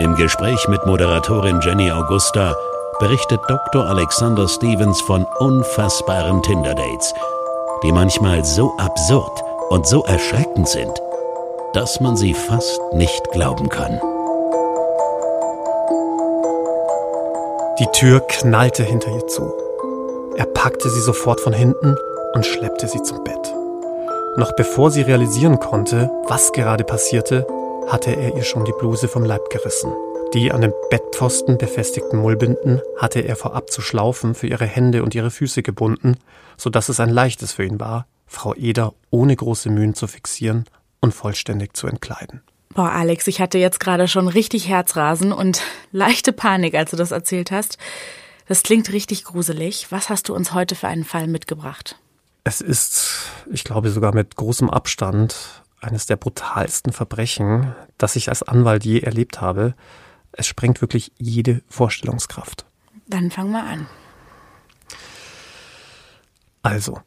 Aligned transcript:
Im 0.00 0.16
Gespräch 0.16 0.66
mit 0.68 0.86
Moderatorin 0.86 1.60
Jenny 1.60 1.92
Augusta 1.92 2.56
berichtet 3.00 3.38
Dr. 3.48 3.84
Alexander 3.86 4.48
Stevens 4.48 4.98
von 5.02 5.26
unfassbaren 5.40 6.42
Tinder-Dates, 6.42 7.12
die 7.82 7.92
manchmal 7.92 8.42
so 8.42 8.72
absurd 8.78 9.42
und 9.68 9.86
so 9.86 10.02
erschreckend 10.04 10.66
sind, 10.66 11.02
dass 11.74 12.00
man 12.00 12.16
sie 12.16 12.32
fast 12.32 12.80
nicht 12.94 13.30
glauben 13.32 13.68
kann. 13.68 14.00
Die 17.78 17.88
Tür 17.92 18.20
knallte 18.20 18.82
hinter 18.84 19.10
ihr 19.10 19.26
zu. 19.26 19.52
Er 20.36 20.46
packte 20.46 20.88
sie 20.88 21.02
sofort 21.02 21.42
von 21.42 21.52
hinten 21.52 21.94
und 22.32 22.46
schleppte 22.46 22.88
sie 22.88 23.02
zum 23.02 23.22
Bett. 23.22 23.54
Noch 24.36 24.52
bevor 24.52 24.90
sie 24.90 25.02
realisieren 25.02 25.60
konnte, 25.60 26.10
was 26.26 26.52
gerade 26.52 26.84
passierte, 26.84 27.46
hatte 27.90 28.14
er 28.14 28.36
ihr 28.36 28.44
schon 28.44 28.64
die 28.64 28.72
Bluse 28.72 29.08
vom 29.08 29.24
Leib 29.24 29.50
gerissen. 29.50 29.92
Die 30.32 30.52
an 30.52 30.60
dem 30.60 30.72
Bettpfosten 30.90 31.58
befestigten 31.58 32.20
Mullbinden 32.20 32.80
hatte 32.96 33.20
er 33.20 33.34
vorab 33.34 33.70
zu 33.70 33.82
Schlaufen 33.82 34.36
für 34.36 34.46
ihre 34.46 34.64
Hände 34.64 35.02
und 35.02 35.14
ihre 35.14 35.30
Füße 35.30 35.62
gebunden, 35.62 36.16
so 36.56 36.70
dass 36.70 36.88
es 36.88 37.00
ein 37.00 37.10
leichtes 37.10 37.52
für 37.52 37.64
ihn 37.64 37.80
war, 37.80 38.06
Frau 38.26 38.54
Eder 38.54 38.94
ohne 39.10 39.34
große 39.34 39.70
Mühen 39.70 39.94
zu 39.94 40.06
fixieren 40.06 40.66
und 41.00 41.12
vollständig 41.12 41.74
zu 41.74 41.88
entkleiden. 41.88 42.42
Boah, 42.72 42.92
Alex, 42.92 43.26
ich 43.26 43.40
hatte 43.40 43.58
jetzt 43.58 43.80
gerade 43.80 44.06
schon 44.06 44.28
richtig 44.28 44.68
Herzrasen 44.68 45.32
und 45.32 45.60
leichte 45.92 46.32
Panik, 46.32 46.76
als 46.76 46.92
du 46.92 46.96
das 46.96 47.10
erzählt 47.10 47.50
hast. 47.50 47.76
Das 48.46 48.62
klingt 48.62 48.92
richtig 48.92 49.24
gruselig. 49.24 49.88
Was 49.90 50.08
hast 50.08 50.28
du 50.28 50.34
uns 50.34 50.54
heute 50.54 50.76
für 50.76 50.86
einen 50.86 51.04
Fall 51.04 51.26
mitgebracht? 51.26 51.96
Es 52.44 52.60
ist, 52.60 53.26
ich 53.52 53.64
glaube 53.64 53.90
sogar 53.90 54.14
mit 54.14 54.36
großem 54.36 54.70
Abstand, 54.70 55.62
eines 55.80 56.06
der 56.06 56.16
brutalsten 56.16 56.92
Verbrechen, 56.92 57.74
das 57.98 58.16
ich 58.16 58.28
als 58.28 58.42
Anwalt 58.42 58.84
je 58.84 59.00
erlebt 59.00 59.40
habe. 59.40 59.74
Es 60.32 60.46
sprengt 60.46 60.80
wirklich 60.80 61.12
jede 61.18 61.62
Vorstellungskraft. 61.68 62.66
Dann 63.06 63.30
fangen 63.30 63.52
wir 63.52 63.64
an. 63.64 63.86
Also, 66.62 67.00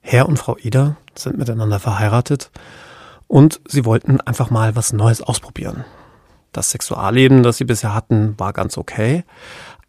Herr 0.00 0.28
und 0.28 0.38
Frau 0.38 0.56
Eder 0.56 0.96
sind 1.14 1.38
miteinander 1.38 1.78
verheiratet 1.78 2.50
und 3.26 3.60
sie 3.66 3.84
wollten 3.84 4.20
einfach 4.20 4.50
mal 4.50 4.74
was 4.76 4.92
Neues 4.92 5.20
ausprobieren. 5.20 5.84
Das 6.52 6.70
Sexualleben, 6.70 7.42
das 7.42 7.58
sie 7.58 7.64
bisher 7.64 7.94
hatten, 7.94 8.34
war 8.38 8.52
ganz 8.52 8.78
okay, 8.78 9.24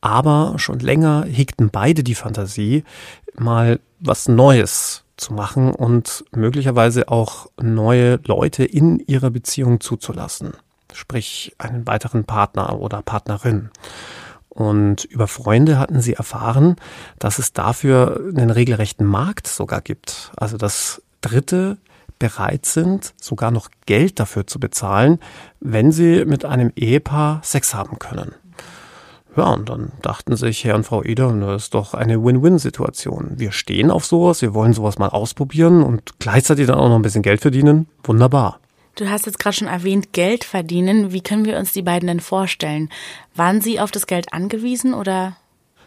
aber 0.02 0.56
schon 0.58 0.80
länger 0.80 1.24
hegten 1.26 1.70
beide 1.70 2.04
die 2.04 2.16
Fantasie, 2.16 2.84
mal 3.36 3.80
was 4.00 4.28
Neues 4.28 5.04
zu 5.18 5.34
machen 5.34 5.72
und 5.72 6.24
möglicherweise 6.32 7.10
auch 7.10 7.48
neue 7.62 8.20
Leute 8.26 8.64
in 8.64 9.00
ihrer 9.00 9.30
Beziehung 9.30 9.80
zuzulassen. 9.80 10.54
Sprich 10.94 11.56
einen 11.58 11.86
weiteren 11.86 12.24
Partner 12.24 12.80
oder 12.80 13.02
Partnerin. 13.02 13.70
Und 14.50 15.04
über 15.06 15.28
Freunde 15.28 15.78
hatten 15.78 16.02
sie 16.02 16.14
erfahren, 16.14 16.78
dass 17.20 17.38
es 17.38 17.54
dafür 17.54 18.20
einen 18.36 18.50
regelrechten 18.50 19.06
Markt 19.06 19.48
sogar 19.48 19.82
gibt. 19.82 20.32
Also 20.38 20.58
dass 20.58 21.02
Dritte 21.22 21.78
bereit 22.18 22.66
sind, 22.66 23.14
sogar 23.22 23.52
noch 23.52 23.70
Geld 23.86 24.20
dafür 24.20 24.48
zu 24.48 24.60
bezahlen, 24.60 25.20
wenn 25.60 25.92
sie 25.92 26.26
mit 26.26 26.46
einem 26.46 26.72
Ehepaar 26.76 27.42
Sex 27.44 27.74
haben 27.76 28.00
können. 28.00 28.34
Ja, 29.38 29.54
und 29.54 29.70
dann 29.70 29.92
dachten 30.02 30.36
sich 30.36 30.66
Herr 30.66 30.74
und 30.74 30.84
Frau 30.84 31.04
Eder, 31.04 31.32
das 31.32 31.66
ist 31.66 31.74
doch 31.76 31.94
eine 31.94 32.24
Win-Win-Situation. 32.24 33.34
Wir 33.36 33.52
stehen 33.52 33.92
auf 33.92 34.04
sowas, 34.04 34.42
wir 34.42 34.56
wollen 34.56 34.74
sowas 34.74 34.98
mal 34.98 35.10
ausprobieren 35.10 35.84
und 35.84 36.18
gleichzeitig 36.18 36.66
dann 36.66 36.80
auch 36.80 36.90
noch 36.90 36.96
ein 36.96 37.04
bisschen 37.04 37.22
Geld 37.22 37.42
verdienen. 37.42 37.88
Wunderbar. 38.04 38.60
Du 38.96 39.08
hast 39.08 39.28
jetzt 39.28 39.38
gerade 39.38 39.56
schon 39.56 39.68
erwähnt, 39.68 40.12
Geld 40.12 40.44
verdienen. 40.44 41.14
Wie 41.14 41.22
können 41.22 41.46
wir 41.46 41.60
uns 41.60 41.72
die 41.72 41.84
beiden 41.84 42.08
denn 42.08 42.20
vorstellen? 42.20 42.90
Waren 43.36 43.62
sie 43.62 43.80
auf 43.80 43.92
das 43.92 44.08
Geld 44.08 44.34
angewiesen 44.34 44.96
oder? 44.96 45.38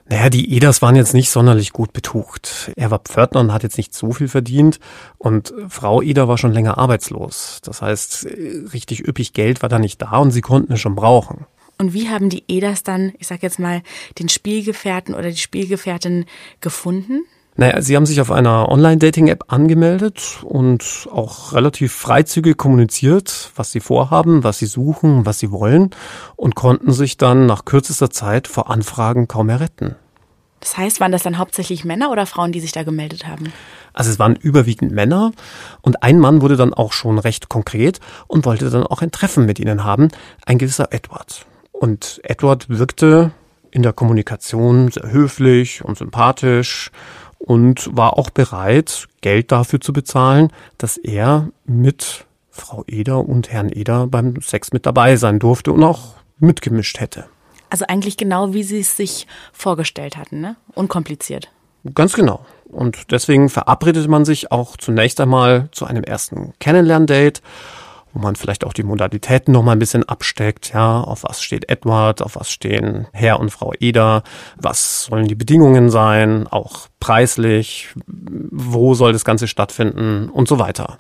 Naja, 0.09 0.31
die 0.31 0.55
Eders 0.57 0.81
waren 0.81 0.95
jetzt 0.95 1.15
nicht 1.15 1.31
sonderlich 1.31 1.73
gut 1.73 1.93
betucht. 1.93 2.71
Er 2.77 2.93
war 2.93 3.01
Pförtner 3.01 3.41
und 3.41 3.53
hat 3.53 3.65
jetzt 3.65 3.79
nicht 3.79 3.95
so 3.95 4.13
viel 4.13 4.29
verdient 4.29 4.79
und 5.19 5.53
Frau 5.69 6.03
Eder 6.03 6.29
war 6.29 6.39
schon 6.39 6.53
länger 6.53 6.79
arbeitslos. 6.79 7.59
Das 7.65 7.83
heißt, 7.83 8.27
richtig 8.73 9.07
üppig 9.09 9.33
Geld 9.33 9.61
war 9.63 9.69
da 9.69 9.81
nicht 9.81 10.01
da 10.01 10.19
und 10.19 10.31
sie 10.31 10.41
konnten 10.41 10.75
es 10.75 10.81
schon 10.81 10.95
brauchen. 10.95 11.47
Und 11.81 11.95
wie 11.95 12.11
haben 12.11 12.29
die 12.29 12.45
Eders 12.47 12.83
dann, 12.83 13.15
ich 13.19 13.27
sag 13.27 13.43
jetzt 13.43 13.59
mal, 13.59 13.81
den 14.19 14.29
Spielgefährten 14.29 15.15
oder 15.15 15.31
die 15.31 15.39
Spielgefährtin 15.39 16.27
gefunden? 16.61 17.23
Naja, 17.57 17.81
sie 17.81 17.97
haben 17.97 18.05
sich 18.05 18.21
auf 18.21 18.31
einer 18.31 18.69
Online-Dating-App 18.69 19.45
angemeldet 19.49 20.41
und 20.45 21.09
auch 21.11 21.55
relativ 21.55 21.95
freizügig 21.95 22.59
kommuniziert, 22.59 23.51
was 23.57 23.73
sie 23.73 23.81
vorhaben, 23.81 24.45
was 24.45 24.59
sie 24.59 24.67
suchen, 24.67 25.25
was 25.25 25.39
sie 25.39 25.53
wollen 25.53 25.89
und 26.37 26.55
konnten 26.55 26.93
sich 26.93 27.17
dann 27.17 27.47
nach 27.47 27.65
kürzester 27.65 28.11
Zeit 28.11 28.47
vor 28.47 28.71
Anfragen 28.71 29.27
kaum 29.27 29.47
mehr 29.47 29.61
retten. 29.61 29.97
Das 30.61 30.77
heißt, 30.77 31.01
waren 31.01 31.13
das 31.13 31.23
dann 31.23 31.39
hauptsächlich 31.39 31.87
Männer 31.87 32.11
oder 32.11 32.27
Frauen, 32.27 32.53
die 32.53 32.61
sich 32.61 32.73
da 32.73 32.83
gemeldet 32.83 33.27
haben? 33.27 33.55
Also 33.95 34.11
es 34.11 34.19
waren 34.19 34.37
überwiegend 34.37 34.93
Männer 34.93 35.33
und 35.81 36.03
ein 36.03 36.19
Mann 36.19 36.43
wurde 36.43 36.57
dann 36.59 36.75
auch 36.75 36.93
schon 36.93 37.19
recht 37.19 37.49
konkret 37.49 38.01
und 38.27 38.45
wollte 38.45 38.69
dann 38.69 38.87
auch 38.87 39.01
ein 39.01 39.13
Treffen 39.13 39.47
mit 39.47 39.59
ihnen 39.59 39.83
haben, 39.83 40.09
ein 40.45 40.59
gewisser 40.59 40.93
Edward. 40.93 41.47
Und 41.81 42.21
Edward 42.25 42.69
wirkte 42.69 43.33
in 43.71 43.83
der 43.83 43.95
Kommunikation 43.95 44.91
sehr 44.91 45.11
höflich 45.11 45.83
und 45.83 45.97
sympathisch 45.97 46.91
und 47.39 47.89
war 47.97 48.19
auch 48.19 48.29
bereit, 48.29 49.09
Geld 49.23 49.51
dafür 49.51 49.81
zu 49.81 49.95
bezahlen, 49.95 50.53
dass 50.77 50.99
er 50.99 51.49
mit 51.65 52.27
Frau 52.51 52.85
Eder 52.87 53.27
und 53.27 53.51
Herrn 53.51 53.71
Eder 53.71 54.07
beim 54.09 54.43
Sex 54.43 54.75
mit 54.75 54.85
dabei 54.85 55.17
sein 55.17 55.39
durfte 55.39 55.73
und 55.73 55.83
auch 55.83 56.17
mitgemischt 56.39 57.01
hätte. 57.01 57.25
Also 57.71 57.87
eigentlich 57.89 58.19
genau, 58.19 58.53
wie 58.53 58.63
sie 58.63 58.81
es 58.81 58.99
sich 58.99 59.27
vorgestellt 59.55 60.19
hatten, 60.19 60.43
ne? 60.43 60.57
Unkompliziert. 60.75 61.51
Ganz 61.95 62.13
genau. 62.13 62.45
Und 62.67 63.11
deswegen 63.11 63.49
verabredete 63.49 64.09
man 64.09 64.27
sich 64.27 64.53
auch 64.53 64.77
zunächst 64.77 65.19
einmal 65.19 65.71
zu 65.73 65.87
einem 65.87 66.05
ersten 66.05 66.53
Kennenlerndate 66.59 67.41
wo 68.13 68.21
man 68.21 68.37
vielleicht 68.37 68.65
auch 68.65 68.73
die 68.73 68.83
Modalitäten 68.83 69.53
noch 69.53 69.63
mal 69.63 69.73
ein 69.73 69.79
bisschen 69.79 70.09
absteckt. 70.09 70.73
Ja, 70.73 71.01
auf 71.01 71.23
was 71.23 71.43
steht 71.43 71.71
Edward, 71.71 72.23
auf 72.23 72.37
was 72.37 72.51
stehen 72.51 73.07
Herr 73.13 73.41
und 73.41 73.51
Frau 73.51 73.73
Eder, 73.79 74.23
was 74.57 75.05
sollen 75.05 75.29
die 75.29 75.35
Bedingungen 75.35 75.91
sein, 75.91 76.47
auch 76.47 76.89
preislich, 76.99 77.89
wo 78.07 78.95
soll 78.95 79.13
das 79.13 79.25
Ganze 79.25 79.49
stattfinden 79.49 80.29
und 80.29 80.49
so 80.49 80.59
weiter. 80.59 80.99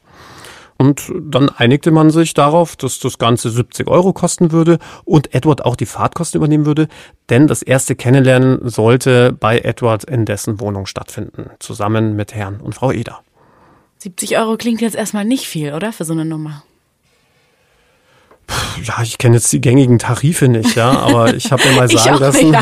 Und 0.78 1.12
dann 1.20 1.50
einigte 1.50 1.90
man 1.90 2.08
sich 2.08 2.32
darauf, 2.32 2.74
dass 2.74 3.00
das 3.00 3.18
Ganze 3.18 3.50
70 3.50 3.86
Euro 3.86 4.14
kosten 4.14 4.50
würde 4.50 4.78
und 5.04 5.34
Edward 5.34 5.62
auch 5.62 5.76
die 5.76 5.84
Fahrtkosten 5.84 6.38
übernehmen 6.38 6.64
würde, 6.64 6.88
denn 7.28 7.46
das 7.46 7.60
erste 7.60 7.96
Kennenlernen 7.96 8.66
sollte 8.66 9.30
bei 9.32 9.58
Edward 9.58 10.04
in 10.04 10.24
dessen 10.24 10.58
Wohnung 10.58 10.86
stattfinden, 10.86 11.50
zusammen 11.58 12.16
mit 12.16 12.34
Herrn 12.34 12.62
und 12.62 12.74
Frau 12.74 12.92
Eder. 12.92 13.20
70 13.98 14.38
Euro 14.38 14.56
klingt 14.56 14.80
jetzt 14.80 14.96
erstmal 14.96 15.26
nicht 15.26 15.44
viel, 15.44 15.74
oder? 15.74 15.92
Für 15.92 16.06
so 16.06 16.14
eine 16.14 16.24
Nummer 16.24 16.62
ja, 18.82 19.02
ich 19.02 19.18
kenne 19.18 19.36
jetzt 19.36 19.52
die 19.52 19.60
gängigen 19.60 19.98
Tarife 19.98 20.48
nicht, 20.48 20.74
ja, 20.74 20.90
aber 20.90 21.34
ich 21.34 21.52
habe 21.52 21.62
mir 21.68 21.76
mal 21.76 21.88
sagen 21.90 22.18
lassen, 22.18 22.56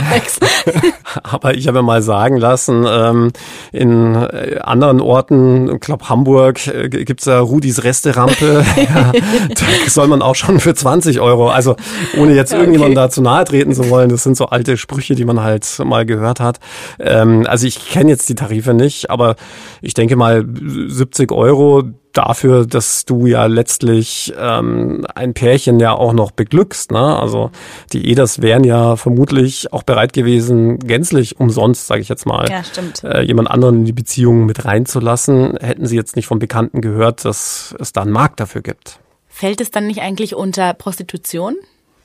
aber 1.23 1.55
ich 1.55 1.67
habe 1.69 1.79
mir 1.79 1.83
mal 1.83 2.03
sagen 2.03 2.37
lassen, 2.37 2.85
ähm, 2.89 3.33
in 3.73 4.15
äh, 4.15 4.59
anderen 4.61 5.01
Orten, 5.01 5.75
ich 5.75 5.81
glaube 5.81 6.09
Hamburg, 6.09 6.67
äh, 6.67 6.89
gibt's 6.89 7.25
da 7.25 7.41
Rudis 7.41 7.85
Resterampe, 7.85 8.65
ja, 8.77 9.13
da 9.13 9.91
soll 9.91 10.09
man 10.09 10.23
auch 10.23 10.35
schon 10.35 10.61
für 10.61 10.75
20 10.75 11.21
Euro, 11.21 11.51
also 11.51 11.77
ohne 12.17 12.35
jetzt 12.35 12.53
okay. 12.53 12.61
irgendjemandem 12.61 12.97
da 12.97 13.11
zu 13.11 13.23
nahe 13.23 13.45
treten 13.45 13.73
zu 13.73 13.89
wollen, 13.91 14.09
das 14.09 14.23
sind 14.23 14.37
so 14.37 14.47
alte 14.47 14.77
Sprüche, 14.77 15.15
die 15.15 15.25
man 15.25 15.41
halt 15.41 15.67
mal 15.85 16.05
gehört 16.05 16.41
hat. 16.41 16.59
Ähm, 16.99 17.47
also 17.49 17.67
ich 17.67 17.89
kenne 17.89 18.11
jetzt 18.11 18.29
die 18.29 18.35
Tarife 18.35 18.75
nicht, 18.75 19.11
aber 19.11 19.37
ich 19.83 19.95
denke 19.95 20.17
mal 20.17 20.45
70 20.47 21.33
Euro, 21.33 21.85
dafür, 22.13 22.67
dass 22.67 23.05
du 23.05 23.27
ja 23.27 23.47
letztlich 23.47 24.33
ähm, 24.39 25.07
ein 25.15 25.35
Pärchen 25.35 25.81
ja 25.81 25.93
auch 25.93 26.13
noch 26.13 26.31
beglückst. 26.31 26.93
Ne? 26.93 27.19
Also 27.19 27.51
die 27.93 28.11
Eders 28.11 28.43
wären 28.43 28.65
ja 28.65 28.97
vermutlich 28.97 29.73
auch 29.73 29.83
bereit 29.83 30.13
gewesen, 30.13 30.79
gänzlich 30.79 31.39
umsonst, 31.39 31.87
sage 31.87 32.01
ich 32.01 32.09
jetzt 32.09 32.27
mal, 32.27 32.49
ja. 32.51 32.63
Äh, 33.09 33.23
jemand 33.23 33.51
anderen 33.51 33.81
in 33.81 33.85
die 33.85 33.93
Beziehung 33.93 34.47
mit 34.47 34.65
reinzulassen, 34.65 35.57
hätten 35.61 35.87
sie 35.87 35.97
jetzt 35.97 36.17
nicht 36.17 36.27
von 36.27 36.39
Bekannten 36.39 36.81
gehört, 36.81 37.25
dass 37.25 37.75
es 37.79 37.93
da 37.93 38.03
einen 38.03 38.13
Markt 38.13 38.41
dafür 38.41 38.63
gibt. 38.63 39.01
Fällt 39.29 39.61
es 39.61 39.71
dann 39.71 39.87
nicht 39.87 40.01
eigentlich 40.01 40.35
unter 40.35 40.75
Prostitution? 40.75 41.57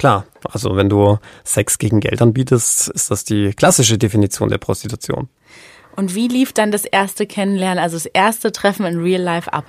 klar. 0.04 0.26
Also 0.52 0.76
wenn 0.76 0.90
du 0.90 1.18
Sex 1.46 1.78
gegen 1.78 2.02
Geld 2.02 2.22
anbietest, 2.22 2.90
ist 2.90 3.10
das 3.10 3.24
die 3.24 3.54
klassische 3.54 3.98
Definition 3.98 4.50
der 4.50 4.58
Prostitution. 4.58 5.30
Und 5.96 6.16
wie 6.16 6.28
lief 6.28 6.54
dann 6.54 6.72
das 6.72 6.86
erste 6.86 7.26
Kennenlernen, 7.26 7.82
also 7.82 7.96
das 7.96 8.06
erste 8.06 8.52
Treffen 8.52 8.86
in 8.86 9.00
Real 9.00 9.22
Life 9.22 9.52
ab? 9.52 9.66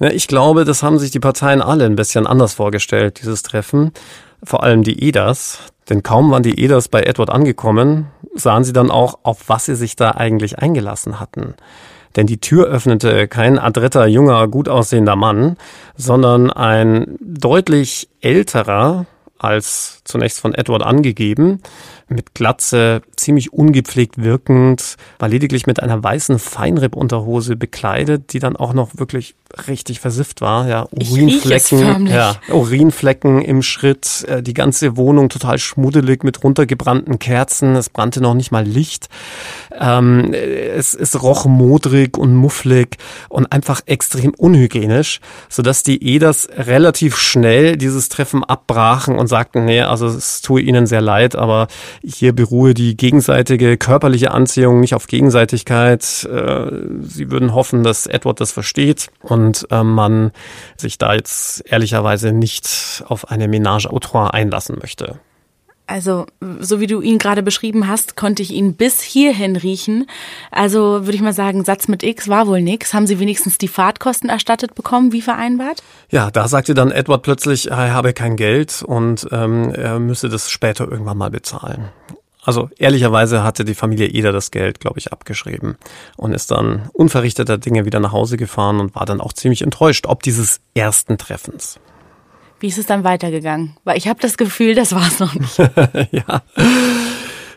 Ja, 0.00 0.10
ich 0.10 0.28
glaube, 0.28 0.64
das 0.64 0.82
haben 0.82 0.98
sich 0.98 1.10
die 1.10 1.20
Parteien 1.20 1.60
alle 1.60 1.84
ein 1.84 1.96
bisschen 1.96 2.26
anders 2.26 2.54
vorgestellt, 2.54 3.20
dieses 3.22 3.42
Treffen. 3.42 3.92
Vor 4.42 4.62
allem 4.62 4.82
die 4.82 5.02
EDAs. 5.06 5.58
Denn 5.88 6.02
kaum 6.02 6.30
waren 6.30 6.42
die 6.42 6.58
EDAs 6.62 6.88
bei 6.88 7.02
Edward 7.02 7.30
angekommen, 7.30 8.06
sahen 8.34 8.64
sie 8.64 8.72
dann 8.72 8.90
auch, 8.90 9.18
auf 9.24 9.48
was 9.48 9.66
sie 9.66 9.74
sich 9.74 9.96
da 9.96 10.12
eigentlich 10.12 10.58
eingelassen 10.58 11.20
hatten. 11.20 11.54
Denn 12.16 12.26
die 12.26 12.40
Tür 12.40 12.66
öffnete 12.66 13.28
kein 13.28 13.58
adretter, 13.58 14.06
junger, 14.06 14.48
gut 14.48 14.68
aussehender 14.68 15.16
Mann, 15.16 15.56
sondern 15.96 16.50
ein 16.50 17.16
deutlich 17.20 18.08
älterer, 18.20 19.06
als 19.38 20.02
zunächst 20.04 20.40
von 20.40 20.54
Edward 20.54 20.82
angegeben, 20.82 21.60
mit 22.10 22.34
Glatze, 22.34 23.02
ziemlich 23.16 23.52
ungepflegt 23.52 24.22
wirkend, 24.22 24.96
war 25.18 25.28
lediglich 25.28 25.66
mit 25.66 25.82
einer 25.82 26.02
weißen 26.02 26.38
Feinrippunterhose 26.38 27.56
bekleidet, 27.56 28.32
die 28.32 28.38
dann 28.38 28.56
auch 28.56 28.72
noch 28.72 28.90
wirklich 28.98 29.34
richtig 29.66 30.00
versifft 30.00 30.40
war. 30.40 30.68
Ja, 30.68 30.86
Urinflecken, 30.90 32.06
ja, 32.06 32.36
Urinflecken 32.48 33.42
im 33.42 33.62
Schritt, 33.62 34.24
äh, 34.28 34.42
die 34.42 34.54
ganze 34.54 34.96
Wohnung 34.96 35.28
total 35.28 35.58
schmuddelig 35.58 36.22
mit 36.22 36.42
runtergebrannten 36.44 37.18
Kerzen. 37.18 37.74
Es 37.74 37.90
brannte 37.90 38.20
noch 38.20 38.34
nicht 38.34 38.52
mal 38.52 38.64
Licht. 38.64 39.08
Ähm, 39.78 40.32
es, 40.32 40.94
es 40.94 41.20
roch 41.22 41.46
modrig 41.46 42.16
und 42.16 42.34
mufflig 42.34 42.96
und 43.28 43.50
einfach 43.52 43.80
extrem 43.86 44.32
unhygienisch, 44.34 45.20
sodass 45.48 45.82
die 45.82 46.14
Eders 46.14 46.48
relativ 46.56 47.16
schnell 47.16 47.76
dieses 47.76 48.08
Treffen 48.08 48.44
abbrachen 48.44 49.18
und 49.18 49.26
sagten, 49.26 49.64
nee, 49.64 49.80
also 49.80 50.06
es 50.06 50.42
tue 50.42 50.60
ihnen 50.60 50.86
sehr 50.86 51.00
leid, 51.00 51.34
aber 51.36 51.66
hier 52.02 52.34
beruhe 52.34 52.74
die 52.74 52.96
gegenseitige 52.96 53.76
körperliche 53.76 54.30
Anziehung 54.30 54.80
nicht 54.80 54.94
auf 54.94 55.06
Gegenseitigkeit. 55.06 56.24
Äh, 56.24 56.70
sie 57.02 57.30
würden 57.30 57.54
hoffen, 57.54 57.82
dass 57.82 58.06
Edward 58.06 58.40
das 58.40 58.52
versteht 58.52 59.10
und 59.22 59.66
äh, 59.70 59.82
man 59.82 60.32
sich 60.76 60.98
da 60.98 61.14
jetzt 61.14 61.62
ehrlicherweise 61.70 62.32
nicht 62.32 63.04
auf 63.06 63.30
eine 63.30 63.46
Ménage 63.48 63.88
à 63.88 64.00
trois 64.00 64.30
einlassen 64.30 64.78
möchte. 64.80 65.20
Also, 65.90 66.26
so 66.60 66.78
wie 66.78 66.86
du 66.86 67.00
ihn 67.00 67.18
gerade 67.18 67.42
beschrieben 67.42 67.88
hast, 67.88 68.14
konnte 68.14 68.44
ich 68.44 68.52
ihn 68.52 68.74
bis 68.74 69.00
hierhin 69.00 69.56
riechen. 69.56 70.06
Also 70.52 71.04
würde 71.04 71.16
ich 71.16 71.20
mal 71.20 71.32
sagen, 71.32 71.64
Satz 71.64 71.88
mit 71.88 72.04
X 72.04 72.28
war 72.28 72.46
wohl 72.46 72.62
nix. 72.62 72.94
Haben 72.94 73.08
Sie 73.08 73.18
wenigstens 73.18 73.58
die 73.58 73.66
Fahrtkosten 73.66 74.30
erstattet 74.30 74.76
bekommen, 74.76 75.10
wie 75.10 75.20
vereinbart? 75.20 75.82
Ja, 76.08 76.30
da 76.30 76.46
sagte 76.46 76.74
dann 76.74 76.92
Edward 76.92 77.22
plötzlich, 77.22 77.72
er 77.72 77.92
habe 77.92 78.12
kein 78.12 78.36
Geld 78.36 78.84
und 78.86 79.26
ähm, 79.32 79.72
er 79.74 79.98
müsse 79.98 80.28
das 80.28 80.48
später 80.48 80.88
irgendwann 80.88 81.18
mal 81.18 81.30
bezahlen. 81.30 81.88
Also 82.44 82.70
ehrlicherweise 82.78 83.42
hatte 83.42 83.64
die 83.64 83.74
Familie 83.74 84.06
Eder 84.06 84.30
das 84.30 84.52
Geld, 84.52 84.78
glaube 84.78 85.00
ich, 85.00 85.12
abgeschrieben 85.12 85.76
und 86.16 86.32
ist 86.34 86.52
dann 86.52 86.88
unverrichteter 86.92 87.58
Dinge 87.58 87.84
wieder 87.84 87.98
nach 87.98 88.12
Hause 88.12 88.36
gefahren 88.36 88.78
und 88.78 88.94
war 88.94 89.06
dann 89.06 89.20
auch 89.20 89.32
ziemlich 89.32 89.62
enttäuscht 89.62 90.06
ob 90.06 90.22
dieses 90.22 90.60
ersten 90.72 91.18
Treffens. 91.18 91.80
Wie 92.60 92.68
ist 92.68 92.78
es 92.78 92.86
dann 92.86 93.04
weitergegangen? 93.04 93.74
Weil 93.84 93.96
ich 93.96 94.06
habe 94.06 94.20
das 94.20 94.36
Gefühl, 94.36 94.74
das 94.74 94.94
war 94.94 95.06
es 95.06 95.18
noch 95.18 95.34
nicht. 95.34 95.58
ja. 96.12 96.42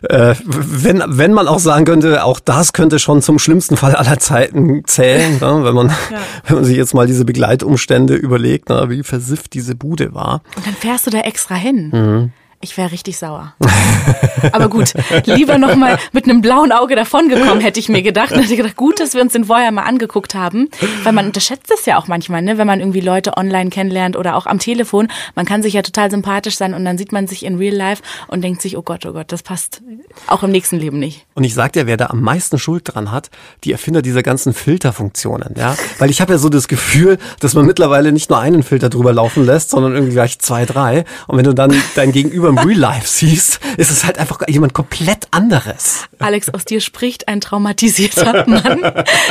Äh, 0.08 0.34
wenn, 0.44 1.02
wenn 1.06 1.32
man 1.32 1.48
auch 1.48 1.58
sagen 1.58 1.84
könnte, 1.84 2.24
auch 2.24 2.40
das 2.40 2.72
könnte 2.72 2.98
schon 2.98 3.22
zum 3.22 3.38
schlimmsten 3.38 3.76
Fall 3.76 3.94
aller 3.94 4.18
Zeiten 4.18 4.84
zählen, 4.86 5.38
ne? 5.40 5.60
wenn, 5.64 5.74
man, 5.74 5.88
ja. 5.88 6.18
wenn 6.46 6.56
man 6.56 6.64
sich 6.64 6.76
jetzt 6.76 6.94
mal 6.94 7.06
diese 7.06 7.24
Begleitumstände 7.24 8.14
überlegt, 8.14 8.68
ne? 8.68 8.88
wie 8.88 9.02
versifft 9.02 9.54
diese 9.54 9.74
Bude 9.74 10.14
war. 10.14 10.42
Und 10.56 10.66
dann 10.66 10.74
fährst 10.74 11.06
du 11.06 11.10
da 11.10 11.20
extra 11.20 11.54
hin. 11.54 11.90
Mhm. 11.92 12.32
Ich 12.64 12.78
wäre 12.78 12.92
richtig 12.92 13.18
sauer. 13.18 13.52
Aber 14.52 14.70
gut, 14.70 14.94
lieber 15.26 15.58
nochmal 15.58 15.98
mit 16.12 16.24
einem 16.24 16.40
blauen 16.40 16.72
Auge 16.72 16.96
davongekommen, 16.96 17.60
hätte 17.60 17.78
ich 17.78 17.90
mir 17.90 18.00
gedacht. 18.00 18.32
Und 18.32 18.40
hätte 18.40 18.56
gedacht, 18.56 18.76
gut, 18.76 19.00
dass 19.00 19.12
wir 19.12 19.20
uns 19.20 19.34
den 19.34 19.44
vorher 19.44 19.70
mal 19.70 19.82
angeguckt 19.82 20.34
haben. 20.34 20.70
Weil 21.02 21.12
man 21.12 21.26
unterschätzt 21.26 21.70
es 21.70 21.84
ja 21.84 21.98
auch 21.98 22.08
manchmal, 22.08 22.40
ne? 22.40 22.56
wenn 22.56 22.66
man 22.66 22.80
irgendwie 22.80 23.00
Leute 23.00 23.36
online 23.36 23.68
kennenlernt 23.68 24.16
oder 24.16 24.34
auch 24.34 24.46
am 24.46 24.58
Telefon. 24.58 25.08
Man 25.34 25.44
kann 25.44 25.62
sich 25.62 25.74
ja 25.74 25.82
total 25.82 26.10
sympathisch 26.10 26.56
sein 26.56 26.72
und 26.72 26.86
dann 26.86 26.96
sieht 26.96 27.12
man 27.12 27.26
sich 27.26 27.44
in 27.44 27.56
Real 27.58 27.74
Life 27.74 28.02
und 28.28 28.42
denkt 28.42 28.62
sich, 28.62 28.78
oh 28.78 28.82
Gott, 28.82 29.04
oh 29.04 29.12
Gott, 29.12 29.30
das 29.30 29.42
passt 29.42 29.82
auch 30.26 30.42
im 30.42 30.50
nächsten 30.50 30.78
Leben 30.78 30.98
nicht. 30.98 31.26
Und 31.34 31.44
ich 31.44 31.52
sag 31.52 31.74
dir, 31.74 31.86
wer 31.86 31.98
da 31.98 32.06
am 32.06 32.22
meisten 32.22 32.58
Schuld 32.58 32.94
dran 32.94 33.12
hat, 33.12 33.30
die 33.64 33.72
Erfinder 33.72 34.00
dieser 34.00 34.22
ganzen 34.22 34.54
Filterfunktionen. 34.54 35.54
Ja? 35.58 35.76
Weil 35.98 36.08
ich 36.08 36.22
habe 36.22 36.32
ja 36.32 36.38
so 36.38 36.48
das 36.48 36.66
Gefühl, 36.66 37.18
dass 37.40 37.52
man 37.52 37.66
mittlerweile 37.66 38.10
nicht 38.10 38.30
nur 38.30 38.38
einen 38.38 38.62
Filter 38.62 38.88
drüber 38.88 39.12
laufen 39.12 39.44
lässt, 39.44 39.70
sondern 39.70 39.92
irgendwie 39.92 40.14
gleich 40.14 40.38
zwei, 40.38 40.64
drei. 40.64 41.04
Und 41.26 41.36
wenn 41.36 41.44
du 41.44 41.52
dann 41.52 41.74
dein 41.94 42.12
Gegenüber 42.12 42.53
im 42.58 42.66
Real 42.66 42.78
Life 42.78 43.06
siehst, 43.06 43.60
ist 43.76 43.90
es 43.90 44.04
halt 44.04 44.18
einfach 44.18 44.40
jemand 44.48 44.74
komplett 44.74 45.28
anderes. 45.30 46.04
Alex, 46.18 46.48
aus 46.50 46.64
dir 46.64 46.80
spricht 46.80 47.28
ein 47.28 47.40
traumatisierter 47.40 48.44
Mann, 48.46 48.80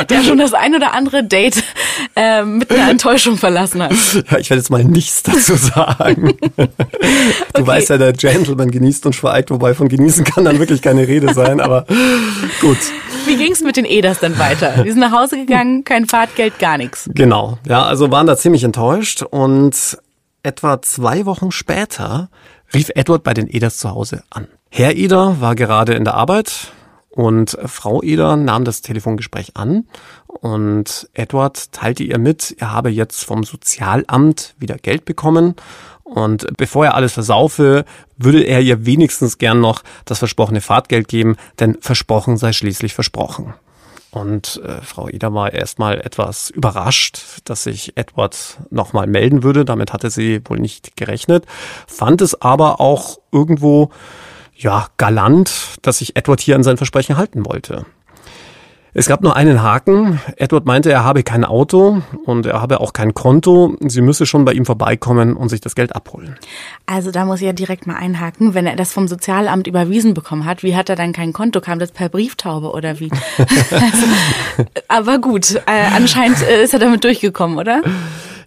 der 0.08 0.22
schon 0.22 0.38
das 0.38 0.54
ein 0.54 0.74
oder 0.74 0.92
andere 0.94 1.24
Date 1.24 1.62
äh, 2.16 2.44
mit 2.44 2.70
einer 2.70 2.90
Enttäuschung 2.90 3.36
verlassen 3.36 3.82
hat. 3.82 3.92
Ja, 4.30 4.38
ich 4.38 4.50
werde 4.50 4.60
jetzt 4.60 4.70
mal 4.70 4.84
nichts 4.84 5.22
dazu 5.22 5.54
sagen. 5.56 6.34
Du 6.56 6.62
okay. 7.54 7.66
weißt 7.66 7.90
ja, 7.90 7.98
der 7.98 8.12
Gentleman 8.12 8.70
genießt 8.70 9.06
und 9.06 9.14
schweigt, 9.14 9.50
wobei 9.50 9.74
von 9.74 9.88
genießen 9.88 10.24
kann 10.24 10.44
dann 10.44 10.58
wirklich 10.58 10.82
keine 10.82 11.06
Rede 11.06 11.34
sein, 11.34 11.60
aber 11.60 11.86
gut. 12.60 12.78
Wie 13.26 13.36
ging 13.36 13.52
es 13.52 13.62
mit 13.62 13.76
den 13.76 13.86
Eders 13.86 14.20
dann 14.20 14.38
weiter? 14.38 14.82
Die 14.84 14.90
sind 14.90 15.00
nach 15.00 15.12
Hause 15.12 15.36
gegangen, 15.36 15.84
kein 15.84 16.06
Fahrtgeld, 16.06 16.58
gar 16.58 16.76
nichts. 16.76 17.08
Genau, 17.14 17.58
ja, 17.66 17.84
also 17.84 18.10
waren 18.10 18.26
da 18.26 18.36
ziemlich 18.36 18.64
enttäuscht 18.64 19.22
und 19.22 19.98
etwa 20.42 20.82
zwei 20.82 21.26
Wochen 21.26 21.50
später 21.50 22.28
rief 22.74 22.90
Edward 22.94 23.22
bei 23.22 23.34
den 23.34 23.48
Eders 23.48 23.78
zu 23.78 23.90
Hause 23.90 24.24
an. 24.30 24.48
Herr 24.70 24.96
Eder 24.96 25.40
war 25.40 25.54
gerade 25.54 25.94
in 25.94 26.04
der 26.04 26.14
Arbeit 26.14 26.72
und 27.10 27.56
Frau 27.64 28.02
Eder 28.02 28.36
nahm 28.36 28.64
das 28.64 28.82
Telefongespräch 28.82 29.52
an 29.56 29.86
und 30.26 31.08
Edward 31.14 31.72
teilte 31.72 32.02
ihr 32.02 32.18
mit, 32.18 32.56
er 32.58 32.72
habe 32.72 32.90
jetzt 32.90 33.24
vom 33.24 33.44
Sozialamt 33.44 34.54
wieder 34.58 34.76
Geld 34.76 35.04
bekommen 35.04 35.54
und 36.02 36.46
bevor 36.56 36.84
er 36.86 36.94
alles 36.94 37.12
versaufe, 37.12 37.84
würde 38.16 38.42
er 38.42 38.60
ihr 38.60 38.84
wenigstens 38.84 39.38
gern 39.38 39.60
noch 39.60 39.82
das 40.04 40.18
versprochene 40.18 40.60
Fahrtgeld 40.60 41.08
geben, 41.08 41.36
denn 41.60 41.78
versprochen 41.80 42.36
sei 42.36 42.52
schließlich 42.52 42.94
versprochen. 42.94 43.54
Und 44.14 44.62
äh, 44.64 44.80
Frau 44.80 45.08
Eder 45.08 45.34
war 45.34 45.52
erstmal 45.52 46.00
etwas 46.00 46.48
überrascht, 46.50 47.40
dass 47.46 47.64
sich 47.64 47.96
Edward 47.96 48.58
nochmal 48.70 49.08
melden 49.08 49.42
würde. 49.42 49.64
Damit 49.64 49.92
hatte 49.92 50.08
sie 50.08 50.40
wohl 50.44 50.60
nicht 50.60 50.96
gerechnet. 50.96 51.46
Fand 51.88 52.22
es 52.22 52.40
aber 52.40 52.80
auch 52.80 53.18
irgendwo, 53.32 53.90
ja, 54.54 54.86
galant, 54.98 55.78
dass 55.82 55.98
sich 55.98 56.14
Edward 56.14 56.40
hier 56.40 56.54
an 56.54 56.62
sein 56.62 56.76
Versprechen 56.76 57.16
halten 57.16 57.44
wollte. 57.44 57.86
Es 58.96 59.08
gab 59.08 59.22
nur 59.22 59.34
einen 59.34 59.60
Haken. 59.60 60.20
Edward 60.36 60.66
meinte, 60.66 60.92
er 60.92 61.02
habe 61.02 61.24
kein 61.24 61.44
Auto 61.44 62.02
und 62.26 62.46
er 62.46 62.62
habe 62.62 62.80
auch 62.80 62.92
kein 62.92 63.12
Konto. 63.12 63.76
Sie 63.80 64.00
müsse 64.00 64.24
schon 64.24 64.44
bei 64.44 64.52
ihm 64.52 64.64
vorbeikommen 64.64 65.34
und 65.34 65.48
sich 65.48 65.60
das 65.60 65.74
Geld 65.74 65.96
abholen. 65.96 66.36
Also 66.86 67.10
da 67.10 67.24
muss 67.24 67.40
ich 67.40 67.46
ja 67.46 67.52
direkt 67.52 67.88
mal 67.88 67.96
einhaken. 67.96 68.54
Wenn 68.54 68.68
er 68.68 68.76
das 68.76 68.92
vom 68.92 69.08
Sozialamt 69.08 69.66
überwiesen 69.66 70.14
bekommen 70.14 70.44
hat, 70.44 70.62
wie 70.62 70.76
hat 70.76 70.88
er 70.88 70.94
dann 70.94 71.12
kein 71.12 71.32
Konto? 71.32 71.60
Kam 71.60 71.80
das 71.80 71.90
per 71.90 72.08
Brieftaube 72.08 72.70
oder 72.70 73.00
wie? 73.00 73.10
also, 73.38 74.06
aber 74.86 75.18
gut, 75.18 75.56
äh, 75.66 75.86
anscheinend 75.92 76.40
äh, 76.42 76.62
ist 76.62 76.72
er 76.72 76.78
damit 76.78 77.02
durchgekommen, 77.02 77.58
oder? 77.58 77.82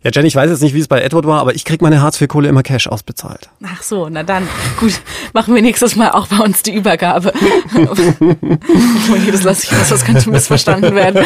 Ja, 0.03 0.11
Jenny, 0.13 0.27
ich 0.27 0.35
weiß 0.35 0.49
jetzt 0.49 0.61
nicht, 0.61 0.73
wie 0.73 0.79
es 0.79 0.87
bei 0.87 1.01
Edward 1.01 1.25
war, 1.25 1.39
aber 1.41 1.55
ich 1.55 1.65
krieg 1.65 1.81
meine 1.81 2.01
Hartz-IV-Kohle 2.01 2.47
immer 2.47 2.63
Cash 2.63 2.87
ausbezahlt. 2.87 3.49
Ach 3.63 3.81
so, 3.81 4.09
na 4.09 4.23
dann, 4.23 4.47
gut, 4.79 4.93
machen 5.33 5.55
wir 5.55 5.61
nächstes 5.61 5.95
Mal 5.95 6.11
auch 6.11 6.27
bei 6.27 6.37
uns 6.37 6.63
die 6.63 6.73
Übergabe. 6.73 7.33
das 9.31 9.43
lasse 9.43 9.63
ich 9.63 9.71
was, 9.71 9.89
das 9.89 10.05
könnte 10.05 10.29
missverstanden 10.29 10.95
werden. 10.95 11.25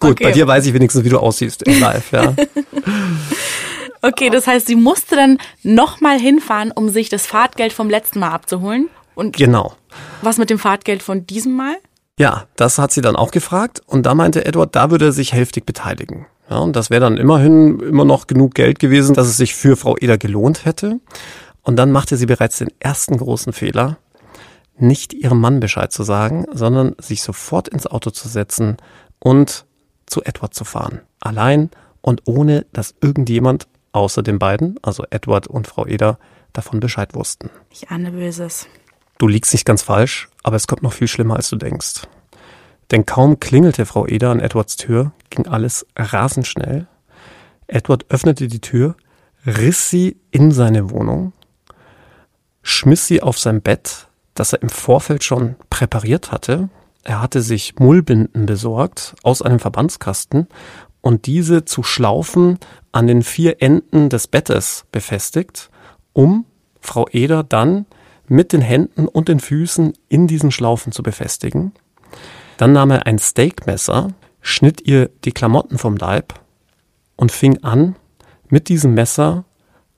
gut, 0.00 0.12
okay. 0.12 0.24
bei 0.24 0.32
dir 0.32 0.46
weiß 0.46 0.66
ich 0.66 0.74
wenigstens, 0.74 1.04
wie 1.04 1.10
du 1.10 1.18
aussiehst 1.18 1.62
im 1.62 1.80
Live, 1.80 2.12
ja. 2.12 2.34
Okay, 4.00 4.30
das 4.30 4.46
heißt, 4.46 4.66
sie 4.66 4.76
musste 4.76 5.16
dann 5.16 5.38
nochmal 5.62 6.18
hinfahren, 6.18 6.72
um 6.72 6.88
sich 6.88 7.08
das 7.08 7.26
Fahrtgeld 7.26 7.72
vom 7.72 7.88
letzten 7.88 8.18
Mal 8.18 8.30
abzuholen. 8.30 8.88
Und 9.14 9.36
genau. 9.36 9.74
Was 10.22 10.38
mit 10.38 10.50
dem 10.50 10.58
Fahrtgeld 10.58 11.02
von 11.02 11.26
diesem 11.26 11.52
Mal? 11.52 11.76
Ja, 12.18 12.46
das 12.56 12.78
hat 12.78 12.92
sie 12.92 13.00
dann 13.00 13.16
auch 13.16 13.30
gefragt 13.30 13.80
und 13.86 14.04
da 14.04 14.14
meinte 14.14 14.44
Edward, 14.44 14.74
da 14.76 14.90
würde 14.90 15.06
er 15.06 15.12
sich 15.12 15.32
hälftig 15.32 15.66
beteiligen. 15.66 16.26
Ja, 16.52 16.58
und 16.58 16.76
das 16.76 16.90
wäre 16.90 17.00
dann 17.00 17.16
immerhin 17.16 17.80
immer 17.80 18.04
noch 18.04 18.26
genug 18.26 18.54
Geld 18.54 18.78
gewesen, 18.78 19.14
dass 19.14 19.26
es 19.26 19.38
sich 19.38 19.54
für 19.54 19.74
Frau 19.74 19.96
Eder 19.96 20.18
gelohnt 20.18 20.66
hätte. 20.66 21.00
Und 21.62 21.76
dann 21.76 21.90
machte 21.90 22.18
sie 22.18 22.26
bereits 22.26 22.58
den 22.58 22.68
ersten 22.78 23.16
großen 23.16 23.54
Fehler, 23.54 23.96
nicht 24.76 25.14
ihrem 25.14 25.40
Mann 25.40 25.60
Bescheid 25.60 25.92
zu 25.92 26.02
sagen, 26.02 26.44
sondern 26.52 26.94
sich 26.98 27.22
sofort 27.22 27.68
ins 27.68 27.86
Auto 27.86 28.10
zu 28.10 28.28
setzen 28.28 28.76
und 29.18 29.64
zu 30.04 30.22
Edward 30.24 30.52
zu 30.52 30.64
fahren. 30.64 31.00
Allein 31.20 31.70
und 32.02 32.20
ohne, 32.26 32.66
dass 32.74 32.96
irgendjemand 33.00 33.66
außer 33.92 34.22
den 34.22 34.38
beiden, 34.38 34.78
also 34.82 35.04
Edward 35.08 35.46
und 35.46 35.66
Frau 35.66 35.86
Eder, 35.86 36.18
davon 36.52 36.80
Bescheid 36.80 37.14
wussten. 37.14 37.48
Ich 37.70 37.88
ahne 37.88 38.10
Böses. 38.10 38.66
Du 39.16 39.26
liegst 39.26 39.54
nicht 39.54 39.64
ganz 39.64 39.80
falsch, 39.80 40.28
aber 40.42 40.56
es 40.56 40.66
kommt 40.66 40.82
noch 40.82 40.92
viel 40.92 41.08
schlimmer, 41.08 41.36
als 41.36 41.48
du 41.48 41.56
denkst. 41.56 42.02
Denn 42.92 43.06
kaum 43.06 43.40
klingelte 43.40 43.86
Frau 43.86 44.06
Eder 44.06 44.30
an 44.30 44.38
Edwards 44.38 44.76
Tür, 44.76 45.12
ging 45.30 45.46
alles 45.46 45.86
rasend 45.96 46.46
schnell. 46.46 46.86
Edward 47.66 48.04
öffnete 48.10 48.48
die 48.48 48.60
Tür, 48.60 48.96
riss 49.46 49.88
sie 49.88 50.18
in 50.30 50.52
seine 50.52 50.90
Wohnung, 50.90 51.32
schmiss 52.62 53.06
sie 53.06 53.22
auf 53.22 53.38
sein 53.38 53.62
Bett, 53.62 54.08
das 54.34 54.52
er 54.52 54.60
im 54.62 54.68
Vorfeld 54.68 55.24
schon 55.24 55.56
präpariert 55.70 56.32
hatte. 56.32 56.68
Er 57.02 57.22
hatte 57.22 57.40
sich 57.40 57.76
Mullbinden 57.78 58.44
besorgt 58.44 59.14
aus 59.22 59.40
einem 59.40 59.58
Verbandskasten 59.58 60.46
und 61.00 61.26
diese 61.26 61.64
zu 61.64 61.82
Schlaufen 61.82 62.58
an 62.92 63.06
den 63.06 63.22
vier 63.22 63.62
Enden 63.62 64.10
des 64.10 64.28
Bettes 64.28 64.84
befestigt, 64.92 65.70
um 66.12 66.44
Frau 66.80 67.08
Eder 67.10 67.42
dann 67.42 67.86
mit 68.28 68.52
den 68.52 68.60
Händen 68.60 69.08
und 69.08 69.28
den 69.28 69.40
Füßen 69.40 69.94
in 70.10 70.26
diesen 70.26 70.50
Schlaufen 70.50 70.92
zu 70.92 71.02
befestigen. 71.02 71.72
Dann 72.62 72.74
nahm 72.74 72.92
er 72.92 73.06
ein 73.06 73.18
Steakmesser, 73.18 74.10
schnitt 74.40 74.86
ihr 74.86 75.10
die 75.24 75.32
Klamotten 75.32 75.78
vom 75.78 75.96
Leib 75.96 76.34
und 77.16 77.32
fing 77.32 77.58
an, 77.64 77.96
mit 78.50 78.68
diesem 78.68 78.94
Messer 78.94 79.44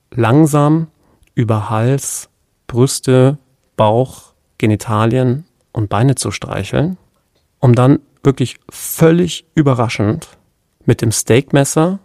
langsam 0.09 0.87
über 1.35 1.69
Hals, 1.69 2.27
Brüste, 2.65 3.37
Bauch, 3.77 4.33
Genitalien 4.57 5.45
und 5.73 5.89
Beine 5.89 6.15
zu 6.15 6.31
streicheln, 6.31 6.97
um 7.59 7.75
dann 7.75 7.99
wirklich 8.23 8.57
völlig 8.71 9.45
überraschend 9.53 10.29
mit 10.85 11.03
dem 11.03 11.11
Steakmesser 11.11 11.99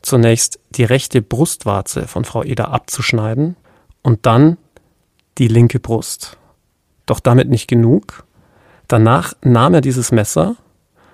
zunächst 0.00 0.58
die 0.70 0.82
rechte 0.82 1.22
Brustwarze 1.22 2.08
von 2.08 2.24
Frau 2.24 2.42
Eder 2.42 2.72
abzuschneiden 2.72 3.54
und 4.02 4.26
dann 4.26 4.58
die 5.38 5.46
linke 5.46 5.78
Brust. 5.78 6.38
Doch 7.06 7.20
damit 7.20 7.48
nicht 7.48 7.68
genug. 7.68 8.24
Danach 8.92 9.32
nahm 9.40 9.72
er 9.72 9.80
dieses 9.80 10.12
Messer 10.12 10.56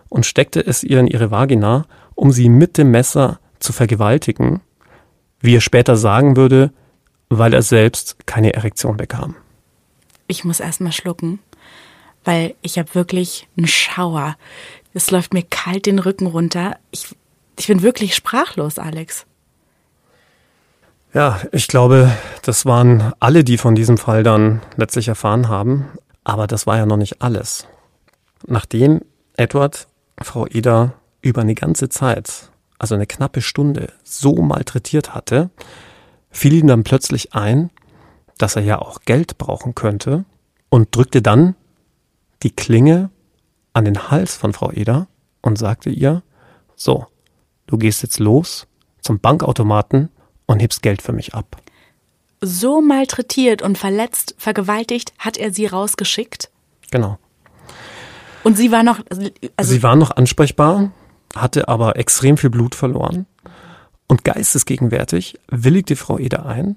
und 0.08 0.26
steckte 0.26 0.58
es 0.66 0.82
ihr 0.82 0.98
in 0.98 1.06
ihre 1.06 1.30
Vagina, 1.30 1.86
um 2.16 2.32
sie 2.32 2.48
mit 2.48 2.76
dem 2.76 2.90
Messer 2.90 3.38
zu 3.60 3.72
vergewaltigen, 3.72 4.62
wie 5.38 5.54
er 5.54 5.60
später 5.60 5.96
sagen 5.96 6.36
würde, 6.36 6.72
weil 7.28 7.54
er 7.54 7.62
selbst 7.62 8.26
keine 8.26 8.52
Erektion 8.52 8.96
bekam. 8.96 9.36
Ich 10.26 10.42
muss 10.42 10.58
erstmal 10.58 10.90
schlucken, 10.90 11.38
weil 12.24 12.56
ich 12.62 12.80
habe 12.80 12.96
wirklich 12.96 13.46
einen 13.56 13.68
Schauer. 13.68 14.36
Es 14.92 15.12
läuft 15.12 15.32
mir 15.32 15.44
kalt 15.44 15.86
den 15.86 16.00
Rücken 16.00 16.26
runter. 16.26 16.78
Ich, 16.90 17.14
ich 17.56 17.68
bin 17.68 17.82
wirklich 17.82 18.16
sprachlos, 18.16 18.80
Alex. 18.80 19.24
Ja, 21.14 21.40
ich 21.52 21.68
glaube, 21.68 22.10
das 22.42 22.66
waren 22.66 23.12
alle, 23.20 23.44
die 23.44 23.56
von 23.56 23.76
diesem 23.76 23.98
Fall 23.98 24.24
dann 24.24 24.62
letztlich 24.76 25.06
erfahren 25.06 25.46
haben. 25.46 25.84
Aber 26.28 26.46
das 26.46 26.66
war 26.66 26.76
ja 26.76 26.84
noch 26.84 26.98
nicht 26.98 27.22
alles. 27.22 27.66
Nachdem 28.46 29.00
Edward 29.38 29.88
Frau 30.20 30.46
Eder 30.46 30.92
über 31.22 31.40
eine 31.40 31.54
ganze 31.54 31.88
Zeit, 31.88 32.50
also 32.78 32.94
eine 32.94 33.06
knappe 33.06 33.40
Stunde, 33.40 33.94
so 34.04 34.34
malträtiert 34.34 35.14
hatte, 35.14 35.48
fiel 36.30 36.52
ihm 36.52 36.66
dann 36.66 36.84
plötzlich 36.84 37.32
ein, 37.32 37.70
dass 38.36 38.56
er 38.56 38.62
ja 38.62 38.78
auch 38.78 39.00
Geld 39.06 39.38
brauchen 39.38 39.74
könnte 39.74 40.26
und 40.68 40.94
drückte 40.94 41.22
dann 41.22 41.54
die 42.42 42.54
Klinge 42.54 43.08
an 43.72 43.86
den 43.86 44.10
Hals 44.10 44.36
von 44.36 44.52
Frau 44.52 44.70
Eder 44.70 45.06
und 45.40 45.56
sagte 45.56 45.88
ihr, 45.88 46.22
so, 46.76 47.06
du 47.66 47.78
gehst 47.78 48.02
jetzt 48.02 48.18
los 48.18 48.66
zum 49.00 49.18
Bankautomaten 49.18 50.10
und 50.44 50.60
hebst 50.60 50.82
Geld 50.82 51.00
für 51.00 51.14
mich 51.14 51.34
ab. 51.34 51.56
So 52.40 52.80
malträtiert 52.80 53.62
und 53.62 53.78
verletzt, 53.78 54.34
vergewaltigt 54.38 55.12
hat 55.18 55.36
er 55.36 55.52
sie 55.52 55.66
rausgeschickt? 55.66 56.50
Genau. 56.90 57.18
Und 58.44 58.56
sie 58.56 58.70
war 58.70 58.82
noch. 58.82 59.00
Also 59.56 59.70
sie 59.70 59.82
war 59.82 59.96
noch 59.96 60.12
ansprechbar, 60.12 60.92
hatte 61.34 61.68
aber 61.68 61.96
extrem 61.96 62.36
viel 62.36 62.50
Blut 62.50 62.74
verloren. 62.74 63.26
Und 64.06 64.24
geistesgegenwärtig 64.24 65.38
willigte 65.48 65.96
Frau 65.96 66.18
Eder 66.18 66.46
ein, 66.46 66.76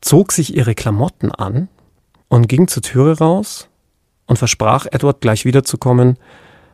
zog 0.00 0.32
sich 0.32 0.56
ihre 0.56 0.74
Klamotten 0.74 1.30
an 1.30 1.68
und 2.28 2.48
ging 2.48 2.66
zur 2.66 2.82
Türe 2.82 3.18
raus 3.18 3.68
und 4.26 4.36
versprach 4.36 4.86
Edward 4.90 5.20
gleich 5.20 5.44
wiederzukommen, 5.44 6.18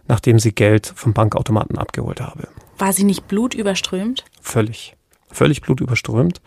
nachdem 0.08 0.38
sie 0.38 0.52
Geld 0.52 0.90
vom 0.94 1.12
Bankautomaten 1.12 1.78
abgeholt 1.78 2.20
habe. 2.20 2.48
War 2.78 2.92
sie 2.92 3.04
nicht 3.04 3.28
blutüberströmt? 3.28 4.24
Völlig. 4.40 4.96
Völlig 5.30 5.60
blutüberströmt. 5.60 6.40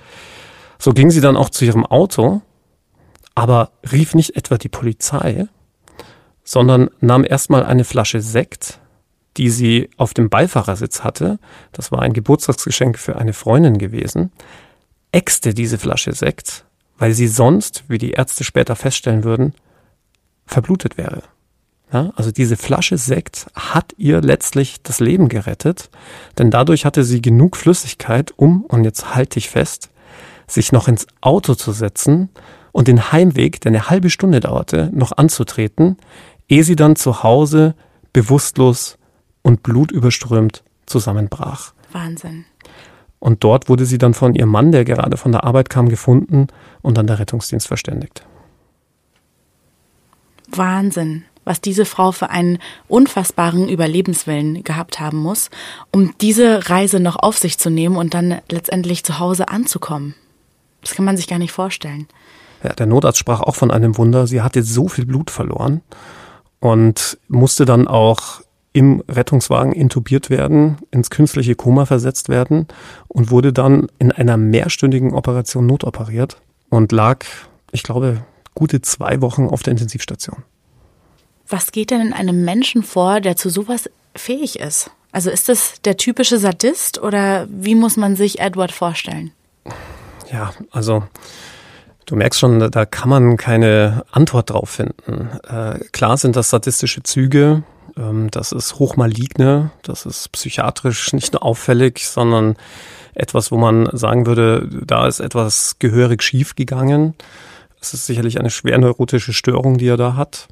So 0.79 0.93
ging 0.93 1.11
sie 1.11 1.21
dann 1.21 1.37
auch 1.37 1.49
zu 1.49 1.65
ihrem 1.65 1.85
Auto, 1.85 2.41
aber 3.33 3.71
rief 3.91 4.15
nicht 4.15 4.35
etwa 4.35 4.57
die 4.57 4.69
Polizei, 4.69 5.47
sondern 6.43 6.89
nahm 7.01 7.25
erstmal 7.25 7.65
eine 7.65 7.83
Flasche 7.83 8.21
Sekt, 8.21 8.79
die 9.37 9.49
sie 9.49 9.89
auf 9.97 10.13
dem 10.13 10.29
Beifahrersitz 10.29 11.03
hatte, 11.03 11.39
das 11.73 11.91
war 11.91 12.01
ein 12.01 12.13
Geburtstagsgeschenk 12.13 12.97
für 12.97 13.17
eine 13.17 13.33
Freundin 13.33 13.77
gewesen, 13.77 14.31
äxte 15.11 15.53
diese 15.53 15.77
Flasche 15.77 16.13
Sekt, 16.13 16.65
weil 16.97 17.13
sie 17.13 17.27
sonst, 17.27 17.83
wie 17.87 17.97
die 17.97 18.11
Ärzte 18.11 18.43
später 18.43 18.75
feststellen 18.75 19.23
würden, 19.23 19.53
verblutet 20.45 20.97
wäre. 20.97 21.23
Ja, 21.91 22.11
also 22.15 22.31
diese 22.31 22.57
Flasche 22.57 22.97
Sekt 22.97 23.47
hat 23.53 23.93
ihr 23.97 24.21
letztlich 24.21 24.81
das 24.81 24.99
Leben 24.99 25.29
gerettet, 25.29 25.89
denn 26.37 26.51
dadurch 26.51 26.85
hatte 26.85 27.03
sie 27.03 27.21
genug 27.21 27.57
Flüssigkeit, 27.57 28.33
um, 28.37 28.63
und 28.63 28.83
jetzt 28.83 29.15
halte 29.15 29.39
ich 29.39 29.49
fest, 29.49 29.89
sich 30.47 30.71
noch 30.71 30.87
ins 30.87 31.07
Auto 31.21 31.55
zu 31.55 31.71
setzen 31.71 32.29
und 32.71 32.87
den 32.87 33.11
Heimweg, 33.11 33.61
der 33.61 33.71
eine 33.71 33.89
halbe 33.89 34.09
Stunde 34.09 34.39
dauerte, 34.39 34.89
noch 34.93 35.13
anzutreten, 35.15 35.97
ehe 36.47 36.63
sie 36.63 36.75
dann 36.75 36.95
zu 36.95 37.23
Hause 37.23 37.75
bewusstlos 38.13 38.97
und 39.41 39.63
blutüberströmt 39.63 40.63
zusammenbrach. 40.85 41.73
Wahnsinn. 41.91 42.45
Und 43.19 43.43
dort 43.43 43.69
wurde 43.69 43.85
sie 43.85 43.97
dann 43.97 44.13
von 44.13 44.35
ihrem 44.35 44.49
Mann, 44.49 44.71
der 44.71 44.85
gerade 44.85 45.17
von 45.17 45.31
der 45.31 45.43
Arbeit 45.43 45.69
kam, 45.69 45.89
gefunden 45.89 46.47
und 46.81 46.99
an 46.99 47.07
der 47.07 47.19
Rettungsdienst 47.19 47.67
verständigt. 47.67 48.25
Wahnsinn, 50.47 51.23
was 51.43 51.61
diese 51.61 51.85
Frau 51.85 52.11
für 52.11 52.29
einen 52.29 52.59
unfassbaren 52.87 53.67
Überlebenswillen 53.69 54.63
gehabt 54.63 54.99
haben 54.99 55.17
muss, 55.17 55.49
um 55.91 56.13
diese 56.19 56.69
Reise 56.69 56.99
noch 56.99 57.15
auf 57.15 57.37
sich 57.37 57.57
zu 57.57 57.69
nehmen 57.69 57.95
und 57.95 58.13
dann 58.13 58.41
letztendlich 58.51 59.03
zu 59.03 59.19
Hause 59.19 59.47
anzukommen. 59.47 60.15
Das 60.85 60.93
kann 60.93 61.03
man 61.03 61.17
sich 61.17 61.27
gar 61.27 61.39
nicht 61.39 61.51
vorstellen. 61.51 62.07
Ja, 62.63 62.73
der 62.73 62.85
Notarzt 62.85 63.17
sprach 63.17 63.41
auch 63.41 63.55
von 63.55 63.71
einem 63.71 63.97
Wunder. 63.97 64.27
Sie 64.27 64.41
hatte 64.43 64.61
so 64.61 64.87
viel 64.87 65.05
Blut 65.05 65.31
verloren 65.31 65.81
und 66.59 67.17
musste 67.27 67.65
dann 67.65 67.87
auch 67.87 68.41
im 68.71 69.03
Rettungswagen 69.09 69.73
intubiert 69.73 70.29
werden, 70.29 70.77
ins 70.91 71.09
künstliche 71.09 71.55
Koma 71.55 71.85
versetzt 71.85 72.29
werden 72.29 72.67
und 73.07 73.31
wurde 73.31 73.51
dann 73.51 73.87
in 73.97 74.11
einer 74.11 74.37
mehrstündigen 74.37 75.13
Operation 75.13 75.65
notoperiert 75.65 76.37
und 76.69 76.91
lag, 76.91 77.25
ich 77.71 77.81
glaube, 77.81 78.23
gute 78.53 78.81
zwei 78.81 79.21
Wochen 79.21 79.47
auf 79.47 79.63
der 79.63 79.71
Intensivstation. 79.71 80.43
Was 81.47 81.71
geht 81.71 81.89
denn 81.89 82.01
in 82.01 82.13
einem 82.13 82.45
Menschen 82.45 82.83
vor, 82.83 83.21
der 83.21 83.35
zu 83.35 83.49
sowas 83.49 83.89
fähig 84.15 84.59
ist? 84.59 84.91
Also 85.11 85.31
ist 85.31 85.49
das 85.49 85.81
der 85.83 85.97
typische 85.97 86.37
Sadist 86.37 87.01
oder 87.01 87.47
wie 87.49 87.75
muss 87.75 87.97
man 87.97 88.15
sich 88.15 88.39
Edward 88.39 88.71
vorstellen? 88.71 89.31
Ja, 90.31 90.53
also 90.71 91.03
Du 92.05 92.15
merkst 92.15 92.39
schon, 92.39 92.59
da 92.69 92.85
kann 92.85 93.09
man 93.09 93.35
keine 93.35 94.03
Antwort 94.11 94.51
drauf 94.51 94.69
finden. 94.69 95.29
Äh, 95.47 95.79
klar 95.91 96.17
sind 96.17 96.35
das 96.35 96.51
sadistische 96.51 97.01
Züge, 97.01 97.63
ähm, 97.97 98.29
das 98.29 98.51
ist 98.51 98.77
hochmaligne, 98.77 99.71
das 99.81 100.05
ist 100.05 100.31
psychiatrisch 100.31 101.13
nicht 101.13 101.33
nur 101.33 101.43
auffällig, 101.43 102.05
sondern 102.07 102.57
etwas, 103.15 103.51
wo 103.51 103.57
man 103.57 103.89
sagen 103.93 104.27
würde, 104.27 104.69
da 104.85 105.07
ist 105.07 105.19
etwas 105.19 105.77
gehörig 105.79 106.21
schief 106.21 106.55
gegangen. 106.55 107.15
Es 107.81 107.93
ist 107.93 108.05
sicherlich 108.05 108.39
eine 108.39 108.51
schwer 108.51 108.77
neurotische 108.77 109.33
Störung, 109.33 109.77
die 109.77 109.87
er 109.87 109.97
da 109.97 110.15
hat. 110.15 110.47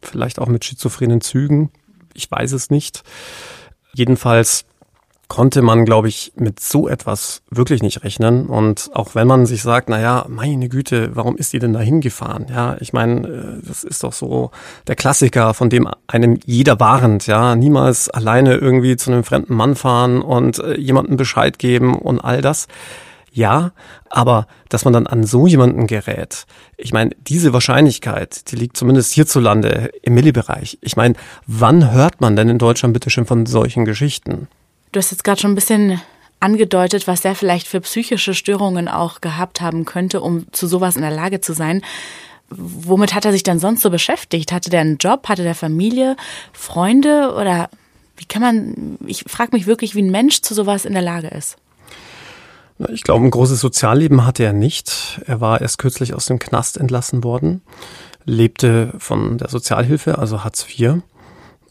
Vielleicht 0.00 0.38
auch 0.38 0.48
mit 0.48 0.64
schizophrenen 0.64 1.20
Zügen. 1.20 1.70
Ich 2.12 2.30
weiß 2.30 2.52
es 2.52 2.70
nicht. 2.70 3.02
Jedenfalls 3.94 4.64
konnte 5.28 5.62
man, 5.62 5.84
glaube 5.84 6.08
ich, 6.08 6.32
mit 6.36 6.60
so 6.60 6.88
etwas 6.88 7.42
wirklich 7.50 7.82
nicht 7.82 8.04
rechnen. 8.04 8.46
Und 8.46 8.90
auch 8.94 9.14
wenn 9.14 9.26
man 9.26 9.46
sich 9.46 9.62
sagt, 9.62 9.88
na 9.88 10.00
ja, 10.00 10.26
meine 10.28 10.68
Güte, 10.68 11.10
warum 11.14 11.36
ist 11.36 11.52
die 11.52 11.58
denn 11.58 11.72
da 11.72 11.80
hingefahren? 11.80 12.46
Ja, 12.48 12.76
ich 12.80 12.92
meine, 12.92 13.28
äh, 13.28 13.66
das 13.66 13.84
ist 13.84 14.04
doch 14.04 14.12
so 14.12 14.50
der 14.86 14.96
Klassiker, 14.96 15.54
von 15.54 15.70
dem 15.70 15.88
einem 16.06 16.38
jeder 16.44 16.78
warnt, 16.80 17.26
ja, 17.26 17.56
niemals 17.56 18.10
alleine 18.10 18.54
irgendwie 18.54 18.96
zu 18.96 19.10
einem 19.10 19.24
fremden 19.24 19.54
Mann 19.54 19.76
fahren 19.76 20.22
und 20.22 20.58
äh, 20.58 20.78
jemandem 20.78 21.16
Bescheid 21.16 21.58
geben 21.58 21.94
und 21.94 22.20
all 22.20 22.42
das. 22.42 22.66
Ja, 23.32 23.72
aber 24.10 24.46
dass 24.68 24.84
man 24.84 24.92
dann 24.92 25.08
an 25.08 25.24
so 25.24 25.48
jemanden 25.48 25.88
gerät, 25.88 26.46
ich 26.76 26.92
meine, 26.92 27.10
diese 27.26 27.52
Wahrscheinlichkeit, 27.52 28.52
die 28.52 28.56
liegt 28.56 28.76
zumindest 28.76 29.12
hierzulande 29.12 29.90
im 30.02 30.14
Millibereich. 30.14 30.78
Ich 30.82 30.96
meine, 30.96 31.14
wann 31.44 31.90
hört 31.90 32.20
man 32.20 32.36
denn 32.36 32.48
in 32.48 32.58
Deutschland 32.58 32.94
bitte 32.94 33.10
schon 33.10 33.26
von 33.26 33.46
solchen 33.46 33.84
Geschichten? 33.84 34.46
Du 34.94 34.98
hast 34.98 35.10
jetzt 35.10 35.24
gerade 35.24 35.40
schon 35.40 35.50
ein 35.50 35.56
bisschen 35.56 36.00
angedeutet, 36.38 37.08
was 37.08 37.20
der 37.20 37.34
vielleicht 37.34 37.66
für 37.66 37.80
psychische 37.80 38.32
Störungen 38.32 38.86
auch 38.86 39.20
gehabt 39.20 39.60
haben 39.60 39.84
könnte, 39.84 40.20
um 40.20 40.46
zu 40.52 40.68
sowas 40.68 40.94
in 40.94 41.02
der 41.02 41.10
Lage 41.10 41.40
zu 41.40 41.52
sein. 41.52 41.82
Womit 42.48 43.12
hat 43.12 43.24
er 43.24 43.32
sich 43.32 43.42
dann 43.42 43.58
sonst 43.58 43.82
so 43.82 43.90
beschäftigt? 43.90 44.52
Hatte 44.52 44.70
der 44.70 44.82
einen 44.82 44.98
Job? 44.98 45.28
Hatte 45.28 45.42
der 45.42 45.56
Familie? 45.56 46.14
Freunde? 46.52 47.34
Oder 47.34 47.70
wie 48.16 48.24
kann 48.24 48.40
man, 48.40 48.98
ich 49.04 49.24
frage 49.26 49.50
mich 49.56 49.66
wirklich, 49.66 49.96
wie 49.96 50.02
ein 50.02 50.12
Mensch 50.12 50.42
zu 50.42 50.54
sowas 50.54 50.84
in 50.84 50.92
der 50.92 51.02
Lage 51.02 51.26
ist. 51.26 51.56
Ich 52.90 53.02
glaube, 53.02 53.24
ein 53.24 53.32
großes 53.32 53.58
Sozialleben 53.58 54.24
hatte 54.24 54.44
er 54.44 54.52
nicht. 54.52 55.20
Er 55.26 55.40
war 55.40 55.60
erst 55.60 55.78
kürzlich 55.78 56.14
aus 56.14 56.26
dem 56.26 56.38
Knast 56.38 56.76
entlassen 56.76 57.24
worden, 57.24 57.62
lebte 58.26 58.92
von 58.98 59.38
der 59.38 59.48
Sozialhilfe, 59.48 60.18
also 60.18 60.44
Hartz 60.44 60.64
IV, 60.68 60.98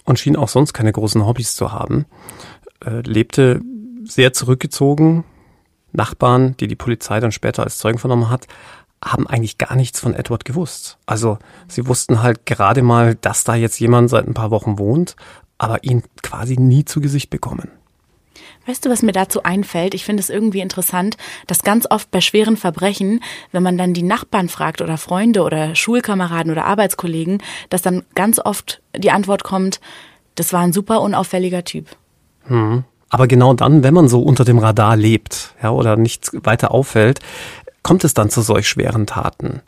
und 0.03 0.19
schien 0.19 0.35
auch 0.35 0.49
sonst 0.49 0.73
keine 0.73 0.91
großen 0.91 1.25
Hobbys 1.25 1.55
zu 1.55 1.71
haben. 1.71 2.05
Äh, 2.85 3.01
lebte 3.01 3.61
sehr 4.03 4.33
zurückgezogen. 4.33 5.23
Nachbarn, 5.91 6.57
die 6.57 6.67
die 6.67 6.75
Polizei 6.75 7.19
dann 7.19 7.31
später 7.31 7.63
als 7.63 7.77
Zeugen 7.77 7.99
vernommen 7.99 8.29
hat, 8.29 8.47
haben 9.03 9.27
eigentlich 9.27 9.57
gar 9.57 9.75
nichts 9.75 9.99
von 9.99 10.13
Edward 10.13 10.45
gewusst. 10.45 10.97
Also 11.05 11.37
sie 11.67 11.87
wussten 11.87 12.23
halt 12.23 12.45
gerade 12.45 12.81
mal, 12.81 13.15
dass 13.15 13.43
da 13.43 13.55
jetzt 13.55 13.79
jemand 13.79 14.09
seit 14.09 14.27
ein 14.27 14.33
paar 14.33 14.51
Wochen 14.51 14.79
wohnt, 14.79 15.15
aber 15.57 15.83
ihn 15.83 16.03
quasi 16.21 16.57
nie 16.57 16.85
zu 16.85 17.01
Gesicht 17.01 17.29
bekommen. 17.29 17.69
Weißt 18.65 18.85
du, 18.85 18.89
was 18.89 19.01
mir 19.01 19.11
dazu 19.11 19.43
einfällt? 19.43 19.93
Ich 19.93 20.05
finde 20.05 20.21
es 20.21 20.29
irgendwie 20.29 20.61
interessant, 20.61 21.17
dass 21.47 21.63
ganz 21.63 21.85
oft 21.89 22.09
bei 22.11 22.21
schweren 22.21 22.55
Verbrechen, 22.55 23.19
wenn 23.51 23.61
man 23.61 23.77
dann 23.77 23.93
die 23.93 24.03
Nachbarn 24.03 24.47
fragt 24.47 24.81
oder 24.81 24.97
Freunde 24.97 25.43
oder 25.43 25.75
Schulkameraden 25.75 26.51
oder 26.51 26.65
Arbeitskollegen, 26.65 27.43
dass 27.69 27.81
dann 27.81 28.03
ganz 28.15 28.39
oft 28.39 28.81
die 28.95 29.11
Antwort 29.11 29.43
kommt, 29.43 29.81
das 30.35 30.53
war 30.53 30.61
ein 30.61 30.73
super 30.73 31.01
unauffälliger 31.01 31.65
Typ. 31.65 31.89
Hm. 32.45 32.83
Aber 33.09 33.27
genau 33.27 33.53
dann, 33.53 33.83
wenn 33.83 33.93
man 33.93 34.07
so 34.07 34.21
unter 34.21 34.43
dem 34.43 34.57
Radar 34.57 34.95
lebt, 34.95 35.53
ja, 35.62 35.69
oder 35.69 35.95
nichts 35.97 36.31
weiter 36.33 36.71
auffällt, 36.71 37.19
kommt 37.83 38.03
es 38.03 38.13
dann 38.13 38.29
zu 38.29 38.41
solch 38.41 38.67
schweren 38.67 39.05
Taten. 39.05 39.62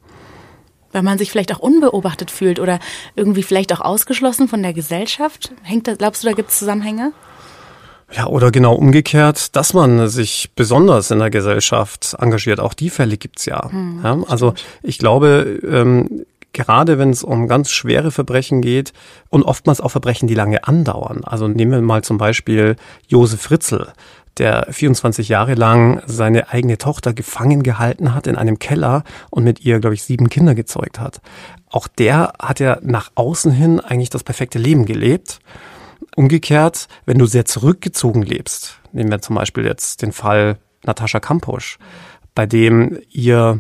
Weil 0.92 1.04
man 1.04 1.18
sich 1.18 1.30
vielleicht 1.30 1.54
auch 1.54 1.60
unbeobachtet 1.60 2.32
fühlt 2.32 2.60
oder 2.60 2.80
irgendwie 3.16 3.44
vielleicht 3.44 3.74
auch 3.74 3.82
ausgeschlossen 3.82 4.48
von 4.48 4.64
der 4.64 4.74
Gesellschaft? 4.74 5.54
Hängt 5.62 5.88
das, 5.88 5.98
glaubst 5.98 6.24
du, 6.24 6.28
da 6.30 6.34
gibt 6.34 6.50
es 6.50 6.58
Zusammenhänge? 6.58 7.12
Ja, 8.12 8.28
oder 8.28 8.52
genau 8.52 8.76
umgekehrt, 8.76 9.56
dass 9.56 9.74
man 9.74 10.08
sich 10.08 10.52
besonders 10.56 11.12
in 11.12 11.20
der 11.20 11.32
Gesellschaft 11.32 12.16
engagiert. 12.20 12.60
Auch 12.60 12.74
die 12.74 12.90
Fälle 12.90 13.18
gibt's 13.18 13.46
ja. 13.46 13.70
Hm, 13.70 14.02
ja 14.04 14.24
also 14.28 14.54
ich 14.84 14.98
glaube, 14.98 15.60
ähm, 15.64 16.26
gerade 16.56 16.98
wenn 16.98 17.10
es 17.10 17.24
um 17.24 17.48
ganz 17.48 17.70
schwere 17.70 18.12
Verbrechen 18.12 18.62
geht 18.62 18.94
und 19.30 19.44
oftmals 19.44 19.82
auch 19.82 19.90
Verbrechen, 19.90 20.28
die 20.28 20.34
lange 20.34 20.64
andauern. 20.64 21.24
Also 21.24 21.48
nehmen 21.48 21.72
wir 21.74 21.82
mal 21.82 22.04
zum 22.04 22.18
Beispiel 22.18 22.78
Josef 23.08 23.42
Fritzl, 23.42 23.92
der 24.38 24.68
24 24.70 25.28
Jahre 25.30 25.54
lang 25.54 26.02
seine 26.06 26.50
eigene 26.50 26.78
Tochter 26.78 27.14
gefangen 27.14 27.62
gehalten 27.62 28.16
hat 28.16 28.26
in 28.26 28.38
einem 28.38 28.58
Keller 28.58 29.04
und 29.30 29.44
mit 29.44 29.66
ihr, 29.66 29.80
glaube 29.80 29.96
ich, 29.96 30.04
sieben 30.04 30.30
Kinder 30.30 30.56
gezeugt 30.56 31.00
hat. 31.00 31.22
Auch 31.70 31.88
der 31.88 32.34
hat 32.40 32.62
ja 32.62 32.80
nach 32.82 33.12
außen 33.16 33.52
hin 33.52 33.82
eigentlich 33.82 34.10
das 34.10 34.24
perfekte 34.24 34.58
Leben 34.58 34.86
gelebt. 34.86 35.40
Umgekehrt, 36.16 36.88
wenn 37.06 37.18
du 37.18 37.26
sehr 37.26 37.46
zurückgezogen 37.46 38.22
lebst, 38.22 38.80
nehmen 38.94 39.12
wir 39.12 39.22
zum 39.22 39.36
Beispiel 39.36 39.66
jetzt 39.66 40.02
den 40.02 40.14
Fall 40.14 40.58
Natascha 40.86 41.20
Kampusch, 41.20 41.78
bei 42.34 42.46
dem 42.46 43.00
ihr 43.12 43.60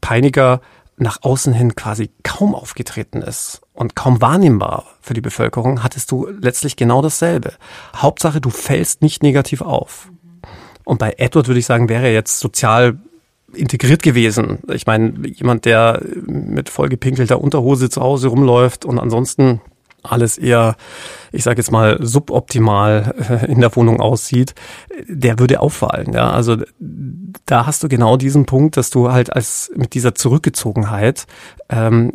Peiniger 0.00 0.62
nach 1.02 1.18
außen 1.22 1.52
hin 1.52 1.74
quasi 1.74 2.10
kaum 2.22 2.54
aufgetreten 2.54 3.22
ist 3.22 3.62
und 3.74 3.96
kaum 3.96 4.20
wahrnehmbar 4.20 4.84
für 5.00 5.14
die 5.14 5.20
Bevölkerung, 5.20 5.82
hattest 5.82 6.10
du 6.10 6.26
letztlich 6.26 6.76
genau 6.76 7.02
dasselbe. 7.02 7.52
Hauptsache, 7.94 8.40
du 8.40 8.50
fällst 8.50 9.02
nicht 9.02 9.22
negativ 9.22 9.60
auf. 9.60 10.10
Und 10.84 10.98
bei 10.98 11.14
Edward 11.18 11.48
würde 11.48 11.60
ich 11.60 11.66
sagen, 11.66 11.88
wäre 11.88 12.06
er 12.06 12.12
jetzt 12.12 12.40
sozial 12.40 12.98
integriert 13.54 14.02
gewesen. 14.02 14.58
Ich 14.72 14.86
meine, 14.86 15.12
jemand, 15.26 15.64
der 15.64 16.02
mit 16.26 16.68
vollgepinkelter 16.68 17.40
Unterhose 17.40 17.90
zu 17.90 18.00
Hause 18.00 18.28
rumläuft 18.28 18.84
und 18.84 18.98
ansonsten 18.98 19.60
alles 20.02 20.38
eher, 20.38 20.76
ich 21.30 21.44
sage 21.44 21.58
jetzt 21.58 21.70
mal, 21.70 21.98
suboptimal 22.00 23.14
äh, 23.28 23.50
in 23.50 23.60
der 23.60 23.74
Wohnung 23.76 24.00
aussieht, 24.00 24.54
der 25.08 25.38
würde 25.38 25.60
auffallen. 25.60 26.12
Ja, 26.12 26.30
also 26.30 26.56
da 27.46 27.66
hast 27.66 27.82
du 27.82 27.88
genau 27.88 28.16
diesen 28.16 28.46
Punkt, 28.46 28.76
dass 28.76 28.90
du 28.90 29.12
halt 29.12 29.32
als 29.32 29.70
mit 29.74 29.94
dieser 29.94 30.14
Zurückgezogenheit 30.14 31.26
ähm, 31.68 32.12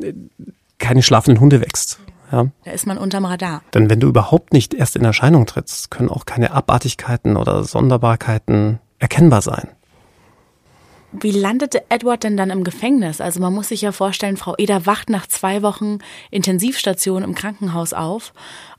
keine 0.77 1.01
schlafenden 1.01 1.39
Hunde 1.39 1.61
wächst. 1.61 1.99
Ja. 2.31 2.47
Da 2.65 2.71
ist 2.71 2.85
man 2.85 2.97
unterm 2.97 3.25
Radar. 3.25 3.61
Denn 3.73 3.89
wenn 3.89 3.99
du 3.99 4.07
überhaupt 4.07 4.51
nicht 4.51 4.73
erst 4.73 4.95
in 4.95 5.05
Erscheinung 5.05 5.45
trittst, 5.45 5.91
können 5.91 6.09
auch 6.09 6.25
keine 6.25 6.51
Abartigkeiten 6.51 7.37
oder 7.37 7.63
Sonderbarkeiten 7.63 8.79
erkennbar 8.99 9.41
sein. 9.41 9.69
Wie 11.19 11.31
landete 11.31 11.83
Edward 11.89 12.23
denn 12.23 12.37
dann 12.37 12.49
im 12.49 12.63
Gefängnis? 12.63 13.21
Also 13.21 13.39
man 13.39 13.53
muss 13.53 13.69
sich 13.69 13.81
ja 13.81 13.91
vorstellen, 13.91 14.37
Frau 14.37 14.55
Eder 14.57 14.85
wacht 14.85 15.09
nach 15.09 15.27
zwei 15.27 15.61
Wochen 15.61 15.99
Intensivstation 16.31 17.23
im 17.23 17.35
Krankenhaus 17.35 17.93
auf. 17.93 18.33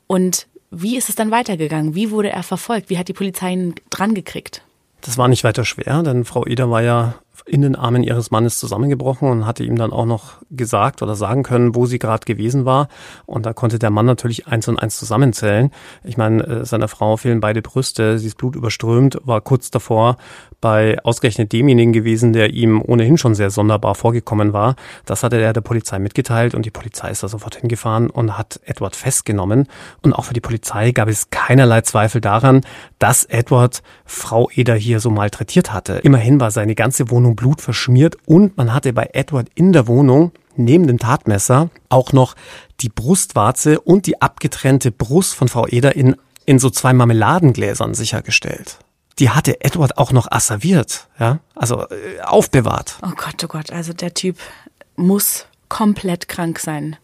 Und 0.06 0.46
wie 0.70 0.96
ist 0.96 1.08
es 1.08 1.14
dann 1.14 1.30
weitergegangen? 1.30 1.94
Wie 1.94 2.10
wurde 2.10 2.30
er 2.30 2.42
verfolgt? 2.42 2.90
Wie 2.90 2.98
hat 2.98 3.08
die 3.08 3.14
Polizei 3.14 3.52
ihn 3.52 3.74
drangekriegt? 3.90 4.62
Das 5.00 5.16
war 5.16 5.28
nicht 5.28 5.44
weiter 5.44 5.64
schwer, 5.64 6.02
denn 6.02 6.24
Frau 6.24 6.44
Eder 6.46 6.70
war 6.70 6.82
ja 6.82 7.14
in 7.46 7.62
den 7.62 7.76
Armen 7.76 8.02
ihres 8.02 8.30
Mannes 8.30 8.58
zusammengebrochen 8.58 9.28
und 9.28 9.46
hatte 9.46 9.64
ihm 9.64 9.76
dann 9.76 9.92
auch 9.92 10.06
noch 10.06 10.38
gesagt 10.50 11.02
oder 11.02 11.14
sagen 11.14 11.42
können, 11.42 11.74
wo 11.74 11.86
sie 11.86 11.98
gerade 11.98 12.24
gewesen 12.24 12.64
war. 12.64 12.88
Und 13.26 13.46
da 13.46 13.52
konnte 13.52 13.78
der 13.78 13.90
Mann 13.90 14.06
natürlich 14.06 14.46
eins 14.46 14.68
und 14.68 14.78
eins 14.78 14.96
zusammenzählen. 14.98 15.70
Ich 16.04 16.16
meine, 16.16 16.42
äh, 16.44 16.64
seiner 16.64 16.88
Frau 16.88 17.16
fehlen 17.16 17.40
beide 17.40 17.62
Brüste, 17.62 18.18
sie 18.18 18.26
ist 18.26 18.36
blutüberströmt, 18.36 19.18
war 19.24 19.40
kurz 19.40 19.70
davor 19.70 20.16
bei 20.60 20.98
ausgerechnet 21.04 21.52
demjenigen 21.52 21.92
gewesen, 21.92 22.32
der 22.32 22.50
ihm 22.50 22.82
ohnehin 22.82 23.16
schon 23.16 23.34
sehr 23.34 23.50
sonderbar 23.50 23.94
vorgekommen 23.94 24.52
war. 24.52 24.74
Das 25.04 25.22
hatte 25.22 25.40
er 25.40 25.52
der 25.52 25.60
Polizei 25.60 25.98
mitgeteilt 25.98 26.54
und 26.54 26.66
die 26.66 26.70
Polizei 26.70 27.10
ist 27.10 27.22
da 27.22 27.28
sofort 27.28 27.56
hingefahren 27.56 28.10
und 28.10 28.36
hat 28.36 28.60
Edward 28.64 28.96
festgenommen. 28.96 29.68
Und 30.02 30.12
auch 30.12 30.24
für 30.24 30.34
die 30.34 30.40
Polizei 30.40 30.90
gab 30.90 31.08
es 31.08 31.30
keinerlei 31.30 31.82
Zweifel 31.82 32.20
daran, 32.20 32.62
dass 32.98 33.24
Edward 33.24 33.82
Frau 34.04 34.50
Eder 34.52 34.74
hier 34.74 35.00
so 35.00 35.10
malträtiert 35.10 35.72
hatte. 35.72 36.00
Immerhin 36.02 36.40
war 36.40 36.50
seine 36.50 36.74
ganze 36.74 37.10
Wohnung 37.10 37.27
Blut 37.36 37.60
verschmiert 37.60 38.16
und 38.26 38.56
man 38.56 38.72
hatte 38.72 38.92
bei 38.92 39.10
Edward 39.12 39.48
in 39.54 39.72
der 39.72 39.86
Wohnung 39.86 40.32
neben 40.56 40.86
dem 40.86 40.98
Tatmesser 40.98 41.70
auch 41.88 42.12
noch 42.12 42.34
die 42.80 42.88
Brustwarze 42.88 43.80
und 43.80 44.06
die 44.06 44.20
abgetrennte 44.20 44.90
Brust 44.90 45.34
von 45.34 45.48
Frau 45.48 45.66
Eder 45.66 45.96
in, 45.96 46.16
in 46.46 46.58
so 46.58 46.70
zwei 46.70 46.92
Marmeladengläsern 46.92 47.94
sichergestellt. 47.94 48.78
Die 49.18 49.30
hatte 49.30 49.60
Edward 49.60 49.98
auch 49.98 50.12
noch 50.12 50.30
asserviert, 50.30 51.08
ja, 51.18 51.40
also 51.54 51.88
äh, 51.88 52.20
aufbewahrt. 52.22 52.98
Oh 53.02 53.14
Gott, 53.16 53.42
oh 53.44 53.48
Gott, 53.48 53.72
also 53.72 53.92
der 53.92 54.14
Typ 54.14 54.36
muss 54.96 55.46
komplett 55.68 56.28
krank 56.28 56.58
sein. 56.58 56.96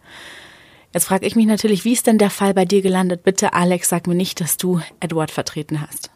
Jetzt 0.93 1.05
frage 1.05 1.25
ich 1.25 1.35
mich 1.35 1.45
natürlich, 1.45 1.83
wie 1.83 1.91
ist 1.91 2.07
denn 2.07 2.17
der 2.17 2.29
Fall 2.29 2.53
bei 2.53 2.63
dir 2.63 2.81
gelandet? 2.81 3.23
Bitte, 3.23 3.53
Alex, 3.53 3.89
sag 3.89 4.07
mir 4.07 4.15
nicht, 4.15 4.39
dass 4.39 4.55
du 4.55 4.79
Edward 5.01 5.29
vertreten 5.29 5.81
hast. 5.81 6.09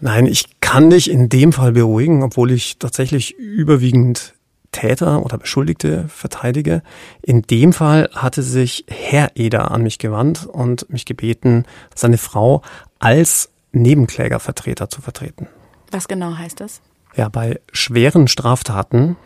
Nein, 0.00 0.26
ich 0.26 0.60
kann 0.60 0.90
dich 0.90 1.10
in 1.10 1.28
dem 1.28 1.52
Fall 1.52 1.72
beruhigen, 1.72 2.22
obwohl 2.22 2.50
ich 2.50 2.78
tatsächlich 2.78 3.36
überwiegend 3.36 4.34
Täter 4.70 5.24
oder 5.24 5.38
Beschuldigte 5.38 6.08
verteidige. 6.08 6.82
In 7.22 7.42
dem 7.42 7.72
Fall 7.72 8.08
hatte 8.14 8.42
sich 8.42 8.84
Herr 8.88 9.32
Eder 9.34 9.70
an 9.70 9.82
mich 9.82 9.98
gewandt 9.98 10.46
und 10.46 10.88
mich 10.90 11.04
gebeten, 11.04 11.64
seine 11.94 12.18
Frau 12.18 12.62
als 12.98 13.50
Nebenklägervertreter 13.72 14.88
zu 14.88 15.00
vertreten. 15.00 15.48
Was 15.90 16.06
genau 16.06 16.36
heißt 16.36 16.60
das? 16.60 16.80
Ja, 17.16 17.28
bei 17.28 17.60
schweren 17.72 18.28
Straftaten 18.28 19.16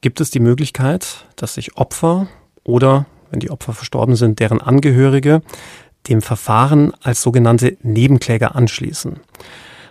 gibt 0.00 0.20
es 0.20 0.30
die 0.30 0.40
Möglichkeit, 0.40 1.26
dass 1.36 1.54
sich 1.54 1.76
Opfer 1.76 2.28
oder, 2.64 3.06
wenn 3.30 3.40
die 3.40 3.50
Opfer 3.50 3.72
verstorben 3.72 4.16
sind, 4.16 4.40
deren 4.40 4.60
Angehörige 4.60 5.42
dem 6.08 6.22
Verfahren 6.22 6.92
als 7.02 7.22
sogenannte 7.22 7.76
Nebenkläger 7.82 8.54
anschließen. 8.54 9.20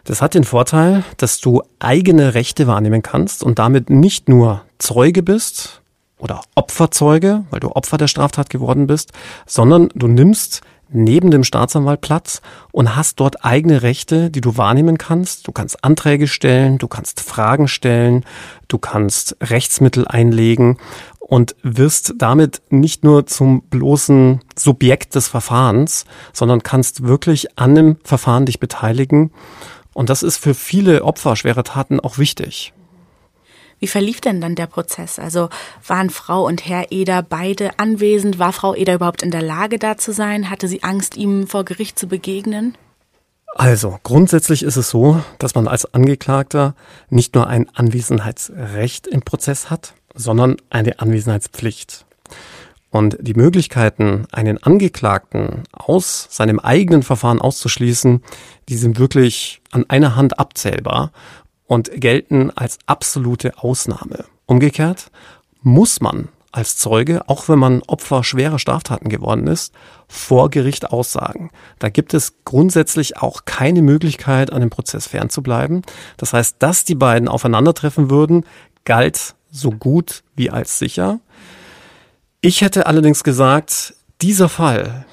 Das 0.08 0.22
hat 0.22 0.36
den 0.36 0.46
Vorteil, 0.46 1.04
dass 1.17 1.41
du 1.41 1.62
eigene 1.80 2.34
Rechte 2.34 2.65
wahrnehmen 2.65 3.04
kannst 3.04 3.43
und 3.43 3.60
damit 3.60 3.89
nicht 3.89 4.30
nur 4.30 4.62
Zeuge 4.78 5.22
bist 5.22 5.82
oder 6.17 6.43
Opferzeuge, 6.56 7.43
weil 7.50 7.60
du 7.60 7.74
Opfer 7.74 7.98
der 7.98 8.08
Straftat 8.08 8.50
geworden 8.50 8.88
bist, 8.88 9.12
sondern 9.46 9.89
du 9.96 10.08
nimmst 10.08 10.62
neben 10.89 11.30
dem 11.30 11.43
Staatsanwalt 11.43 12.00
Platz 12.00 12.41
und 12.72 12.96
hast 12.96 13.20
dort 13.20 13.43
eigene 13.43 13.82
Rechte, 13.82 14.30
die 14.32 14.39
du 14.39 14.56
wahrnehmen 14.56 14.98
kannst. 14.98 15.46
Du 15.46 15.52
kannst 15.52 15.84
Anträge 15.84 16.30
stellen, 16.30 16.78
du 16.78 16.88
kannst 16.88 17.20
Fragen 17.20 17.67
stellen, 17.67 18.24
du 18.70 18.78
kannst 18.78 19.36
Rechtsmittel 19.41 20.08
einlegen 20.08 20.78
und 21.20 21.58
wirst 21.63 22.13
damit 22.20 22.62
nicht 22.70 23.04
nur 23.04 23.26
zum 23.28 23.63
bloßen 23.63 24.39
Subjekt 24.58 25.15
des 25.15 25.28
Verfahrens, 25.28 26.06
sondern 26.32 26.63
kannst 26.63 27.04
wirklich 27.04 27.60
an 27.60 27.76
dem 27.76 27.98
Verfahren 28.06 28.46
dich 28.46 28.62
beteiligen 28.62 29.32
und 29.98 30.12
das 30.12 30.22
ist 30.22 30.38
für 30.38 30.54
viele 30.54 31.04
Opfer 31.04 31.36
schwerer 31.36 31.64
Taten 31.64 32.00
auch 32.00 32.20
wichtig. 32.20 32.72
Wie 33.80 33.88
verlief 33.88 34.22
denn 34.22 34.40
dann 34.40 34.54
der 34.54 34.68
Prozess? 34.68 35.18
Also 35.18 35.50
waren 35.88 36.12
Frau 36.12 36.46
und 36.46 36.68
Herr 36.68 36.92
Eder 36.92 37.24
beide 37.24 37.80
anwesend? 37.80 38.38
War 38.38 38.54
Frau 38.54 38.76
Eder 38.76 38.94
überhaupt 38.94 39.24
in 39.24 39.32
der 39.32 39.42
Lage, 39.42 39.80
da 39.80 39.98
zu 39.98 40.14
sein? 40.14 40.52
Hatte 40.52 40.68
sie 40.68 40.84
Angst, 40.84 41.18
ihm 41.18 41.48
vor 41.48 41.66
Gericht 41.66 41.98
zu 41.98 42.08
begegnen? 42.08 42.78
Also, 43.56 43.98
grundsätzlich 44.04 44.62
ist 44.62 44.76
es 44.76 44.92
so, 44.92 45.20
dass 45.40 45.56
man 45.56 45.68
als 45.68 45.92
Angeklagter 45.92 46.76
nicht 47.10 47.34
nur 47.34 47.48
ein 47.48 47.68
Anwesenheitsrecht 47.74 49.08
im 49.08 49.24
Prozess 49.24 49.72
hat, 49.72 49.96
sondern 50.14 50.58
eine 50.70 51.00
Anwesenheitspflicht. 51.00 52.06
Und 52.89 53.17
die 53.19 53.34
Möglichkeiten, 53.34 54.28
einen 54.32 54.63
Angeklagten 54.63 55.63
aus 55.71 56.28
seinem 56.30 56.60
eigenen 56.60 57.04
Verfahren 57.04 57.41
auszuschließen, 57.41 58.23
die 58.69 58.78
sind 58.78 58.97
wirklich 58.97 59.62
an 59.71 59.86
einer 59.89 60.15
Hand 60.15 60.39
abzählbar. 60.39 61.12
und 61.67 61.91
gelten 62.00 62.50
als 62.52 62.80
absolute 62.86 63.58
Ausnahme. 63.58 64.23
Umgekehrt 64.45 65.12
muss 65.62 66.00
man 66.00 66.30
als 66.54 66.78
Zeuge, 66.78 67.28
auch 67.28 67.50
wenn 67.50 67.60
man 67.60 67.84
Opfer 67.84 68.23
schwerer 68.23 68.58
Straftaten 68.58 69.10
geworden 69.10 69.47
ist, 69.47 69.73
vor 70.08 70.50
Gericht 70.50 70.89
aussagen. 70.91 71.52
Da 71.78 71.89
gibt 71.89 72.13
es 72.13 72.36
grundsätzlich 72.45 73.17
auch 73.17 73.45
keine 73.45 73.82
Möglichkeit, 73.82 74.52
an 74.52 74.62
dem 74.62 74.69
Prozess 74.69 75.08
fernzubleiben. 75.08 75.84
Das 76.15 76.34
heißt, 76.34 76.56
dass 76.60 76.86
die 76.86 76.95
beiden 76.95 77.28
aufeinandertreffen 77.28 78.10
würden, 78.10 78.45
galt 78.86 79.36
so 79.52 79.71
gut 79.71 80.23
wie 80.36 80.50
als 80.50 80.80
sicher. 80.80 81.19
Ich 82.41 82.62
hätte 82.62 82.86
allerdings 82.86 83.23
gesagt, 83.23 83.95
dieser 84.21 84.47
Fall, 84.47 85.06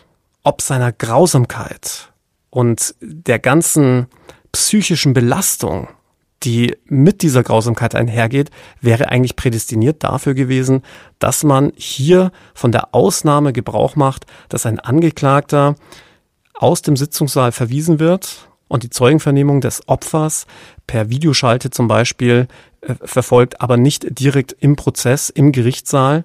ob 0.43 0.61
seiner 0.61 0.93
Grausamkeit 0.93 2.13
und 2.51 2.95
der 3.01 3.39
ganzen 3.39 4.09
psychischen 4.53 5.15
Belastung, 5.15 5.89
die 6.43 6.77
mit 6.85 7.23
dieser 7.23 7.43
Grausamkeit 7.43 7.95
einhergeht, 7.95 8.51
wäre 8.83 9.09
eigentlich 9.09 9.37
prädestiniert 9.37 10.05
dafür 10.05 10.35
gewesen, 10.35 10.83
dass 11.19 11.45
man 11.45 11.73
hier 11.77 12.31
von 12.53 12.73
der 12.73 12.95
Ausnahme 12.95 13.55
Gebrauch 13.55 13.97
macht, 13.97 14.27
dass 14.51 14.67
ein 14.67 14.79
Angeklagter 14.79 15.77
aus 16.53 16.83
dem 16.83 16.95
Sitzungssaal 16.95 17.53
verwiesen 17.53 18.01
wird 18.01 18.51
und 18.69 18.83
die 18.83 18.91
Zeugenvernehmung 18.91 19.63
des 19.63 19.89
Opfers 19.89 20.47
per 20.87 21.09
Videoschalte 21.09 21.71
zum 21.71 21.89
Beispiel 21.89 22.49
äh, 22.83 22.95
verfolgt, 23.03 23.63
aber 23.63 23.79
nicht 23.79 24.19
direkt 24.19 24.55
im 24.61 24.77
Prozess, 24.77 25.31
im 25.31 25.53
Gerichtssaal, 25.53 26.25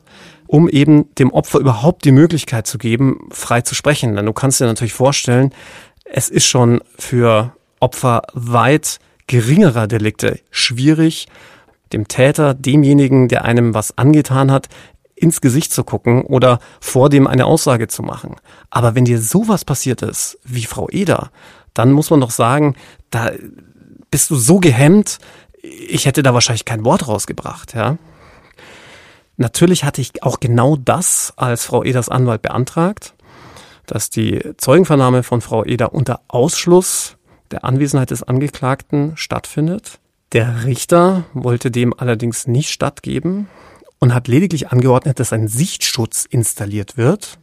um 0.50 0.68
eben 0.68 1.14
dem 1.14 1.32
Opfer 1.32 1.60
überhaupt 1.60 2.06
die 2.06 2.12
Möglichkeit 2.12 2.66
zu 2.66 2.80
geben, 2.80 3.30
frei 3.30 3.62
zu 3.62 3.76
sprechen. 3.76 4.16
Denn 4.16 4.26
du 4.26 4.34
kannst 4.34 4.60
dir 4.60 4.66
natürlich 4.66 4.94
vorstellen, 4.94 5.54
es 6.06 6.28
ist 6.28 6.48
schon 6.48 6.82
für 6.98 7.54
Opfer 7.80 8.24
weit 8.34 8.98
geringerer 9.28 9.86
Delikte 9.86 10.40
schwierig, 10.50 11.28
dem 11.94 12.08
Täter, 12.08 12.56
demjenigen, 12.56 13.28
der 13.28 13.46
einem 13.46 13.76
was 13.76 13.96
angetan 14.00 14.50
hat, 14.50 14.70
ins 15.14 15.40
Gesicht 15.40 15.72
zu 15.72 15.84
gucken 15.84 16.24
oder 16.24 16.58
vor 16.80 17.10
dem 17.10 17.28
eine 17.28 17.46
Aussage 17.46 17.88
zu 17.88 18.02
machen. 18.02 18.36
Aber 18.72 18.96
wenn 18.96 19.06
dir 19.06 19.22
sowas 19.22 19.64
passiert 19.64 20.02
ist, 20.02 20.40
wie 20.44 20.66
Frau 20.66 20.90
Eder, 20.90 21.30
dann 21.76 21.92
muss 21.92 22.10
man 22.10 22.22
doch 22.22 22.32
sagen, 22.32 22.76
da 23.12 23.34
bist 24.10 24.32
du 24.32 24.36
so 24.36 24.60
gehemmt, 24.60 25.20
ich 25.62 26.08
hätte 26.08 26.24
da 26.24 26.34
wahrscheinlich 26.34 26.66
kein 26.66 26.86
Wort 26.86 27.08
rausgebracht, 27.08 27.76
ja. 27.76 28.00
Natürlich 29.40 29.86
hatte 29.86 30.02
ich 30.02 30.22
auch 30.22 30.42
genau 30.42 30.76
das 30.76 31.32
als 31.38 31.64
Frau 31.64 31.86
Eders 31.86 32.10
Anwalt 32.10 32.42
beantragt, 32.42 33.14
dass 33.86 34.10
die 34.10 34.42
Zeugenvernahme 34.58 35.24
von 35.24 35.40
Frau 35.40 35.64
Eder 35.64 35.94
unter 35.94 36.20
Ausschluss 36.28 37.16
der 37.50 37.64
Anwesenheit 37.64 38.12
des 38.12 38.22
Angeklagten 38.22 39.16
stattfindet. 39.16 40.00
Der 40.34 40.66
Richter 40.66 41.24
wollte 41.34 41.72
dem 41.72 41.98
allerdings 41.98 42.48
nicht 42.48 42.70
stattgeben 42.70 43.48
und 44.00 44.14
hat 44.14 44.28
lediglich 44.28 44.72
angeordnet, 44.72 45.22
dass 45.22 45.32
ein 45.32 45.48
Sichtschutz 45.48 46.26
installiert 46.26 46.98
wird. 46.98 47.40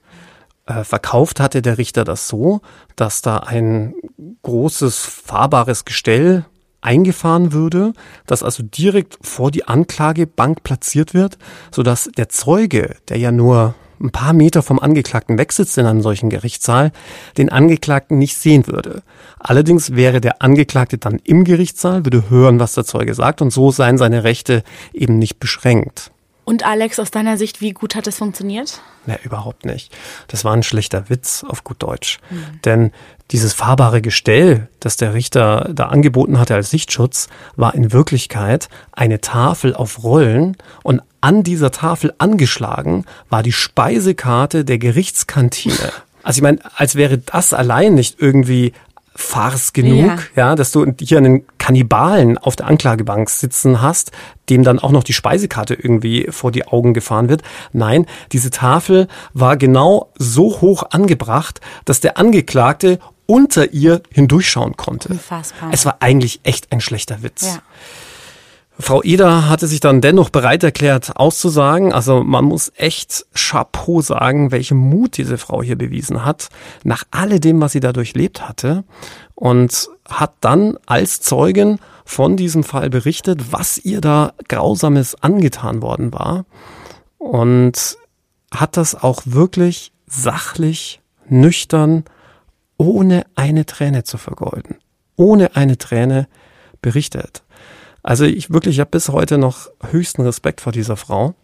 Äh, 0.67 0.85
verkauft 0.85 1.41
hatte 1.41 1.63
der 1.63 1.79
Richter 1.79 2.05
das 2.05 2.29
so, 2.29 2.61
dass 2.97 3.23
da 3.23 3.39
ein 3.39 3.95
großes 4.43 4.99
fahrbares 4.99 5.87
Gestell 5.87 6.45
eingefahren 6.87 7.53
würde, 7.53 7.93
das 8.27 8.43
also 8.43 8.63
direkt 8.63 9.19
vor 9.21 9.51
die 9.51 9.67
Anklagebank 9.67 10.63
platziert 10.63 11.13
wird, 11.13 11.39
sodass 11.71 12.09
der 12.17 12.29
Zeuge, 12.29 12.97
der 13.09 13.19
ja 13.19 13.33
nur 13.33 13.75
ein 14.01 14.11
paar 14.11 14.33
Meter 14.33 14.63
vom 14.63 14.79
Angeklagten 14.79 15.39
wegsitzt 15.39 15.79
in 15.79 15.87
einem 15.87 16.03
solchen 16.03 16.31
Gerichtssaal, 16.31 16.93
den 17.39 17.49
Angeklagten 17.49 18.19
nicht 18.19 18.37
sehen 18.37 18.67
würde. 18.67 19.03
Allerdings 19.39 19.95
wäre 19.95 20.21
der 20.21 20.43
Angeklagte 20.43 20.99
dann 20.99 21.21
im 21.25 21.45
Gerichtssaal, 21.45 22.05
würde 22.05 22.31
hören, 22.31 22.61
was 22.61 22.75
der 22.75 22.85
Zeuge 22.85 23.15
sagt 23.15 23.43
und 23.43 23.51
so 23.51 23.71
seien 23.71 23.99
seine 23.99 24.25
Rechte 24.25 24.63
eben 24.93 25.19
nicht 25.19 25.41
beschränkt. 25.41 26.11
Und 26.45 26.65
Alex, 26.65 27.01
aus 27.01 27.11
deiner 27.11 27.39
Sicht, 27.39 27.61
wie 27.61 27.73
gut 27.73 27.97
hat 27.97 28.07
es 28.07 28.19
funktioniert? 28.19 28.81
Na, 29.05 29.19
überhaupt 29.25 29.65
nicht. 29.65 29.93
Das 30.29 30.45
war 30.45 30.53
ein 30.53 30.63
schlechter 30.63 31.11
Witz 31.11 31.43
auf 31.43 31.65
gut 31.65 31.83
Deutsch. 31.83 32.19
Mhm. 32.31 32.61
Denn 32.65 32.93
dieses 33.33 33.53
fahrbare 33.53 34.03
Gestell, 34.03 34.69
das 34.81 34.97
der 34.97 35.15
Richter 35.15 35.71
da 35.73 35.87
angeboten 35.87 36.39
hatte 36.39 36.55
als 36.55 36.71
Sichtschutz, 36.71 37.29
war 37.57 37.75
in 37.75 37.93
Wirklichkeit 37.93 38.69
eine 38.93 39.21
Tafel 39.21 39.75
auf 39.75 40.05
Rollen 40.05 40.57
und 40.83 41.03
an 41.21 41.43
dieser 41.43 41.73
Tafel 41.73 42.15
angeschlagen 42.19 43.05
war 43.29 43.43
die 43.43 43.53
Speisekarte 43.53 44.65
der 44.65 44.79
Gerichtskantine. 44.79 45.93
Also 46.23 46.39
ich 46.39 46.43
meine, 46.43 46.59
als 46.77 46.95
wäre 46.95 47.19
das 47.19 47.53
allein 47.53 47.95
nicht 47.95 48.21
irgendwie 48.21 48.73
Farce 49.17 49.73
genug, 49.73 50.31
ja. 50.37 50.49
ja. 50.49 50.55
dass 50.55 50.71
du 50.73 50.87
hier 51.01 51.19
einen 51.19 51.45
Kannibalen 51.59 52.39
auf 52.39 52.55
der 52.55 52.67
Anklagebank 52.67 53.31
sitzen 53.31 53.81
hast, 53.81 54.13
dem 54.51 54.63
dann 54.63 54.79
auch 54.79 54.93
noch 54.93 55.03
die 55.03 55.15
Speisekarte 55.15 55.75
irgendwie 55.75 56.29
vor 56.31 56.53
die 56.53 56.69
Augen 56.69 56.95
gefahren 56.95 57.29
wird. 57.29 57.43
Nein, 57.73 58.07
diese 58.33 58.51
Tafel 58.51 59.09
war 59.33 59.57
genau 59.57 60.11
so 60.17 60.61
hoch 60.61 60.85
angebracht, 60.91 61.61
dass 61.87 62.01
der 62.01 62.19
Angeklagte 62.19 62.99
unter 63.27 63.73
ihr 63.73 64.03
hindurchschauen 64.11 64.77
konnte. 64.77 65.11
Unfassbar. 65.11 65.71
Es 65.73 65.85
war 65.85 65.97
eigentlich 66.01 66.41
echt 66.45 66.73
ein 66.73 66.81
schlechter 66.81 67.23
Witz. 67.23 67.47
Ja. 67.47 67.63
Frau 68.79 69.03
Eder 69.03 69.49
hatte 69.49 69.67
sich 69.67 69.81
dann 69.81 70.03
dennoch 70.03 70.29
bereit 70.29 70.63
erklärt, 70.63 71.17
auszusagen. 71.17 71.95
Also 71.95 72.23
man 72.23 72.45
muss 72.45 72.71
echt 72.77 73.25
Chapeau 73.33 74.03
sagen, 74.03 74.53
welchen 74.53 74.77
Mut 74.77 75.17
diese 75.17 75.39
Frau 75.39 75.63
hier 75.63 75.77
bewiesen 75.77 76.27
hat, 76.27 76.51
nach 76.85 77.05
alledem, 77.11 77.61
was 77.61 77.73
sie 77.73 77.81
da 77.81 77.93
durchlebt 77.93 78.47
hatte. 78.47 78.85
Und 79.35 79.89
hat 80.07 80.35
dann 80.41 80.79
als 80.87 81.21
Zeugin 81.21 81.79
von 82.05 82.37
diesem 82.37 82.65
Fall 82.65 82.91
berichtet, 82.91 83.51
was 83.51 83.79
ihr 83.79 84.01
da 84.01 84.35
Grausames 84.49 85.15
angetan 85.23 85.81
worden 85.81 86.13
war. 86.13 86.45
Und 87.19 87.97
hat 88.55 88.77
das 88.77 88.95
auch 88.95 89.23
wirklich 89.25 89.93
sachlich, 90.07 91.01
nüchtern, 91.29 92.05
ohne 92.79 93.25
eine 93.35 93.67
Träne 93.67 94.05
zu 94.05 94.19
vergeuden, 94.19 94.77
ohne 95.17 95.57
eine 95.57 95.79
Träne 95.79 96.29
berichtet. 96.83 97.43
Also 98.03 98.25
ich 98.25 98.53
wirklich 98.53 98.81
habe 98.81 98.91
bis 98.91 99.09
heute 99.09 99.39
noch 99.39 99.69
höchsten 99.91 100.23
Respekt 100.23 100.61
vor 100.61 100.73
dieser 100.73 100.97
Frau. 100.97 101.35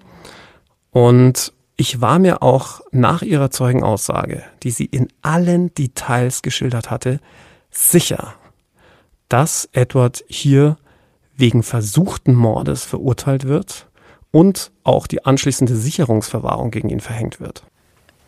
Und 0.90 1.52
ich 1.76 2.00
war 2.00 2.18
mir 2.18 2.42
auch 2.42 2.80
nach 2.92 3.22
ihrer 3.22 3.50
Zeugenaussage, 3.50 4.44
die 4.62 4.70
sie 4.70 4.84
in 4.84 5.08
allen 5.22 5.74
Details 5.74 6.42
geschildert 6.42 6.90
hatte, 6.90 7.18
sicher, 7.70 8.34
dass 9.28 9.68
Edward 9.72 10.22
hier 10.28 10.76
wegen 11.34 11.62
versuchten 11.62 12.34
Mordes 12.34 12.84
verurteilt 12.84 13.48
wird 13.48 13.88
und 14.30 14.70
auch 14.84 15.06
die 15.06 15.24
anschließende 15.24 15.74
Sicherungsverwahrung 15.74 16.70
gegen 16.70 16.90
ihn 16.90 17.00
verhängt 17.00 17.40
wird. 17.40 17.64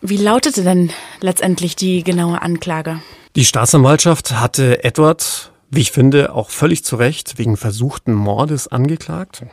Wie 0.07 0.19
lautete 0.19 0.62
denn 0.62 0.93
letztendlich 1.21 1.77
die 1.77 2.05
genaue 2.05 2.40
Anklage? 2.43 3.01
Die 3.37 3.45
Staatsanwaltschaft 3.45 4.33
hatte 4.33 4.85
Edward 4.85 5.51
wie 5.75 5.81
ich 5.81 5.93
finde, 5.93 6.35
auch 6.35 6.51
völlig 6.51 6.85
zu 6.85 6.97
Recht 6.97 7.38
wegen 7.38 7.57
versuchten 7.57 8.12
Mordes 8.12 8.69
angeklagt. 8.69 9.45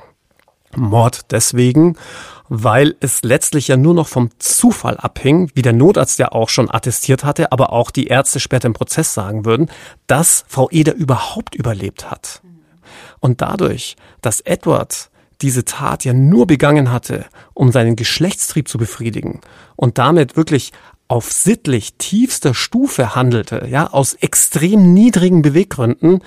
Mord 0.75 1.31
deswegen, 1.31 1.97
weil 2.47 2.95
es 3.01 3.23
letztlich 3.23 3.67
ja 3.67 3.75
nur 3.75 3.93
noch 3.93 4.07
vom 4.07 4.29
Zufall 4.39 4.97
abhing, 4.97 5.51
wie 5.53 5.61
der 5.61 5.73
Notarzt 5.73 6.19
ja 6.19 6.31
auch 6.31 6.49
schon 6.49 6.71
attestiert 6.71 7.23
hatte, 7.23 7.51
aber 7.51 7.73
auch 7.73 7.91
die 7.91 8.07
Ärzte 8.07 8.39
später 8.39 8.67
im 8.67 8.73
Prozess 8.73 9.13
sagen 9.13 9.45
würden, 9.45 9.69
dass 10.07 10.45
Frau 10.47 10.69
Eder 10.69 10.93
überhaupt 10.93 11.55
überlebt 11.55 12.09
hat. 12.09 12.41
Und 13.19 13.41
dadurch, 13.41 13.95
dass 14.21 14.41
Edward 14.41 15.10
diese 15.41 15.65
Tat 15.65 16.05
ja 16.05 16.13
nur 16.13 16.47
begangen 16.47 16.91
hatte, 16.91 17.25
um 17.53 17.71
seinen 17.71 17.95
Geschlechtstrieb 17.95 18.67
zu 18.67 18.77
befriedigen 18.77 19.41
und 19.75 19.97
damit 19.97 20.37
wirklich 20.37 20.71
auf 21.07 21.31
sittlich 21.31 21.95
tiefster 21.97 22.53
Stufe 22.53 23.15
handelte, 23.15 23.67
ja, 23.69 23.91
aus 23.91 24.13
extrem 24.13 24.93
niedrigen 24.93 25.41
Beweggründen, 25.41 26.21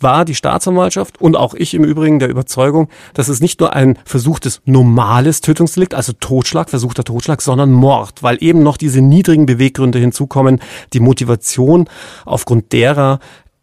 war 0.00 0.24
die 0.24 0.34
Staatsanwaltschaft 0.34 1.20
und 1.20 1.36
auch 1.36 1.54
ich 1.54 1.74
im 1.74 1.84
Übrigen 1.84 2.18
der 2.18 2.28
Überzeugung, 2.28 2.88
dass 3.14 3.28
es 3.28 3.40
nicht 3.40 3.60
nur 3.60 3.74
ein 3.74 3.98
versuchtes 4.04 4.62
normales 4.64 5.40
Tötungsdelikt, 5.40 5.94
also 5.94 6.12
Totschlag, 6.12 6.70
versuchter 6.70 7.04
Totschlag, 7.04 7.42
sondern 7.42 7.72
Mord, 7.72 8.22
weil 8.22 8.38
eben 8.40 8.62
noch 8.62 8.76
diese 8.76 9.00
niedrigen 9.00 9.46
Beweggründe 9.46 9.98
hinzukommen, 9.98 10.60
die 10.92 11.00
Motivation, 11.00 11.88
aufgrund 12.24 12.72
derer 12.72 13.18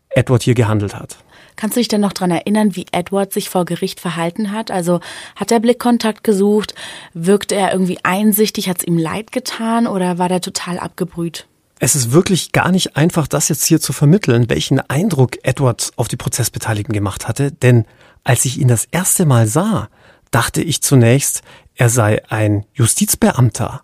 Edward 0.09 0.43
hier 0.43 0.55
gehandelt 0.55 0.95
hat. 0.95 1.17
Kannst 1.55 1.75
du 1.75 1.79
dich 1.79 1.87
denn 1.87 2.01
noch 2.01 2.13
dran 2.13 2.31
erinnern, 2.31 2.75
wie 2.75 2.85
Edward 2.91 3.31
sich 3.33 3.49
vor 3.49 3.65
Gericht 3.65 3.99
verhalten 3.99 4.51
hat? 4.51 4.71
Also 4.71 4.99
hat 5.35 5.51
er 5.51 5.59
Blickkontakt 5.59 6.23
gesucht? 6.23 6.75
Wirkte 7.13 7.55
er 7.55 7.71
irgendwie 7.71 7.99
einsichtig? 8.03 8.69
Hat 8.69 8.79
es 8.79 8.87
ihm 8.87 8.97
leid 8.97 9.31
getan 9.31 9.87
oder 9.87 10.17
war 10.17 10.29
der 10.29 10.41
total 10.41 10.79
abgebrüht? 10.79 11.47
Es 11.79 11.95
ist 11.95 12.11
wirklich 12.11 12.51
gar 12.51 12.71
nicht 12.71 12.95
einfach, 12.95 13.27
das 13.27 13.49
jetzt 13.49 13.65
hier 13.65 13.81
zu 13.81 13.93
vermitteln, 13.93 14.49
welchen 14.49 14.79
Eindruck 14.79 15.37
Edward 15.43 15.91
auf 15.97 16.07
die 16.07 16.15
Prozessbeteiligten 16.15 16.93
gemacht 16.93 17.27
hatte, 17.27 17.51
denn 17.51 17.85
als 18.23 18.45
ich 18.45 18.59
ihn 18.59 18.67
das 18.67 18.85
erste 18.85 19.25
Mal 19.25 19.45
sah, 19.45 19.89
dachte 20.31 20.61
ich 20.61 20.81
zunächst, 20.81 21.43
er 21.75 21.89
sei 21.89 22.23
ein 22.29 22.65
Justizbeamter. 22.73 23.83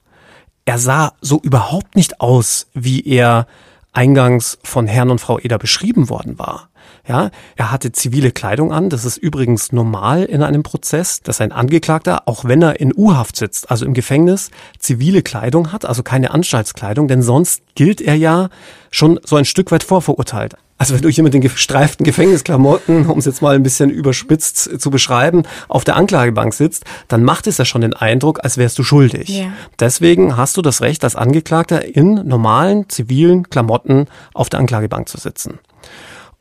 Er 0.65 0.79
sah 0.79 1.13
so 1.21 1.39
überhaupt 1.41 1.95
nicht 1.95 2.21
aus, 2.21 2.67
wie 2.73 3.05
er 3.05 3.45
eingangs 3.91 4.57
von 4.63 4.87
Herrn 4.87 5.09
und 5.09 5.19
Frau 5.19 5.37
Eder 5.37 5.57
beschrieben 5.57 6.09
worden 6.09 6.39
war. 6.39 6.70
Ja, 7.07 7.31
er 7.55 7.71
hatte 7.71 7.91
zivile 7.91 8.31
Kleidung 8.31 8.71
an. 8.71 8.89
Das 8.89 9.05
ist 9.05 9.17
übrigens 9.17 9.71
normal 9.71 10.23
in 10.23 10.43
einem 10.43 10.63
Prozess, 10.63 11.21
dass 11.21 11.41
ein 11.41 11.51
Angeklagter, 11.51 12.27
auch 12.27 12.45
wenn 12.45 12.61
er 12.61 12.79
in 12.79 12.93
U-Haft 12.95 13.35
sitzt, 13.35 13.71
also 13.71 13.85
im 13.85 13.93
Gefängnis, 13.93 14.51
zivile 14.79 15.21
Kleidung 15.21 15.71
hat, 15.71 15.85
also 15.85 16.03
keine 16.03 16.31
Anstaltskleidung, 16.31 17.07
denn 17.07 17.21
sonst 17.21 17.63
gilt 17.75 18.01
er 18.01 18.15
ja 18.15 18.49
schon 18.91 19.19
so 19.23 19.35
ein 19.35 19.45
Stück 19.45 19.71
weit 19.71 19.83
vorverurteilt. 19.83 20.55
Also 20.81 20.95
wenn 20.95 21.03
du 21.03 21.09
hier 21.09 21.23
mit 21.23 21.35
den 21.35 21.41
gestreiften 21.41 22.03
Gefängnisklamotten, 22.03 23.05
um 23.05 23.19
es 23.19 23.25
jetzt 23.25 23.43
mal 23.43 23.53
ein 23.53 23.61
bisschen 23.61 23.91
überspitzt 23.91 24.81
zu 24.81 24.89
beschreiben, 24.89 25.43
auf 25.67 25.83
der 25.83 25.95
Anklagebank 25.95 26.55
sitzt, 26.55 26.85
dann 27.07 27.23
macht 27.23 27.45
es 27.45 27.59
ja 27.59 27.65
schon 27.65 27.81
den 27.81 27.93
Eindruck, 27.93 28.43
als 28.43 28.57
wärst 28.57 28.79
du 28.79 28.83
schuldig. 28.83 29.29
Yeah. 29.29 29.53
Deswegen 29.79 30.37
hast 30.37 30.57
du 30.57 30.63
das 30.63 30.81
Recht, 30.81 31.03
als 31.03 31.15
Angeklagter 31.15 31.85
in 31.95 32.27
normalen 32.27 32.89
zivilen 32.89 33.47
Klamotten 33.47 34.07
auf 34.33 34.49
der 34.49 34.59
Anklagebank 34.59 35.07
zu 35.07 35.19
sitzen. 35.19 35.59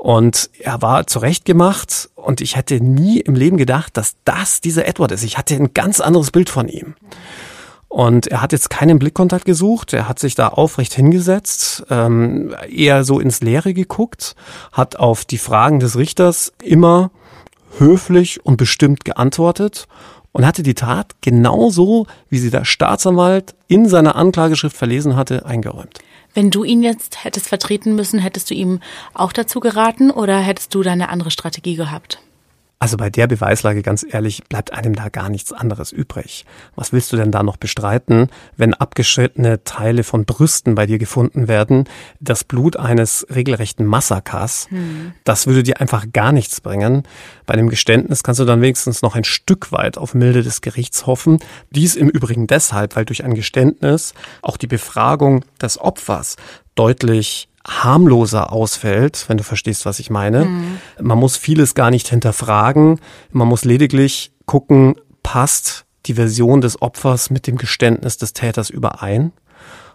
Und 0.00 0.48
er 0.58 0.80
war 0.80 1.06
zurechtgemacht 1.06 2.08
und 2.14 2.40
ich 2.40 2.56
hätte 2.56 2.80
nie 2.80 3.20
im 3.20 3.34
Leben 3.34 3.58
gedacht, 3.58 3.98
dass 3.98 4.14
das 4.24 4.62
dieser 4.62 4.88
Edward 4.88 5.12
ist. 5.12 5.24
Ich 5.24 5.36
hatte 5.36 5.54
ein 5.54 5.74
ganz 5.74 6.00
anderes 6.00 6.30
Bild 6.30 6.48
von 6.48 6.68
ihm. 6.68 6.94
Und 7.86 8.26
er 8.26 8.40
hat 8.40 8.52
jetzt 8.52 8.70
keinen 8.70 8.98
Blickkontakt 8.98 9.44
gesucht, 9.44 9.92
er 9.92 10.08
hat 10.08 10.18
sich 10.18 10.34
da 10.34 10.48
aufrecht 10.48 10.94
hingesetzt, 10.94 11.84
ähm, 11.90 12.54
eher 12.70 13.04
so 13.04 13.20
ins 13.20 13.42
Leere 13.42 13.74
geguckt, 13.74 14.36
hat 14.72 14.96
auf 14.96 15.26
die 15.26 15.36
Fragen 15.36 15.80
des 15.80 15.98
Richters 15.98 16.54
immer 16.62 17.10
höflich 17.76 18.42
und 18.42 18.56
bestimmt 18.56 19.04
geantwortet 19.04 19.86
und 20.32 20.46
hatte 20.46 20.62
die 20.62 20.72
Tat 20.72 21.16
genauso, 21.20 22.06
wie 22.30 22.38
sie 22.38 22.50
der 22.50 22.64
Staatsanwalt 22.64 23.54
in 23.68 23.86
seiner 23.86 24.16
Anklageschrift 24.16 24.78
verlesen 24.78 25.14
hatte, 25.14 25.44
eingeräumt. 25.44 25.98
Wenn 26.34 26.50
du 26.50 26.64
ihn 26.64 26.82
jetzt 26.82 27.24
hättest 27.24 27.48
vertreten 27.48 27.94
müssen, 27.94 28.18
hättest 28.18 28.50
du 28.50 28.54
ihm 28.54 28.80
auch 29.14 29.32
dazu 29.32 29.60
geraten 29.60 30.10
oder 30.10 30.38
hättest 30.38 30.74
du 30.74 30.82
da 30.82 30.92
eine 30.92 31.08
andere 31.08 31.30
Strategie 31.30 31.74
gehabt? 31.74 32.20
Also 32.82 32.96
bei 32.96 33.10
der 33.10 33.26
Beweislage, 33.26 33.82
ganz 33.82 34.06
ehrlich, 34.08 34.42
bleibt 34.44 34.72
einem 34.72 34.94
da 34.94 35.10
gar 35.10 35.28
nichts 35.28 35.52
anderes 35.52 35.92
übrig. 35.92 36.46
Was 36.76 36.94
willst 36.94 37.12
du 37.12 37.18
denn 37.18 37.30
da 37.30 37.42
noch 37.42 37.58
bestreiten, 37.58 38.28
wenn 38.56 38.72
abgeschnittene 38.72 39.64
Teile 39.64 40.02
von 40.02 40.24
Brüsten 40.24 40.76
bei 40.76 40.86
dir 40.86 40.96
gefunden 40.96 41.46
werden? 41.46 41.84
Das 42.20 42.42
Blut 42.42 42.78
eines 42.78 43.26
regelrechten 43.28 43.84
Massakers, 43.84 44.68
hm. 44.70 45.12
das 45.24 45.46
würde 45.46 45.62
dir 45.62 45.78
einfach 45.78 46.06
gar 46.10 46.32
nichts 46.32 46.62
bringen. 46.62 47.02
Bei 47.44 47.54
dem 47.54 47.68
Geständnis 47.68 48.22
kannst 48.22 48.40
du 48.40 48.46
dann 48.46 48.62
wenigstens 48.62 49.02
noch 49.02 49.14
ein 49.14 49.24
Stück 49.24 49.72
weit 49.72 49.98
auf 49.98 50.14
Milde 50.14 50.42
des 50.42 50.62
Gerichts 50.62 51.04
hoffen. 51.04 51.38
Dies 51.68 51.96
im 51.96 52.08
Übrigen 52.08 52.46
deshalb, 52.46 52.96
weil 52.96 53.04
durch 53.04 53.24
ein 53.24 53.34
Geständnis 53.34 54.14
auch 54.40 54.56
die 54.56 54.68
Befragung 54.68 55.44
des 55.60 55.78
Opfers 55.78 56.36
deutlich 56.76 57.49
harmloser 57.70 58.52
ausfällt, 58.52 59.24
wenn 59.28 59.36
du 59.36 59.44
verstehst, 59.44 59.86
was 59.86 60.00
ich 60.00 60.10
meine. 60.10 60.44
Mhm. 60.44 60.78
Man 61.00 61.18
muss 61.18 61.36
vieles 61.36 61.74
gar 61.74 61.90
nicht 61.90 62.08
hinterfragen. 62.08 63.00
Man 63.30 63.48
muss 63.48 63.64
lediglich 63.64 64.32
gucken, 64.44 64.96
passt 65.22 65.86
die 66.06 66.14
Version 66.14 66.60
des 66.60 66.82
Opfers 66.82 67.30
mit 67.30 67.46
dem 67.46 67.56
Geständnis 67.56 68.18
des 68.18 68.32
Täters 68.32 68.70
überein. 68.70 69.32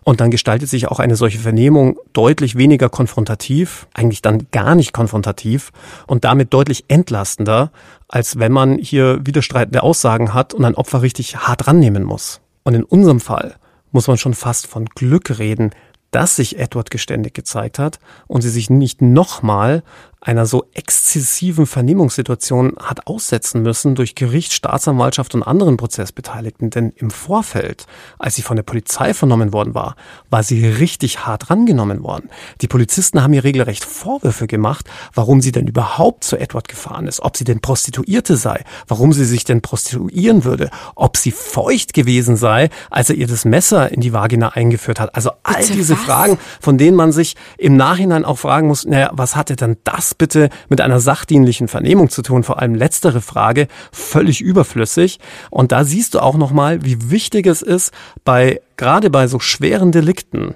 Und 0.05 0.21
dann 0.21 0.29
gestaltet 0.29 0.69
sich 0.69 0.87
auch 0.87 0.99
eine 0.99 1.15
solche 1.15 1.39
Vernehmung 1.39 1.97
deutlich 2.13 2.55
weniger 2.55 2.89
konfrontativ, 2.89 3.87
eigentlich 3.91 4.21
dann 4.21 4.45
gar 4.51 4.75
nicht 4.75 4.93
konfrontativ 4.93 5.71
und 6.05 6.23
damit 6.23 6.53
deutlich 6.53 6.85
entlastender, 6.89 7.71
als 8.07 8.37
wenn 8.37 8.51
man 8.51 8.77
hier 8.77 9.19
widerstreitende 9.23 9.81
Aussagen 9.81 10.31
hat 10.31 10.53
und 10.53 10.63
ein 10.63 10.75
Opfer 10.75 11.01
richtig 11.01 11.37
hart 11.37 11.67
rannehmen 11.67 12.03
muss. 12.03 12.39
Und 12.63 12.75
in 12.75 12.83
unserem 12.83 13.19
Fall 13.19 13.55
muss 13.91 14.07
man 14.07 14.17
schon 14.17 14.35
fast 14.35 14.67
von 14.67 14.85
Glück 14.85 15.39
reden, 15.39 15.71
dass 16.15 16.37
sich 16.37 16.57
Edward 16.57 16.91
geständig 16.91 17.33
gezeigt 17.33 17.77
hat 17.77 17.99
und 18.27 18.39
sie 18.39 18.49
sich 18.49 18.69
nicht 18.69 19.01
nochmal 19.01 19.83
einer 20.25 20.47
so 20.47 20.65
exzessiven 20.73 21.67
Vernehmungssituation 21.67 22.73
hat 22.81 23.05
aussetzen 23.05 23.61
müssen 23.61 23.93
durch 23.93 24.15
Gericht, 24.15 24.53
Staatsanwaltschaft 24.53 25.35
und 25.35 25.43
anderen 25.43 25.77
Prozessbeteiligten. 25.77 26.71
Denn 26.71 26.91
im 26.95 27.11
Vorfeld, 27.11 27.85
als 28.17 28.35
sie 28.35 28.41
von 28.41 28.55
der 28.55 28.63
Polizei 28.63 29.13
vernommen 29.13 29.53
worden 29.53 29.75
war, 29.75 29.95
war 30.31 30.41
sie 30.41 30.65
richtig 30.65 31.27
hart 31.27 31.51
rangenommen 31.51 32.01
worden. 32.01 32.29
Die 32.61 32.67
Polizisten 32.67 33.21
haben 33.21 33.33
ihr 33.33 33.43
regelrecht 33.43 33.85
Vorwürfe 33.85 34.47
gemacht, 34.47 34.89
warum 35.13 35.41
sie 35.41 35.51
denn 35.51 35.67
überhaupt 35.67 36.23
zu 36.23 36.37
Edward 36.37 36.67
gefahren 36.67 37.05
ist, 37.05 37.19
ob 37.19 37.37
sie 37.37 37.43
denn 37.43 37.59
Prostituierte 37.59 38.35
sei, 38.35 38.63
warum 38.87 39.13
sie 39.13 39.25
sich 39.25 39.43
denn 39.43 39.61
prostituieren 39.61 40.43
würde, 40.43 40.71
ob 40.95 41.17
sie 41.17 41.31
feucht 41.31 41.93
gewesen 41.93 42.35
sei, 42.35 42.69
als 42.89 43.11
er 43.11 43.15
ihr 43.15 43.27
das 43.27 43.45
Messer 43.45 43.91
in 43.91 44.01
die 44.01 44.11
Vagina 44.11 44.49
eingeführt 44.49 44.99
hat. 44.99 45.13
Also 45.13 45.29
all 45.43 45.61
Bitte 45.61 45.73
diese 45.73 45.93
was? 45.93 46.03
Fragen, 46.03 46.39
von 46.59 46.79
denen 46.79 46.97
man 46.97 47.11
sich 47.11 47.35
im 47.59 47.77
Nachhinein 47.77 48.25
auch 48.25 48.39
fragen 48.39 48.67
muss, 48.67 48.85
naja, 48.85 49.11
was 49.13 49.35
hatte 49.35 49.55
denn 49.55 49.77
das 49.83 50.14
bitte 50.17 50.49
mit 50.69 50.81
einer 50.81 50.99
sachdienlichen 50.99 51.67
Vernehmung 51.67 52.09
zu 52.09 52.21
tun? 52.21 52.43
Vor 52.43 52.59
allem 52.59 52.75
letztere 52.75 53.21
Frage, 53.21 53.67
völlig 53.91 54.41
überflüssig. 54.41 55.19
Und 55.49 55.71
da 55.71 55.83
siehst 55.83 56.13
du 56.13 56.19
auch 56.19 56.37
nochmal, 56.37 56.83
wie 56.83 57.09
wichtig 57.09 57.47
es 57.47 57.61
ist, 57.61 57.91
bei, 58.23 58.61
gerade 58.77 59.09
bei 59.09 59.27
so 59.27 59.39
schweren 59.39 59.91
Delikten, 59.91 60.55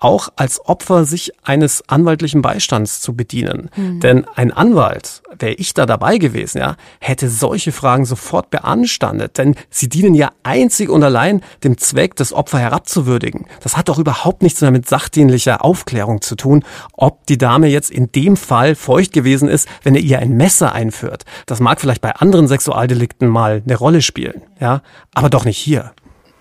auch 0.00 0.30
als 0.36 0.64
Opfer 0.66 1.04
sich 1.04 1.32
eines 1.44 1.88
anwaltlichen 1.88 2.42
Beistands 2.42 3.00
zu 3.00 3.14
bedienen. 3.14 3.68
Mhm. 3.76 4.00
Denn 4.00 4.26
ein 4.34 4.50
Anwalt, 4.50 5.22
wäre 5.38 5.52
ich 5.52 5.74
da 5.74 5.86
dabei 5.86 6.16
gewesen, 6.16 6.58
ja, 6.58 6.76
hätte 7.00 7.28
solche 7.28 7.70
Fragen 7.70 8.06
sofort 8.06 8.50
beanstandet, 8.50 9.38
denn 9.38 9.54
sie 9.68 9.88
dienen 9.88 10.14
ja 10.14 10.32
einzig 10.42 10.88
und 10.88 11.04
allein 11.04 11.42
dem 11.62 11.76
Zweck, 11.78 12.16
das 12.16 12.32
Opfer 12.32 12.58
herabzuwürdigen. 12.58 13.46
Das 13.62 13.76
hat 13.76 13.88
doch 13.88 13.98
überhaupt 13.98 14.42
nichts 14.42 14.62
mehr 14.62 14.70
mit 14.70 14.88
sachdienlicher 14.88 15.64
Aufklärung 15.64 16.22
zu 16.22 16.34
tun, 16.34 16.64
ob 16.94 17.26
die 17.26 17.38
Dame 17.38 17.68
jetzt 17.68 17.90
in 17.90 18.10
dem 18.10 18.38
Fall 18.38 18.74
feucht 18.74 19.12
gewesen 19.12 19.48
ist, 19.48 19.68
wenn 19.82 19.94
er 19.94 20.00
ihr 20.00 20.18
ein 20.18 20.36
Messer 20.36 20.72
einführt. 20.72 21.24
Das 21.44 21.60
mag 21.60 21.78
vielleicht 21.78 22.00
bei 22.00 22.14
anderen 22.16 22.48
Sexualdelikten 22.48 23.28
mal 23.28 23.62
eine 23.64 23.76
Rolle 23.76 24.00
spielen, 24.00 24.42
ja, 24.60 24.80
aber 25.14 25.28
doch 25.28 25.44
nicht 25.44 25.58
hier. 25.58 25.92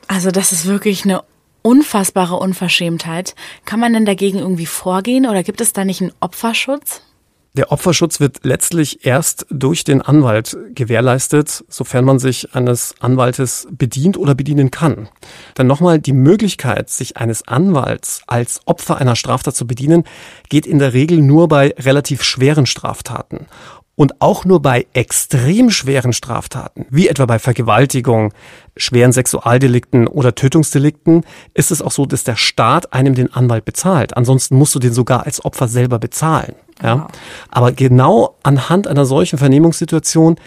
Also 0.08 0.32
das 0.32 0.52
ist 0.52 0.66
wirklich 0.66 1.04
eine 1.04 1.22
unfassbare 1.62 2.36
Unverschämtheit. 2.36 3.36
Kann 3.66 3.80
man 3.80 3.94
denn 3.94 4.06
dagegen 4.06 4.40
irgendwie 4.40 4.66
vorgehen 4.66 5.28
oder 5.28 5.44
gibt 5.44 5.62
es 5.62 5.74
da 5.74 5.86
nicht 5.86 6.02
einen 6.02 6.14
Opferschutz? 6.20 7.02
Der 7.58 7.72
Opferschutz 7.72 8.20
wird 8.20 8.42
letztlich 8.44 9.06
erst 9.06 9.48
durch 9.50 9.84
den 9.84 10.04
Anwalt 10.04 10.56
gewährleistet, 10.76 11.66
sofern 11.68 12.06
man 12.06 12.20
sich 12.20 12.54
eines 12.54 12.94
Anwaltes 13.00 13.68
bedient 13.72 14.18
oder 14.18 14.36
bedienen 14.36 14.70
kann. 14.70 15.10
Denn 15.58 15.66
nochmal, 15.66 15.98
die 16.00 16.14
Möglichkeit, 16.14 16.90
sich 16.92 17.18
eines 17.18 17.48
Anwalts 17.48 18.22
als 18.28 18.62
Opfer 18.66 18.98
einer 18.98 19.16
Straftat 19.16 19.56
zu 19.56 19.66
bedienen, 19.66 20.04
geht 20.48 20.68
in 20.68 20.78
der 20.78 20.94
Regel 20.94 21.22
nur 21.22 21.48
bei 21.48 21.74
relativ 21.80 22.24
schweren 22.24 22.68
Straftaten. 22.68 23.48
Und 24.00 24.22
auch 24.22 24.46
nur 24.46 24.62
bei 24.62 24.88
extrem 24.94 25.70
schweren 25.70 26.14
Straftaten, 26.14 26.86
wie 26.90 27.10
etwa 27.10 27.26
bei 27.26 27.38
Vergewaltigung, 27.38 28.34
schweren 28.78 29.12
Sexualdelikten 29.12 30.08
oder 30.08 30.36
Tötungsdelikten, 30.36 31.26
ist 31.54 31.70
es 31.70 31.82
auch 31.82 31.92
so, 31.92 32.06
dass 32.06 32.24
der 32.24 32.38
Staat 32.38 32.94
einem 32.94 33.14
den 33.14 33.34
Anwalt 33.34 33.66
bezahlt. 33.66 34.16
Ansonsten 34.16 34.56
musst 34.56 34.74
du 34.74 34.80
den 34.80 34.94
sogar 34.94 35.26
als 35.26 35.44
Opfer 35.44 35.68
selber 35.68 36.00
bezahlen. 36.00 36.56
Ja? 36.82 37.10
Aber 37.52 37.74
genau 37.74 38.38
anhand 38.42 38.88
einer 38.88 39.04
solchen 39.04 39.38
Vernehmungssituation 39.38 40.38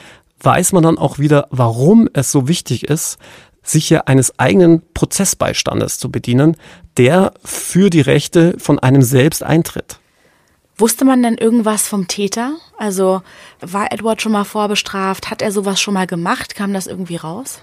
weiß 0.40 0.72
man 0.72 0.84
dann 0.84 0.96
auch 0.96 1.18
wieder, 1.18 1.46
warum 1.50 2.08
es 2.14 2.32
so 2.32 2.48
wichtig 2.48 2.88
ist, 2.88 3.18
sich 3.62 3.86
hier 3.86 4.08
eines 4.08 4.38
eigenen 4.38 4.80
Prozessbeistandes 4.94 5.98
zu 5.98 6.10
bedienen, 6.10 6.56
der 6.96 7.34
für 7.44 7.90
die 7.90 8.00
Rechte 8.00 8.54
von 8.56 8.78
einem 8.78 9.02
selbst 9.02 9.42
eintritt. 9.42 9.98
Wusste 10.82 11.04
man 11.04 11.22
denn 11.22 11.38
irgendwas 11.38 11.86
vom 11.86 12.08
Täter? 12.08 12.56
Also 12.76 13.22
war 13.60 13.92
Edward 13.92 14.20
schon 14.20 14.32
mal 14.32 14.42
vorbestraft? 14.42 15.30
Hat 15.30 15.40
er 15.40 15.52
sowas 15.52 15.80
schon 15.80 15.94
mal 15.94 16.08
gemacht? 16.08 16.56
Kam 16.56 16.72
das 16.72 16.88
irgendwie 16.88 17.14
raus? 17.14 17.60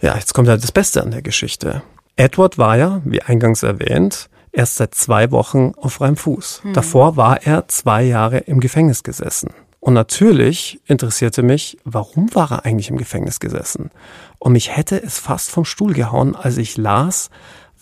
Ja, 0.00 0.16
jetzt 0.16 0.34
kommt 0.34 0.48
ja 0.48 0.56
das 0.56 0.72
Beste 0.72 1.00
an 1.00 1.12
der 1.12 1.22
Geschichte. 1.22 1.82
Edward 2.16 2.58
war 2.58 2.76
ja, 2.76 3.02
wie 3.04 3.22
eingangs 3.22 3.62
erwähnt, 3.62 4.30
erst 4.50 4.74
seit 4.74 4.96
zwei 4.96 5.30
Wochen 5.30 5.74
auf 5.76 5.92
freiem 5.92 6.16
Fuß. 6.16 6.62
Hm. 6.64 6.72
Davor 6.72 7.16
war 7.16 7.46
er 7.46 7.68
zwei 7.68 8.02
Jahre 8.02 8.38
im 8.38 8.58
Gefängnis 8.58 9.04
gesessen. 9.04 9.54
Und 9.78 9.94
natürlich 9.94 10.80
interessierte 10.86 11.44
mich, 11.44 11.78
warum 11.84 12.34
war 12.34 12.50
er 12.50 12.64
eigentlich 12.64 12.90
im 12.90 12.96
Gefängnis 12.96 13.38
gesessen? 13.38 13.92
Und 14.40 14.54
mich 14.54 14.76
hätte 14.76 15.00
es 15.00 15.20
fast 15.20 15.52
vom 15.52 15.64
Stuhl 15.64 15.92
gehauen, 15.92 16.34
als 16.34 16.56
ich 16.56 16.76
las, 16.78 17.30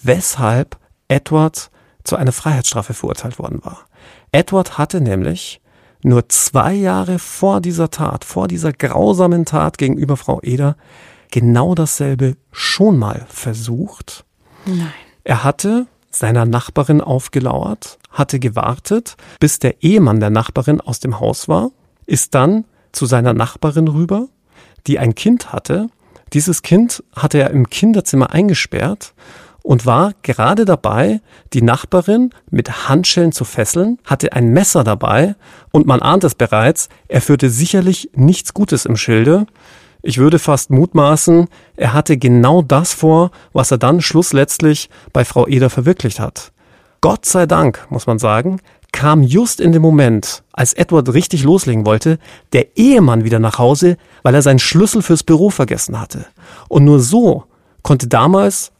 weshalb 0.02 0.76
Edward 1.08 1.70
zu 2.04 2.16
einer 2.16 2.32
Freiheitsstrafe 2.32 2.92
verurteilt 2.92 3.38
worden 3.38 3.60
war. 3.64 3.86
Edward 4.32 4.78
hatte 4.78 5.00
nämlich 5.00 5.60
nur 6.02 6.28
zwei 6.28 6.72
Jahre 6.72 7.18
vor 7.18 7.60
dieser 7.60 7.90
Tat, 7.90 8.24
vor 8.24 8.48
dieser 8.48 8.72
grausamen 8.72 9.44
Tat 9.44 9.78
gegenüber 9.78 10.16
Frau 10.16 10.40
Eder, 10.42 10.76
genau 11.30 11.74
dasselbe 11.74 12.36
schon 12.50 12.98
mal 12.98 13.26
versucht. 13.28 14.24
Nein. 14.64 14.92
Er 15.24 15.44
hatte 15.44 15.86
seiner 16.10 16.44
Nachbarin 16.44 17.00
aufgelauert, 17.00 17.98
hatte 18.10 18.40
gewartet, 18.40 19.16
bis 19.38 19.58
der 19.58 19.82
Ehemann 19.82 20.20
der 20.20 20.30
Nachbarin 20.30 20.80
aus 20.80 20.98
dem 20.98 21.20
Haus 21.20 21.48
war, 21.48 21.70
ist 22.06 22.34
dann 22.34 22.64
zu 22.90 23.06
seiner 23.06 23.32
Nachbarin 23.32 23.88
rüber, 23.88 24.28
die 24.86 24.98
ein 24.98 25.14
Kind 25.14 25.52
hatte. 25.52 25.88
Dieses 26.32 26.62
Kind 26.62 27.04
hatte 27.14 27.38
er 27.38 27.50
im 27.50 27.70
Kinderzimmer 27.70 28.30
eingesperrt 28.30 29.14
und 29.62 29.86
war 29.86 30.12
gerade 30.22 30.64
dabei, 30.64 31.20
die 31.52 31.62
Nachbarin 31.62 32.30
mit 32.50 32.88
Handschellen 32.88 33.32
zu 33.32 33.44
fesseln, 33.44 33.98
hatte 34.04 34.32
ein 34.32 34.48
Messer 34.48 34.84
dabei 34.84 35.36
und 35.70 35.86
man 35.86 36.02
ahnt 36.02 36.24
es 36.24 36.34
bereits, 36.34 36.88
er 37.08 37.20
führte 37.20 37.50
sicherlich 37.50 38.10
nichts 38.14 38.54
Gutes 38.54 38.84
im 38.84 38.96
Schilde. 38.96 39.46
Ich 40.02 40.18
würde 40.18 40.40
fast 40.40 40.70
mutmaßen, 40.70 41.46
er 41.76 41.92
hatte 41.92 42.16
genau 42.16 42.60
das 42.62 42.92
vor, 42.92 43.30
was 43.52 43.70
er 43.70 43.78
dann 43.78 44.00
schlussletztlich 44.00 44.90
bei 45.12 45.24
Frau 45.24 45.46
Eder 45.46 45.70
verwirklicht 45.70 46.18
hat. 46.18 46.52
Gott 47.00 47.24
sei 47.24 47.46
Dank, 47.46 47.86
muss 47.88 48.06
man 48.06 48.18
sagen, 48.18 48.60
kam 48.92 49.22
just 49.22 49.60
in 49.60 49.72
dem 49.72 49.82
Moment, 49.82 50.42
als 50.52 50.74
Edward 50.74 51.14
richtig 51.14 51.44
loslegen 51.44 51.86
wollte, 51.86 52.18
der 52.52 52.76
Ehemann 52.76 53.24
wieder 53.24 53.38
nach 53.38 53.58
Hause, 53.58 53.96
weil 54.22 54.34
er 54.34 54.42
seinen 54.42 54.58
Schlüssel 54.58 55.02
fürs 55.02 55.22
Büro 55.22 55.50
vergessen 55.50 55.98
hatte. 55.98 56.26
Und 56.68 56.84
nur 56.84 57.00
so 57.00 57.44
konnte 57.82 58.06
damals 58.06 58.71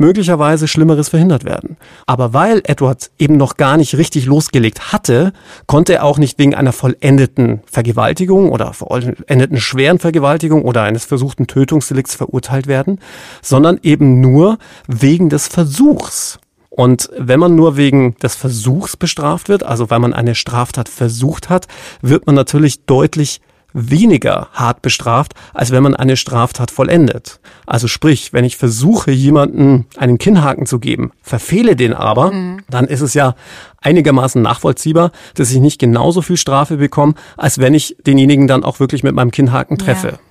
möglicherweise 0.00 0.66
Schlimmeres 0.66 1.10
verhindert 1.10 1.44
werden. 1.44 1.76
Aber 2.06 2.32
weil 2.32 2.62
Edward 2.64 3.10
eben 3.18 3.36
noch 3.36 3.56
gar 3.56 3.76
nicht 3.76 3.96
richtig 3.96 4.26
losgelegt 4.26 4.92
hatte, 4.92 5.32
konnte 5.66 5.94
er 5.94 6.04
auch 6.04 6.18
nicht 6.18 6.38
wegen 6.38 6.54
einer 6.54 6.72
vollendeten 6.72 7.60
Vergewaltigung 7.70 8.50
oder 8.50 8.72
vollendeten 8.72 9.60
schweren 9.60 9.98
Vergewaltigung 9.98 10.64
oder 10.64 10.82
eines 10.82 11.04
versuchten 11.04 11.46
Tötungsdelikts 11.46 12.14
verurteilt 12.14 12.66
werden, 12.66 12.98
sondern 13.42 13.78
eben 13.82 14.20
nur 14.20 14.58
wegen 14.88 15.28
des 15.28 15.46
Versuchs. 15.46 16.38
Und 16.70 17.10
wenn 17.18 17.40
man 17.40 17.56
nur 17.56 17.76
wegen 17.76 18.14
des 18.22 18.36
Versuchs 18.36 18.96
bestraft 18.96 19.48
wird, 19.48 19.64
also 19.64 19.90
weil 19.90 19.98
man 19.98 20.14
eine 20.14 20.34
Straftat 20.34 20.88
versucht 20.88 21.50
hat, 21.50 21.66
wird 22.00 22.26
man 22.26 22.34
natürlich 22.34 22.86
deutlich 22.86 23.40
weniger 23.72 24.48
hart 24.52 24.82
bestraft, 24.82 25.34
als 25.54 25.70
wenn 25.70 25.82
man 25.82 25.94
eine 25.94 26.16
Straftat 26.16 26.70
vollendet. 26.70 27.40
Also 27.66 27.88
sprich, 27.88 28.32
wenn 28.32 28.44
ich 28.44 28.56
versuche, 28.56 29.10
jemanden 29.10 29.86
einen 29.96 30.18
Kinnhaken 30.18 30.66
zu 30.66 30.78
geben, 30.78 31.12
verfehle 31.22 31.76
den 31.76 31.94
aber, 31.94 32.32
mhm. 32.32 32.62
dann 32.68 32.86
ist 32.86 33.00
es 33.00 33.14
ja 33.14 33.34
einigermaßen 33.80 34.42
nachvollziehbar, 34.42 35.12
dass 35.34 35.50
ich 35.50 35.58
nicht 35.58 35.78
genauso 35.78 36.22
viel 36.22 36.36
Strafe 36.36 36.76
bekomme, 36.76 37.14
als 37.36 37.58
wenn 37.58 37.74
ich 37.74 37.96
denjenigen 38.06 38.46
dann 38.46 38.64
auch 38.64 38.80
wirklich 38.80 39.02
mit 39.02 39.14
meinem 39.14 39.30
Kinnhaken 39.30 39.78
treffe. 39.78 40.08
Ja. 40.08 40.29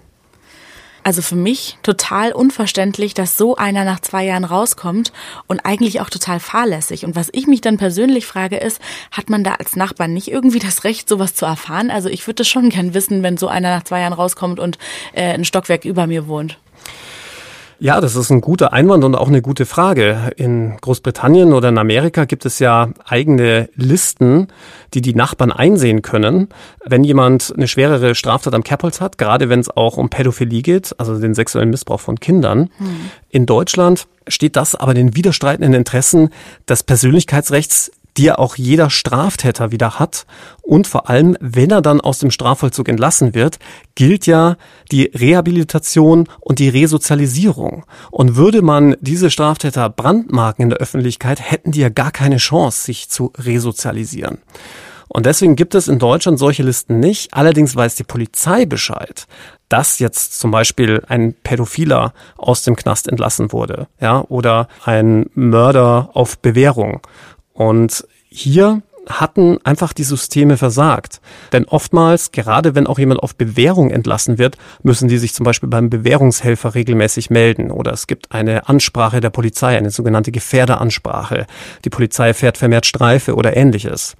Also 1.03 1.21
für 1.21 1.35
mich 1.35 1.77
total 1.83 2.31
unverständlich, 2.31 3.13
dass 3.13 3.37
so 3.37 3.55
einer 3.55 3.83
nach 3.83 3.99
zwei 3.99 4.25
Jahren 4.25 4.43
rauskommt 4.43 5.11
und 5.47 5.65
eigentlich 5.65 6.01
auch 6.01 6.09
total 6.09 6.39
fahrlässig. 6.39 7.05
Und 7.05 7.15
was 7.15 7.29
ich 7.31 7.47
mich 7.47 7.61
dann 7.61 7.77
persönlich 7.77 8.25
frage 8.25 8.57
ist, 8.57 8.81
hat 9.11 9.29
man 9.29 9.43
da 9.43 9.55
als 9.55 9.75
Nachbar 9.75 10.07
nicht 10.07 10.29
irgendwie 10.29 10.59
das 10.59 10.83
Recht, 10.83 11.07
sowas 11.07 11.33
zu 11.33 11.45
erfahren? 11.45 11.91
Also 11.91 12.09
ich 12.09 12.25
würde 12.27 12.35
das 12.35 12.47
schon 12.47 12.69
gern 12.69 12.93
wissen, 12.93 13.23
wenn 13.23 13.37
so 13.37 13.47
einer 13.47 13.75
nach 13.75 13.83
zwei 13.83 14.01
Jahren 14.01 14.13
rauskommt 14.13 14.59
und 14.59 14.77
äh, 15.13 15.33
ein 15.33 15.45
Stockwerk 15.45 15.85
über 15.85 16.07
mir 16.07 16.27
wohnt. 16.27 16.57
Ja, 17.81 18.01
das 18.01 18.17
ist 18.17 18.29
ein 18.29 18.41
guter 18.41 18.73
Einwand 18.73 19.05
und 19.05 19.15
auch 19.15 19.29
eine 19.29 19.41
gute 19.41 19.65
Frage. 19.65 20.31
In 20.35 20.75
Großbritannien 20.81 21.53
oder 21.53 21.69
in 21.69 21.77
Amerika 21.77 22.25
gibt 22.25 22.45
es 22.45 22.59
ja 22.59 22.89
eigene 23.05 23.69
Listen, 23.75 24.49
die 24.93 25.01
die 25.01 25.15
Nachbarn 25.15 25.53
einsehen 25.53 26.01
können, 26.01 26.49
wenn 26.85 27.05
jemand 27.05 27.53
eine 27.55 27.69
schwerere 27.69 28.15
Straftat 28.15 28.53
am 28.53 28.63
Kerbholz 28.63 28.99
hat, 28.99 29.17
gerade 29.17 29.47
wenn 29.47 29.61
es 29.61 29.69
auch 29.69 29.95
um 29.95 30.09
Pädophilie 30.09 30.61
geht, 30.61 30.93
also 30.97 31.17
den 31.17 31.33
sexuellen 31.33 31.69
Missbrauch 31.69 32.01
von 32.01 32.19
Kindern. 32.19 32.69
Hm. 32.79 32.87
In 33.29 33.45
Deutschland 33.45 34.07
steht 34.27 34.57
das 34.57 34.75
aber 34.75 34.93
den 34.93 35.15
widerstreitenden 35.15 35.73
Interessen 35.73 36.29
des 36.67 36.83
Persönlichkeitsrechts 36.83 37.91
die 38.19 38.25
ja 38.25 38.37
auch 38.37 38.57
jeder 38.57 38.89
Straftäter 38.89 39.71
wieder 39.71 39.97
hat. 39.97 40.25
Und 40.61 40.87
vor 40.87 41.09
allem, 41.09 41.37
wenn 41.39 41.71
er 41.71 41.81
dann 41.81 42.01
aus 42.01 42.19
dem 42.19 42.31
Strafvollzug 42.31 42.89
entlassen 42.89 43.33
wird, 43.33 43.59
gilt 43.95 44.27
ja 44.27 44.57
die 44.91 45.03
Rehabilitation 45.05 46.27
und 46.41 46.59
die 46.59 46.67
Resozialisierung. 46.67 47.85
Und 48.11 48.35
würde 48.35 48.61
man 48.61 48.97
diese 48.99 49.31
Straftäter 49.31 49.89
brandmarken 49.89 50.63
in 50.63 50.69
der 50.69 50.79
Öffentlichkeit, 50.79 51.39
hätten 51.39 51.71
die 51.71 51.79
ja 51.79 51.87
gar 51.87 52.11
keine 52.11 52.37
Chance, 52.37 52.83
sich 52.83 53.09
zu 53.09 53.31
resozialisieren. 53.37 54.39
Und 55.07 55.25
deswegen 55.25 55.55
gibt 55.55 55.73
es 55.73 55.87
in 55.87 55.97
Deutschland 55.97 56.39
solche 56.39 56.63
Listen 56.63 56.99
nicht. 56.99 57.33
Allerdings 57.33 57.73
weiß 57.73 57.95
die 57.95 58.03
Polizei 58.03 58.65
Bescheid, 58.65 59.27
dass 59.69 59.99
jetzt 59.99 60.37
zum 60.37 60.51
Beispiel 60.51 61.03
ein 61.07 61.35
Pädophiler 61.41 62.13
aus 62.35 62.63
dem 62.63 62.75
Knast 62.75 63.07
entlassen 63.07 63.53
wurde, 63.53 63.87
ja, 64.01 64.25
oder 64.27 64.67
ein 64.83 65.27
Mörder 65.35 66.09
auf 66.13 66.37
Bewährung 66.39 66.99
und 67.59 68.05
hier 68.29 68.83
hatten 69.05 69.57
einfach 69.65 69.91
die 69.91 70.05
Systeme 70.05 70.55
versagt. 70.55 71.19
Denn 71.51 71.65
oftmals, 71.65 72.31
gerade 72.31 72.73
wenn 72.73 72.87
auch 72.87 72.97
jemand 72.97 73.21
auf 73.21 73.35
Bewährung 73.35 73.91
entlassen 73.91 74.37
wird, 74.37 74.55
müssen 74.81 75.09
die 75.09 75.17
sich 75.17 75.33
zum 75.33 75.43
Beispiel 75.43 75.67
beim 75.67 75.89
Bewährungshelfer 75.89 76.73
regelmäßig 76.73 77.29
melden. 77.29 77.69
Oder 77.69 77.91
es 77.91 78.07
gibt 78.07 78.31
eine 78.31 78.69
Ansprache 78.69 79.19
der 79.19 79.29
Polizei, 79.29 79.77
eine 79.77 79.91
sogenannte 79.91 80.31
Gefährderansprache. 80.31 81.47
Die 81.83 81.89
Polizei 81.89 82.33
fährt 82.33 82.57
vermehrt 82.57 82.85
Streife 82.85 83.35
oder 83.35 83.57
ähnliches. 83.57 84.15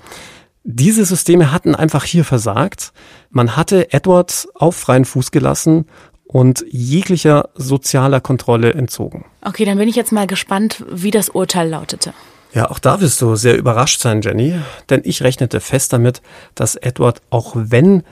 Diese 0.65 1.05
Systeme 1.05 1.53
hatten 1.53 1.75
einfach 1.75 2.03
hier 2.03 2.25
versagt. 2.25 2.91
Man 3.29 3.55
hatte 3.55 3.93
Edward 3.93 4.49
auf 4.53 4.75
freien 4.75 5.05
Fuß 5.05 5.31
gelassen 5.31 5.85
und 6.27 6.65
jeglicher 6.69 7.47
sozialer 7.55 8.19
Kontrolle 8.19 8.73
entzogen. 8.73 9.23
Okay, 9.45 9.63
dann 9.63 9.77
bin 9.77 9.87
ich 9.87 9.95
jetzt 9.95 10.11
mal 10.11 10.27
gespannt, 10.27 10.83
wie 10.91 11.11
das 11.11 11.29
Urteil 11.29 11.69
lautete. 11.69 12.13
Ja, 12.51 12.71
auch 12.71 12.79
da 12.79 12.99
wirst 12.99 13.21
du 13.21 13.35
sehr 13.35 13.57
überrascht 13.57 13.99
sein, 14.01 14.21
Jenny, 14.21 14.59
denn 14.89 15.01
ich 15.03 15.21
rechnete 15.21 15.59
fest 15.59 15.93
damit, 15.93 16.21
dass 16.55 16.75
Edward, 16.75 17.21
auch 17.29 17.51
wenn 17.55 18.03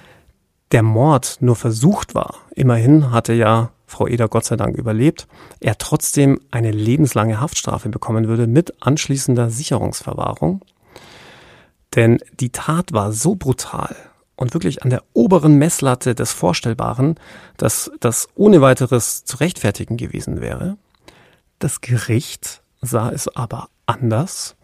der 0.72 0.84
Mord 0.84 1.38
nur 1.40 1.56
versucht 1.56 2.14
war, 2.14 2.36
immerhin 2.54 3.12
hatte 3.12 3.34
ja 3.34 3.72
Frau 3.88 4.06
Eder 4.06 4.28
Gott 4.28 4.46
sei 4.46 4.58
Dank 4.58 4.78
überlebt, 4.78 5.28
er 5.60 5.78
trotzdem 5.78 6.40
eine 6.52 6.72
lebenslange 6.72 7.40
Haftstrafe 7.40 7.90
bekommen 7.90 8.28
würde 8.28 8.46
mit 8.46 8.74
anschließender 8.82 9.50
Sicherungsverwahrung. 9.50 10.62
Denn 11.96 12.20
die 12.40 12.52
Tat 12.52 12.92
war 12.92 13.14
so 13.14 13.36
brutal 13.36 13.96
und 14.36 14.54
wirklich 14.54 14.84
an 14.84 14.90
der 14.90 15.04
oberen 15.14 15.56
Messlatte 15.56 16.16
des 16.16 16.34
Vorstellbaren, 16.34 17.16
dass 17.56 17.90
das 18.02 18.28
ohne 18.36 18.62
weiteres 18.62 19.24
zu 19.24 19.38
rechtfertigen 19.38 19.98
gewesen 19.98 20.42
wäre. 20.42 20.78
Das 21.60 21.82
Gericht 21.82 22.62
sah 22.82 23.10
es 23.10 23.28
aber 23.30 23.70
anders 23.88 24.56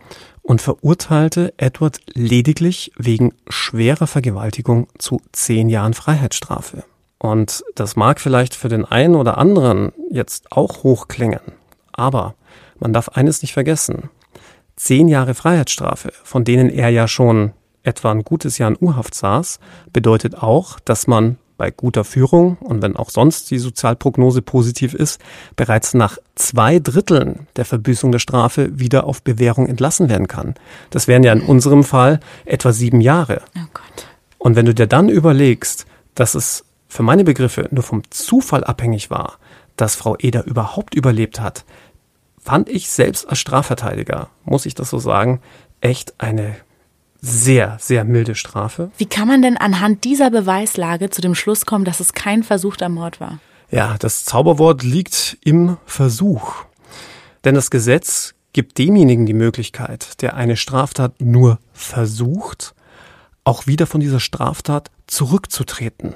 und 0.41 0.62
verurteilte 0.62 1.53
Edward 1.57 1.99
lediglich 2.13 2.91
wegen 2.97 3.33
schwerer 3.47 4.07
Vergewaltigung 4.07 4.88
zu 4.97 5.21
zehn 5.31 5.69
Jahren 5.69 5.93
Freiheitsstrafe. 5.93 6.83
Und 7.17 7.63
das 7.75 7.95
mag 7.95 8.19
vielleicht 8.19 8.53
für 8.53 8.67
den 8.69 8.86
einen 8.86 9.15
oder 9.15 9.38
anderen 9.38 9.93
jetzt 10.12 10.51
auch 10.51 10.83
hoch 10.83 11.07
klingen, 11.07 11.39
aber 11.93 12.36
man 12.79 12.91
darf 12.91 13.09
eines 13.09 13.41
nicht 13.41 13.53
vergessen. 13.53 14.09
Zehn 14.75 15.07
Jahre 15.07 15.33
Freiheitsstrafe, 15.33 16.12
von 16.23 16.43
denen 16.43 16.69
er 16.69 16.89
ja 16.89 17.07
schon 17.07 17.53
etwa 17.83 18.12
ein 18.12 18.23
gutes 18.23 18.57
Jahr 18.57 18.71
in 18.71 18.77
Urhaft 18.79 19.15
saß, 19.15 19.59
bedeutet 19.93 20.36
auch, 20.36 20.79
dass 20.79 21.07
man 21.07 21.38
bei 21.57 21.71
guter 21.71 22.03
Führung 22.03 22.57
und 22.57 22.81
wenn 22.81 22.95
auch 22.95 23.09
sonst 23.09 23.51
die 23.51 23.59
Sozialprognose 23.59 24.41
positiv 24.41 24.93
ist, 24.93 25.21
bereits 25.55 25.93
nach 25.93 26.17
zwei 26.35 26.79
Dritteln 26.79 27.47
der 27.55 27.65
Verbüßung 27.65 28.11
der 28.11 28.19
Strafe 28.19 28.79
wieder 28.79 29.05
auf 29.05 29.21
Bewährung 29.21 29.67
entlassen 29.67 30.09
werden 30.09 30.27
kann. 30.27 30.55
Das 30.89 31.07
wären 31.07 31.23
ja 31.23 31.33
in 31.33 31.41
unserem 31.41 31.83
Fall 31.83 32.19
etwa 32.45 32.73
sieben 32.73 33.01
Jahre. 33.01 33.41
Oh 33.55 33.67
Gott. 33.73 34.07
Und 34.37 34.55
wenn 34.55 34.65
du 34.65 34.73
dir 34.73 34.87
dann 34.87 35.09
überlegst, 35.09 35.85
dass 36.15 36.35
es 36.35 36.65
für 36.87 37.03
meine 37.03 37.23
Begriffe 37.23 37.67
nur 37.71 37.83
vom 37.83 38.03
Zufall 38.11 38.63
abhängig 38.63 39.09
war, 39.09 39.37
dass 39.77 39.95
Frau 39.95 40.15
Eder 40.19 40.45
überhaupt 40.45 40.95
überlebt 40.95 41.39
hat, 41.39 41.65
fand 42.39 42.69
ich 42.69 42.89
selbst 42.89 43.27
als 43.27 43.39
Strafverteidiger, 43.39 44.29
muss 44.43 44.65
ich 44.65 44.75
das 44.75 44.89
so 44.89 44.99
sagen, 44.99 45.41
echt 45.81 46.13
eine 46.17 46.55
sehr, 47.25 47.77
sehr 47.79 48.03
milde 48.03 48.36
Strafe. 48.36 48.91
Wie 48.97 49.05
kann 49.05 49.29
man 49.29 49.41
denn 49.41 49.55
anhand 49.55 50.03
dieser 50.03 50.29
Beweislage 50.29 51.09
zu 51.09 51.21
dem 51.21 51.36
Schluss 51.36 51.65
kommen, 51.65 51.86
dass 51.86 52.01
es 52.01 52.13
kein 52.13 52.43
versuchter 52.43 52.89
Mord 52.89 53.21
war? 53.21 53.39
Ja, 53.71 53.95
das 53.97 54.25
Zauberwort 54.25 54.83
liegt 54.83 55.38
im 55.41 55.77
Versuch. 55.86 56.65
Denn 57.45 57.55
das 57.55 57.71
Gesetz 57.71 58.36
gibt 58.51 58.77
demjenigen 58.77 59.25
die 59.25 59.33
Möglichkeit, 59.33 60.21
der 60.21 60.35
eine 60.35 60.58
Straftat 60.58 61.21
nur 61.21 61.60
versucht, 61.71 62.75
auch 63.45 63.67
wieder 63.67 63.87
von 63.87 64.02
dieser 64.02 64.19
Straftat 64.19 64.91
zurückzutreten. 65.08 66.15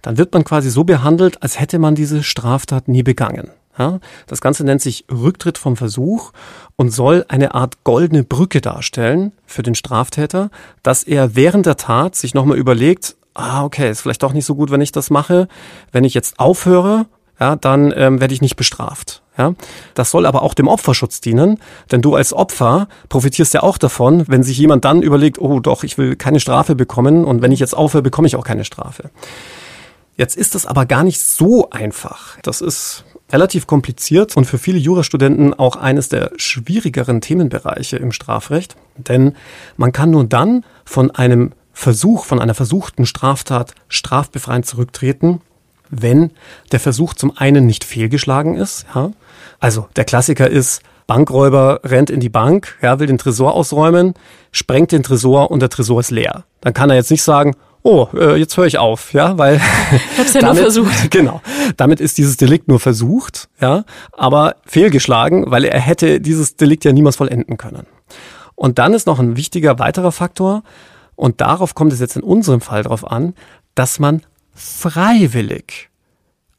Dann 0.00 0.16
wird 0.16 0.32
man 0.32 0.44
quasi 0.44 0.70
so 0.70 0.84
behandelt, 0.84 1.42
als 1.42 1.60
hätte 1.60 1.78
man 1.78 1.94
diese 1.94 2.22
Straftat 2.22 2.88
nie 2.88 3.02
begangen. 3.02 3.50
Ja, 3.80 3.98
das 4.26 4.42
Ganze 4.42 4.62
nennt 4.62 4.82
sich 4.82 5.06
Rücktritt 5.10 5.56
vom 5.56 5.74
Versuch 5.74 6.32
und 6.76 6.90
soll 6.90 7.24
eine 7.28 7.54
Art 7.54 7.82
goldene 7.82 8.24
Brücke 8.24 8.60
darstellen 8.60 9.32
für 9.46 9.62
den 9.62 9.74
Straftäter, 9.74 10.50
dass 10.82 11.02
er 11.02 11.34
während 11.34 11.64
der 11.64 11.78
Tat 11.78 12.14
sich 12.14 12.34
nochmal 12.34 12.58
überlegt, 12.58 13.16
ah, 13.32 13.64
okay, 13.64 13.90
ist 13.90 14.02
vielleicht 14.02 14.22
doch 14.22 14.34
nicht 14.34 14.44
so 14.44 14.54
gut, 14.54 14.70
wenn 14.70 14.82
ich 14.82 14.92
das 14.92 15.08
mache. 15.08 15.48
Wenn 15.92 16.04
ich 16.04 16.12
jetzt 16.12 16.38
aufhöre, 16.38 17.06
ja, 17.40 17.56
dann 17.56 17.90
ähm, 17.96 18.20
werde 18.20 18.34
ich 18.34 18.42
nicht 18.42 18.56
bestraft. 18.56 19.22
Ja, 19.38 19.54
das 19.94 20.10
soll 20.10 20.26
aber 20.26 20.42
auch 20.42 20.52
dem 20.52 20.68
Opferschutz 20.68 21.22
dienen, 21.22 21.58
denn 21.90 22.02
du 22.02 22.14
als 22.14 22.34
Opfer 22.34 22.86
profitierst 23.08 23.54
ja 23.54 23.62
auch 23.62 23.78
davon, 23.78 24.28
wenn 24.28 24.42
sich 24.42 24.58
jemand 24.58 24.84
dann 24.84 25.00
überlegt, 25.00 25.38
oh 25.38 25.58
doch, 25.60 25.84
ich 25.84 25.96
will 25.96 26.16
keine 26.16 26.40
Strafe 26.40 26.74
bekommen 26.74 27.24
und 27.24 27.40
wenn 27.40 27.50
ich 27.50 27.60
jetzt 27.60 27.74
aufhöre, 27.74 28.02
bekomme 28.02 28.28
ich 28.28 28.36
auch 28.36 28.44
keine 28.44 28.66
Strafe. 28.66 29.08
Jetzt 30.20 30.36
ist 30.36 30.54
das 30.54 30.66
aber 30.66 30.84
gar 30.84 31.02
nicht 31.02 31.18
so 31.18 31.70
einfach. 31.70 32.36
Das 32.42 32.60
ist 32.60 33.04
relativ 33.32 33.66
kompliziert 33.66 34.36
und 34.36 34.44
für 34.44 34.58
viele 34.58 34.78
Jurastudenten 34.78 35.54
auch 35.54 35.76
eines 35.76 36.08
der 36.08 36.32
schwierigeren 36.36 37.20
Themenbereiche 37.20 37.96
im 37.96 38.12
Strafrecht. 38.12 38.76
Denn 38.96 39.34
man 39.76 39.92
kann 39.92 40.10
nur 40.10 40.24
dann 40.24 40.64
von 40.84 41.10
einem 41.10 41.52
Versuch, 41.72 42.24
von 42.24 42.40
einer 42.40 42.54
versuchten 42.54 43.06
Straftat 43.06 43.74
strafbefreiend 43.88 44.66
zurücktreten, 44.66 45.40
wenn 45.88 46.30
der 46.72 46.80
Versuch 46.80 47.14
zum 47.14 47.36
einen 47.36 47.66
nicht 47.66 47.84
fehlgeschlagen 47.84 48.56
ist. 48.56 48.86
Ja? 48.94 49.12
Also 49.58 49.88
der 49.96 50.04
Klassiker 50.04 50.48
ist, 50.48 50.82
Bankräuber 51.06 51.80
rennt 51.82 52.08
in 52.10 52.20
die 52.20 52.28
Bank, 52.28 52.78
ja, 52.82 53.00
will 53.00 53.08
den 53.08 53.18
Tresor 53.18 53.54
ausräumen, 53.54 54.14
sprengt 54.52 54.92
den 54.92 55.02
Tresor 55.02 55.50
und 55.50 55.60
der 55.60 55.68
Tresor 55.68 55.98
ist 55.98 56.12
leer. 56.12 56.44
Dann 56.60 56.72
kann 56.72 56.88
er 56.88 56.96
jetzt 56.96 57.10
nicht 57.10 57.24
sagen, 57.24 57.56
oh, 57.82 58.08
äh, 58.14 58.36
jetzt 58.36 58.56
höre 58.56 58.66
ich 58.66 58.78
auf, 58.78 59.12
ja, 59.12 59.38
weil 59.38 59.56
ich 59.56 60.18
hab's 60.18 60.34
ja 60.34 60.40
damit, 60.40 60.56
nur 60.56 60.64
versucht. 60.64 60.90
Genau, 61.10 61.40
damit 61.76 62.00
ist 62.00 62.18
dieses 62.18 62.36
Delikt 62.36 62.68
nur 62.68 62.80
versucht, 62.80 63.48
ja, 63.60 63.84
aber 64.12 64.56
fehlgeschlagen, 64.66 65.50
weil 65.50 65.64
er 65.64 65.80
hätte 65.80 66.20
dieses 66.20 66.56
Delikt 66.56 66.84
ja 66.84 66.92
niemals 66.92 67.16
vollenden 67.16 67.56
können. 67.56 67.86
Und 68.54 68.78
dann 68.78 68.92
ist 68.94 69.06
noch 69.06 69.18
ein 69.18 69.36
wichtiger 69.36 69.78
weiterer 69.78 70.12
Faktor, 70.12 70.62
und 71.20 71.42
darauf 71.42 71.74
kommt 71.74 71.92
es 71.92 72.00
jetzt 72.00 72.16
in 72.16 72.22
unserem 72.22 72.62
Fall 72.62 72.82
drauf 72.82 73.06
an, 73.06 73.34
dass 73.74 73.98
man 73.98 74.22
freiwillig 74.54 75.90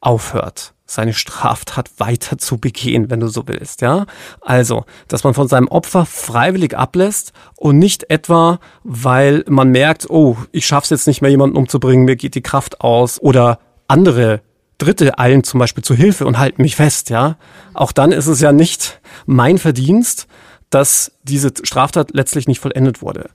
aufhört 0.00 0.72
seine 0.92 1.14
Straftat 1.14 1.90
weiter 1.98 2.38
zu 2.38 2.58
begehen, 2.58 3.10
wenn 3.10 3.20
du 3.20 3.28
so 3.28 3.48
willst, 3.48 3.80
ja? 3.80 4.06
Also, 4.40 4.84
dass 5.08 5.24
man 5.24 5.34
von 5.34 5.48
seinem 5.48 5.68
Opfer 5.68 6.06
freiwillig 6.06 6.76
ablässt 6.76 7.32
und 7.56 7.78
nicht 7.78 8.10
etwa, 8.10 8.60
weil 8.84 9.44
man 9.48 9.70
merkt, 9.70 10.08
oh, 10.10 10.36
ich 10.52 10.66
schaff's 10.66 10.90
jetzt 10.90 11.06
nicht 11.06 11.22
mehr, 11.22 11.30
jemanden 11.30 11.56
umzubringen, 11.56 12.04
mir 12.04 12.16
geht 12.16 12.34
die 12.34 12.42
Kraft 12.42 12.80
aus 12.80 13.20
oder 13.20 13.58
andere 13.88 14.42
Dritte 14.78 15.18
eilen 15.18 15.44
zum 15.44 15.60
Beispiel 15.60 15.84
zu 15.84 15.94
Hilfe 15.94 16.26
und 16.26 16.38
halten 16.38 16.62
mich 16.62 16.76
fest, 16.76 17.10
ja? 17.10 17.36
Auch 17.74 17.92
dann 17.92 18.12
ist 18.12 18.26
es 18.26 18.40
ja 18.40 18.52
nicht 18.52 19.00
mein 19.26 19.58
Verdienst, 19.58 20.26
dass 20.70 21.12
diese 21.22 21.52
Straftat 21.62 22.12
letztlich 22.12 22.48
nicht 22.48 22.60
vollendet 22.60 23.02
wurde. 23.02 23.30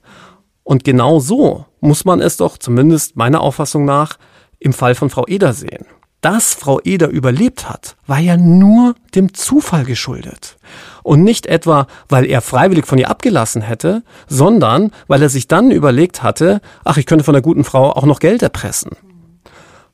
Und 0.62 0.84
genau 0.84 1.18
so 1.20 1.64
muss 1.80 2.04
man 2.04 2.20
es 2.20 2.36
doch, 2.36 2.58
zumindest 2.58 3.16
meiner 3.16 3.40
Auffassung 3.40 3.84
nach, 3.84 4.18
im 4.58 4.72
Fall 4.72 4.94
von 4.94 5.08
Frau 5.08 5.24
Eder 5.26 5.52
sehen 5.52 5.86
dass 6.20 6.54
Frau 6.54 6.80
Eder 6.82 7.08
überlebt 7.08 7.68
hat, 7.68 7.96
war 8.06 8.18
ja 8.18 8.36
nur 8.36 8.94
dem 9.14 9.34
Zufall 9.34 9.84
geschuldet. 9.84 10.56
Und 11.02 11.22
nicht 11.22 11.46
etwa, 11.46 11.86
weil 12.08 12.26
er 12.26 12.40
freiwillig 12.40 12.86
von 12.86 12.98
ihr 12.98 13.08
abgelassen 13.10 13.62
hätte, 13.62 14.02
sondern 14.26 14.90
weil 15.06 15.22
er 15.22 15.28
sich 15.28 15.48
dann 15.48 15.70
überlegt 15.70 16.22
hatte, 16.22 16.60
ach, 16.84 16.96
ich 16.96 17.06
könnte 17.06 17.24
von 17.24 17.34
der 17.34 17.42
guten 17.42 17.64
Frau 17.64 17.92
auch 17.92 18.04
noch 18.04 18.20
Geld 18.20 18.42
erpressen. 18.42 18.90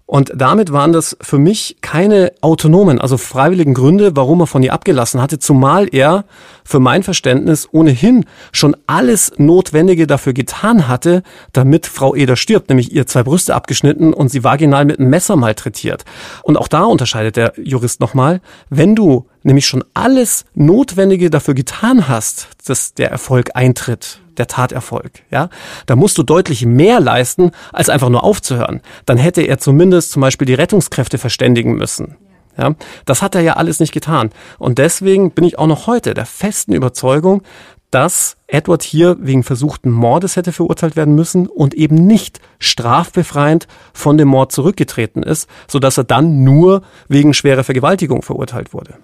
Und 0.07 0.33
damit 0.37 0.71
waren 0.71 0.93
das 0.93 1.17
für 1.23 1.39
mich 1.39 1.79
keine 1.81 2.33
autonomen, 2.43 3.01
also 3.01 3.17
freiwilligen 3.17 3.73
Gründe, 3.73 4.15
warum 4.15 4.41
er 4.41 4.47
von 4.47 4.63
ihr 4.63 4.75
abgelassen 4.75 5.23
hatte, 5.23 5.39
zumal 5.39 5.89
er 5.91 6.27
für 6.63 6.79
mein 6.79 7.03
Verständnis 7.03 7.69
ohnehin 7.73 8.27
schon 8.53 8.77
alles 8.87 9.33
Notwendige 9.39 10.07
dafür 10.07 10.35
getan 10.35 10.89
hatte, 10.89 11.23
damit 11.53 11.87
Frau 11.87 12.15
Eder 12.15 12.37
stirbt, 12.37 12.69
nämlich 12.69 12.93
ihr 12.93 13.07
zwei 13.07 13.23
Brüste 13.23 13.55
abgeschnitten 13.55 14.13
und 14.13 14.29
sie 14.29 14.45
vaginal 14.45 14.85
mit 14.85 14.99
einem 14.99 15.09
Messer 15.09 15.37
malträtiert. 15.37 16.05
Und 16.43 16.59
auch 16.59 16.69
da 16.69 16.85
unterscheidet 16.85 17.37
der 17.37 17.55
Jurist 17.57 18.01
nochmal, 18.01 18.43
wenn 18.69 18.95
du 18.95 19.27
nämlich 19.45 19.67
schon 19.67 19.85
alles 19.95 20.45
Notwendige 20.55 21.31
dafür 21.31 21.55
getan 21.55 22.09
hast, 22.09 22.49
dass 22.67 22.95
der 22.95 23.11
Erfolg 23.11 23.51
eintritt, 23.55 24.21
der 24.37 24.49
Taterfolg. 24.49 25.23
Ja, 25.31 25.49
da 25.87 25.95
musst 25.95 26.19
du 26.19 26.25
deutlich 26.25 26.67
mehr 26.67 26.99
leisten, 26.99 27.53
als 27.73 27.89
einfach 27.89 28.09
nur 28.09 28.25
aufzuhören. 28.25 28.81
Dann 29.07 29.19
hätte 29.19 29.43
er 29.43 29.59
zumindest 29.59 30.11
zum 30.11 30.23
Beispiel 30.23 30.47
die 30.47 30.55
Rettungskräfte 30.55 31.19
verständigen 31.19 31.75
müssen. 31.77 32.17
Ja, 32.57 32.75
das 33.05 33.21
hat 33.21 33.35
er 33.35 33.41
ja 33.41 33.55
alles 33.55 33.81
nicht 33.81 33.93
getan. 33.93 34.31
Und 34.59 34.79
deswegen 34.79 35.33
bin 35.33 35.45
ich 35.45 35.59
auch 35.59 35.67
noch 35.67 35.87
heute 35.87 36.15
der 36.15 36.27
festen 36.27 36.73
Überzeugung, 36.73 37.43
dass 37.91 38.37
Edward 38.49 38.83
hier 38.83 39.17
wegen 39.21 39.45
versuchten 39.45 39.91
Mordes 39.91 40.35
hätte 40.35 40.51
verurteilt 40.51 40.97
werden 40.97 41.15
müssen 41.15 41.47
und 41.47 41.75
eben 41.75 41.95
nicht 41.95 42.41
strafbefreiend 42.59 43.69
von 43.93 44.19
dem 44.19 44.29
Mord 44.29 44.51
zurückgetreten 44.51 45.23
ist, 45.23 45.49
sodass 45.69 45.97
er 45.97 46.03
dann 46.03 46.43
nur 46.43 46.83
wegen 47.09 47.35
schwerer 47.35 47.63
Vergewaltigung 47.63 48.23
verurteilt 48.23 48.73
wurde. 48.75 48.95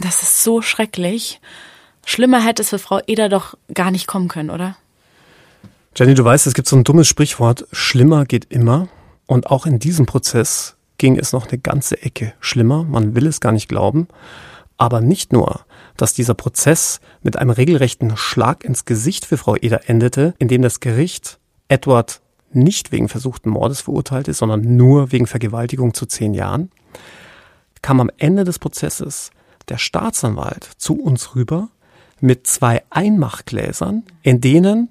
Das 0.00 0.22
ist 0.22 0.42
so 0.42 0.62
schrecklich. 0.62 1.40
Schlimmer 2.06 2.44
hätte 2.44 2.62
es 2.62 2.70
für 2.70 2.78
Frau 2.78 3.00
Eder 3.06 3.28
doch 3.28 3.54
gar 3.74 3.90
nicht 3.90 4.06
kommen 4.06 4.28
können, 4.28 4.50
oder? 4.50 4.76
Jenny, 5.94 6.14
du 6.14 6.24
weißt, 6.24 6.46
es 6.46 6.54
gibt 6.54 6.68
so 6.68 6.76
ein 6.76 6.84
dummes 6.84 7.08
Sprichwort, 7.08 7.66
schlimmer 7.72 8.24
geht 8.24 8.46
immer. 8.46 8.88
Und 9.26 9.48
auch 9.48 9.66
in 9.66 9.78
diesem 9.78 10.06
Prozess 10.06 10.76
ging 10.98 11.18
es 11.18 11.32
noch 11.32 11.48
eine 11.48 11.58
ganze 11.58 12.02
Ecke 12.02 12.32
schlimmer. 12.40 12.84
Man 12.84 13.14
will 13.14 13.26
es 13.26 13.40
gar 13.40 13.52
nicht 13.52 13.68
glauben. 13.68 14.08
Aber 14.76 15.02
nicht 15.02 15.32
nur, 15.32 15.66
dass 15.96 16.14
dieser 16.14 16.34
Prozess 16.34 17.00
mit 17.22 17.36
einem 17.36 17.50
regelrechten 17.50 18.16
Schlag 18.16 18.64
ins 18.64 18.86
Gesicht 18.86 19.26
für 19.26 19.36
Frau 19.36 19.56
Eder 19.56 19.88
endete, 19.90 20.34
indem 20.38 20.62
das 20.62 20.80
Gericht 20.80 21.38
Edward 21.68 22.22
nicht 22.52 22.90
wegen 22.90 23.08
versuchten 23.08 23.50
Mordes 23.50 23.82
verurteilte, 23.82 24.32
sondern 24.32 24.76
nur 24.76 25.12
wegen 25.12 25.26
Vergewaltigung 25.26 25.92
zu 25.92 26.06
zehn 26.06 26.32
Jahren, 26.32 26.70
kam 27.82 28.00
am 28.00 28.10
Ende 28.16 28.44
des 28.44 28.58
Prozesses 28.58 29.30
der 29.70 29.78
Staatsanwalt 29.78 30.68
zu 30.76 31.00
uns 31.00 31.34
rüber 31.34 31.68
mit 32.20 32.46
zwei 32.46 32.82
Einmachgläsern, 32.90 34.02
in 34.22 34.40
denen 34.40 34.90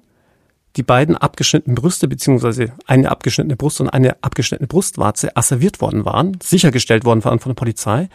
die 0.76 0.82
beiden 0.82 1.16
abgeschnittenen 1.16 1.74
Brüste 1.74 2.08
beziehungsweise 2.08 2.72
eine 2.86 3.10
abgeschnittene 3.10 3.56
Brust 3.56 3.80
und 3.80 3.88
eine 3.88 4.22
abgeschnittene 4.22 4.68
Brustwarze 4.68 5.36
asserviert 5.36 5.80
worden 5.80 6.04
waren, 6.04 6.38
sichergestellt 6.42 7.04
worden 7.04 7.24
waren 7.24 7.40
von 7.40 7.50
der 7.50 7.56
Polizei, 7.56 8.08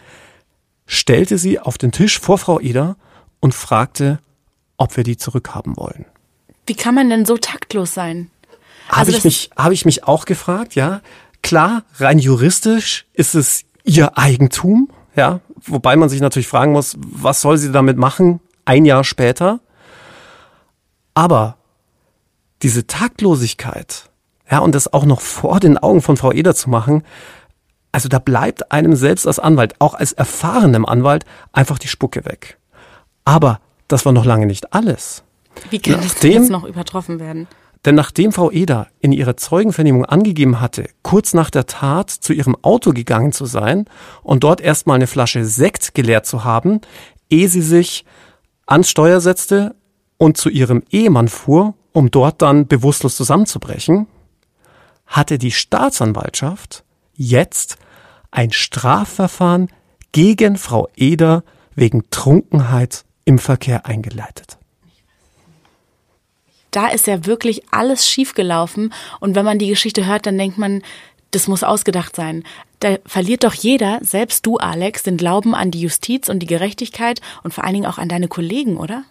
stellte 0.85 1.37
sie 1.37 1.59
auf 1.59 1.77
den 1.77 1.91
Tisch 1.91 2.19
vor 2.19 2.37
Frau 2.37 2.59
Eder 2.59 2.95
und 3.39 3.53
fragte, 3.53 4.19
ob 4.77 4.95
wir 4.97 5.03
die 5.03 5.17
zurückhaben 5.17 5.77
wollen. 5.77 6.05
Wie 6.65 6.75
kann 6.75 6.95
man 6.95 7.09
denn 7.09 7.25
so 7.25 7.37
taktlos 7.37 7.93
sein? 7.93 8.29
Habe 8.87 9.07
also 9.07 9.17
ich 9.17 9.23
mich, 9.23 9.49
habe 9.57 9.73
ich 9.73 9.85
mich 9.85 10.03
auch 10.03 10.25
gefragt, 10.25 10.75
ja. 10.75 11.01
Klar, 11.41 11.83
rein 11.97 12.19
juristisch 12.19 13.05
ist 13.13 13.35
es 13.35 13.65
ihr 13.83 14.17
Eigentum, 14.17 14.89
ja. 15.15 15.41
Wobei 15.61 15.95
man 15.95 16.09
sich 16.09 16.21
natürlich 16.21 16.47
fragen 16.47 16.71
muss, 16.71 16.97
was 16.97 17.41
soll 17.41 17.57
sie 17.57 17.71
damit 17.71 17.97
machen? 17.97 18.39
Ein 18.65 18.85
Jahr 18.85 19.03
später. 19.03 19.59
Aber 21.13 21.57
diese 22.61 22.87
Taktlosigkeit, 22.87 24.09
ja, 24.49 24.59
und 24.59 24.75
das 24.75 24.91
auch 24.91 25.05
noch 25.05 25.21
vor 25.21 25.59
den 25.59 25.77
Augen 25.77 26.01
von 26.01 26.17
Frau 26.17 26.31
Eder 26.31 26.55
zu 26.55 26.69
machen, 26.69 27.03
also 27.91 28.09
da 28.09 28.19
bleibt 28.19 28.71
einem 28.71 28.95
selbst 28.95 29.25
als 29.25 29.39
Anwalt, 29.39 29.75
auch 29.79 29.93
als 29.93 30.11
erfahrenem 30.11 30.85
Anwalt, 30.85 31.25
einfach 31.53 31.79
die 31.79 31.87
Spucke 31.87 32.25
weg. 32.25 32.57
Aber 33.23 33.61
das 33.87 34.05
war 34.05 34.11
noch 34.11 34.25
lange 34.25 34.45
nicht 34.45 34.73
alles. 34.73 35.23
Wie 35.69 35.79
kann 35.79 36.01
nachdem, 36.01 36.33
das 36.33 36.41
jetzt 36.41 36.49
noch 36.49 36.65
übertroffen 36.65 37.19
werden? 37.19 37.47
Denn 37.85 37.95
nachdem 37.95 38.31
Frau 38.31 38.51
Eder 38.51 38.87
in 38.99 39.11
ihrer 39.11 39.37
Zeugenvernehmung 39.37 40.05
angegeben 40.05 40.59
hatte, 40.59 40.89
kurz 41.03 41.35
nach 41.35 41.51
der 41.51 41.67
Tat 41.67 42.09
zu 42.09 42.33
ihrem 42.33 42.57
Auto 42.63 42.91
gegangen 42.91 43.31
zu 43.31 43.45
sein 43.45 43.85
und 44.23 44.43
dort 44.43 44.59
erstmal 44.59 44.95
eine 44.95 45.07
Flasche 45.07 45.45
Sekt 45.45 45.93
geleert 45.93 46.25
zu 46.25 46.43
haben, 46.43 46.81
ehe 47.29 47.47
sie 47.47 47.61
sich 47.61 48.05
ans 48.65 48.89
Steuer 48.89 49.21
setzte 49.21 49.75
und 50.17 50.37
zu 50.37 50.49
ihrem 50.49 50.83
Ehemann 50.89 51.27
fuhr 51.27 51.75
um 51.93 52.11
dort 52.11 52.41
dann 52.41 52.67
bewusstlos 52.67 53.15
zusammenzubrechen, 53.15 54.07
hatte 55.05 55.37
die 55.37 55.51
Staatsanwaltschaft 55.51 56.83
jetzt 57.13 57.77
ein 58.31 58.51
Strafverfahren 58.51 59.69
gegen 60.11 60.57
Frau 60.57 60.89
Eder 60.97 61.43
wegen 61.73 62.09
Trunkenheit 62.09 63.05
im 63.23 63.39
Verkehr 63.39 63.85
eingeleitet. 63.85 64.57
Da 66.75 66.87
ist 66.87 67.07
ja 67.07 67.25
wirklich 67.25 67.63
alles 67.71 68.07
schiefgelaufen 68.07 68.93
und 69.19 69.35
wenn 69.35 69.45
man 69.45 69.59
die 69.59 69.67
Geschichte 69.69 70.05
hört, 70.05 70.25
dann 70.25 70.37
denkt 70.37 70.57
man, 70.57 70.81
das 71.31 71.47
muss 71.47 71.63
ausgedacht 71.63 72.15
sein. 72.15 72.43
Da 72.79 72.97
verliert 73.05 73.43
doch 73.43 73.53
jeder, 73.53 73.99
selbst 74.01 74.45
du, 74.45 74.57
Alex, 74.57 75.03
den 75.03 75.17
Glauben 75.17 75.55
an 75.55 75.71
die 75.71 75.81
Justiz 75.81 76.29
und 76.29 76.39
die 76.39 76.47
Gerechtigkeit 76.47 77.21
und 77.43 77.53
vor 77.53 77.63
allen 77.63 77.73
Dingen 77.73 77.85
auch 77.85 77.97
an 77.97 78.09
deine 78.09 78.27
Kollegen, 78.27 78.77
oder? 78.77 79.03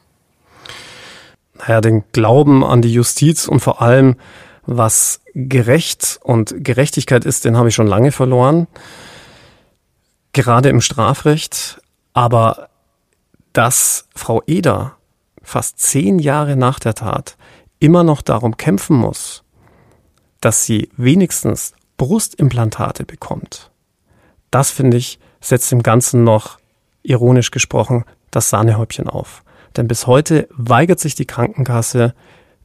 naja, 1.55 1.81
den 1.81 2.05
Glauben 2.13 2.65
an 2.65 2.83
die 2.83 2.93
Justiz 2.93 3.47
und 3.47 3.61
vor 3.61 3.81
allem, 3.81 4.17
was 4.67 5.21
gerecht 5.35 6.19
und 6.23 6.55
Gerechtigkeit 6.65 7.25
ist, 7.25 7.45
den 7.45 7.57
habe 7.57 7.69
ich 7.69 7.75
schon 7.75 7.87
lange 7.87 8.13
verloren. 8.13 8.67
Gerade 10.33 10.69
im 10.69 10.81
Strafrecht. 10.81 11.81
Aber 12.13 12.69
dass 13.53 14.09
Frau 14.15 14.43
Eder 14.47 14.97
fast 15.43 15.81
zehn 15.81 16.19
Jahre 16.19 16.57
nach 16.57 16.79
der 16.79 16.95
Tat 16.95 17.37
immer 17.85 18.03
noch 18.03 18.23
darum 18.23 18.57
kämpfen 18.57 18.97
muss, 18.97 19.45
dass 20.41 20.65
sie 20.65 20.89
wenigstens 20.97 21.75
Brustimplantate 21.99 23.05
bekommt, 23.05 23.71
das 24.51 24.71
finde 24.71 24.97
ich, 24.97 25.19
setzt 25.43 25.71
dem 25.71 25.83
Ganzen 25.83 26.25
noch, 26.25 26.59
ironisch 27.03 27.51
gesprochen, 27.51 28.05
das 28.31 28.49
Sahnehäubchen 28.49 29.07
auf. 29.07 29.45
Denn 29.77 29.87
bis 29.87 30.07
heute 30.07 30.49
weigert 30.51 30.99
sich 30.99 31.15
die 31.15 31.27
Krankenkasse, 31.27 32.15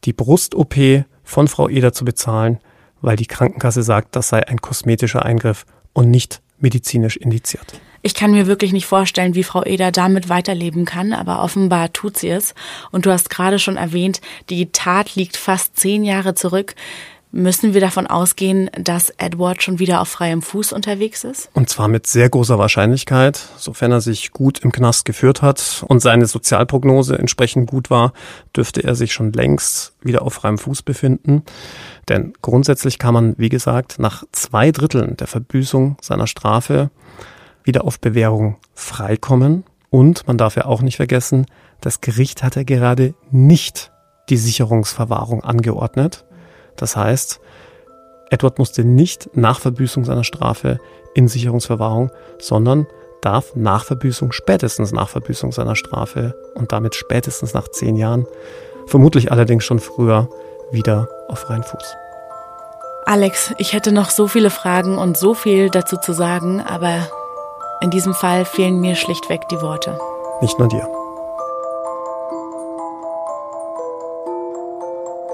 die 0.05 0.13
Brust-OP 0.13 0.75
von 1.23 1.49
Frau 1.49 1.67
Eder 1.67 1.91
zu 1.91 2.05
bezahlen, 2.05 2.59
weil 3.01 3.17
die 3.17 3.25
Krankenkasse 3.25 3.83
sagt, 3.83 4.15
das 4.15 4.29
sei 4.29 4.47
ein 4.47 4.61
kosmetischer 4.61 5.25
Eingriff 5.25 5.65
und 5.91 6.09
nicht 6.09 6.41
medizinisch 6.59 7.17
indiziert. 7.17 7.81
Ich 8.01 8.13
kann 8.13 8.31
mir 8.31 8.47
wirklich 8.47 8.71
nicht 8.71 8.85
vorstellen, 8.85 9.35
wie 9.35 9.43
Frau 9.43 9.63
Eder 9.63 9.91
damit 9.91 10.29
weiterleben 10.29 10.85
kann, 10.85 11.13
aber 11.13 11.43
offenbar 11.43 11.91
tut 11.91 12.17
sie 12.17 12.29
es. 12.29 12.53
Und 12.91 13.05
du 13.05 13.11
hast 13.11 13.29
gerade 13.29 13.59
schon 13.59 13.77
erwähnt, 13.77 14.21
die 14.49 14.71
Tat 14.71 15.15
liegt 15.15 15.37
fast 15.37 15.77
zehn 15.77 16.03
Jahre 16.03 16.33
zurück. 16.33 16.75
Müssen 17.31 17.75
wir 17.75 17.81
davon 17.81 18.07
ausgehen, 18.07 18.71
dass 18.73 19.11
Edward 19.11 19.61
schon 19.61 19.77
wieder 19.77 20.01
auf 20.01 20.07
freiem 20.07 20.41
Fuß 20.41 20.73
unterwegs 20.73 21.23
ist? 21.23 21.51
Und 21.53 21.69
zwar 21.69 21.87
mit 21.87 22.07
sehr 22.07 22.27
großer 22.27 22.57
Wahrscheinlichkeit, 22.57 23.39
sofern 23.55 23.91
er 23.91 24.01
sich 24.01 24.31
gut 24.31 24.59
im 24.59 24.71
Knast 24.71 25.05
geführt 25.05 25.43
hat 25.43 25.85
und 25.87 25.99
seine 25.99 26.25
Sozialprognose 26.25 27.19
entsprechend 27.19 27.69
gut 27.69 27.91
war, 27.91 28.13
dürfte 28.55 28.83
er 28.83 28.95
sich 28.95 29.13
schon 29.13 29.31
längst 29.31 29.93
wieder 30.01 30.23
auf 30.23 30.33
freiem 30.33 30.57
Fuß 30.57 30.81
befinden. 30.81 31.43
Denn 32.07 32.33
grundsätzlich 32.41 32.97
kann 32.97 33.13
man, 33.13 33.35
wie 33.37 33.49
gesagt, 33.49 33.99
nach 33.99 34.23
zwei 34.31 34.71
Dritteln 34.71 35.15
der 35.15 35.27
Verbüßung 35.27 35.97
seiner 36.01 36.25
Strafe 36.25 36.89
wieder 37.63 37.85
auf 37.85 37.99
Bewährung 37.99 38.57
freikommen. 38.73 39.63
Und 39.89 40.27
man 40.27 40.37
darf 40.37 40.55
ja 40.55 40.65
auch 40.65 40.81
nicht 40.81 40.97
vergessen, 40.97 41.45
das 41.81 42.01
Gericht 42.01 42.43
hat 42.43 42.55
ja 42.55 42.63
gerade 42.63 43.13
nicht 43.31 43.91
die 44.29 44.37
Sicherungsverwahrung 44.37 45.43
angeordnet. 45.43 46.25
Das 46.75 46.95
heißt, 46.95 47.39
Edward 48.29 48.59
musste 48.59 48.83
nicht 48.83 49.29
nach 49.35 49.59
Verbüßung 49.59 50.05
seiner 50.05 50.23
Strafe 50.23 50.79
in 51.15 51.27
Sicherungsverwahrung, 51.27 52.11
sondern 52.39 52.85
darf 53.21 53.55
nach 53.55 53.85
Verbüßung, 53.85 54.31
spätestens 54.31 54.91
nach 54.91 55.09
Verbüßung 55.09 55.51
seiner 55.51 55.75
Strafe 55.75 56.35
und 56.55 56.71
damit 56.71 56.95
spätestens 56.95 57.53
nach 57.53 57.67
zehn 57.67 57.95
Jahren, 57.95 58.25
vermutlich 58.85 59.31
allerdings 59.31 59.65
schon 59.65 59.79
früher, 59.79 60.29
wieder 60.71 61.09
auf 61.27 61.39
freien 61.39 61.63
Fuß. 61.63 61.95
Alex, 63.05 63.53
ich 63.57 63.73
hätte 63.73 63.91
noch 63.91 64.11
so 64.11 64.27
viele 64.27 64.51
Fragen 64.51 64.97
und 64.97 65.17
so 65.17 65.33
viel 65.33 65.69
dazu 65.69 65.97
zu 65.97 66.13
sagen, 66.13 66.61
aber 66.61 67.09
in 67.81 67.89
diesem 67.89 68.13
Fall 68.13 68.45
fehlen 68.45 68.79
mir 68.81 68.95
schlichtweg 68.95 69.47
die 69.49 69.61
Worte. 69.61 69.97
Nicht 70.41 70.57
nur 70.59 70.67
dir. 70.67 70.87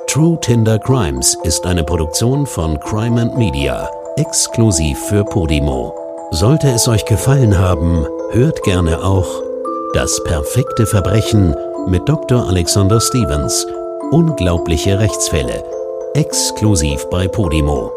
True 0.08 0.40
Tinder 0.40 0.80
Crimes 0.80 1.36
ist 1.44 1.66
eine 1.66 1.84
Produktion 1.84 2.46
von 2.46 2.80
Crime 2.80 3.22
and 3.22 3.38
Media, 3.38 3.90
exklusiv 4.16 4.98
für 5.10 5.26
Podimo. 5.26 5.94
Sollte 6.32 6.70
es 6.70 6.88
euch 6.88 7.06
gefallen 7.06 7.58
haben, 7.58 8.06
hört 8.32 8.64
gerne 8.64 9.04
auch 9.04 9.28
Das 9.94 10.24
perfekte 10.24 10.86
Verbrechen 10.86 11.56
mit 11.88 12.08
Dr. 12.08 12.48
Alexander 12.48 13.00
Stevens. 13.00 13.66
Unglaubliche 14.12 15.00
Rechtsfälle. 15.00 15.64
Exklusiv 16.14 17.06
bei 17.10 17.28
Podimo. 17.28 17.92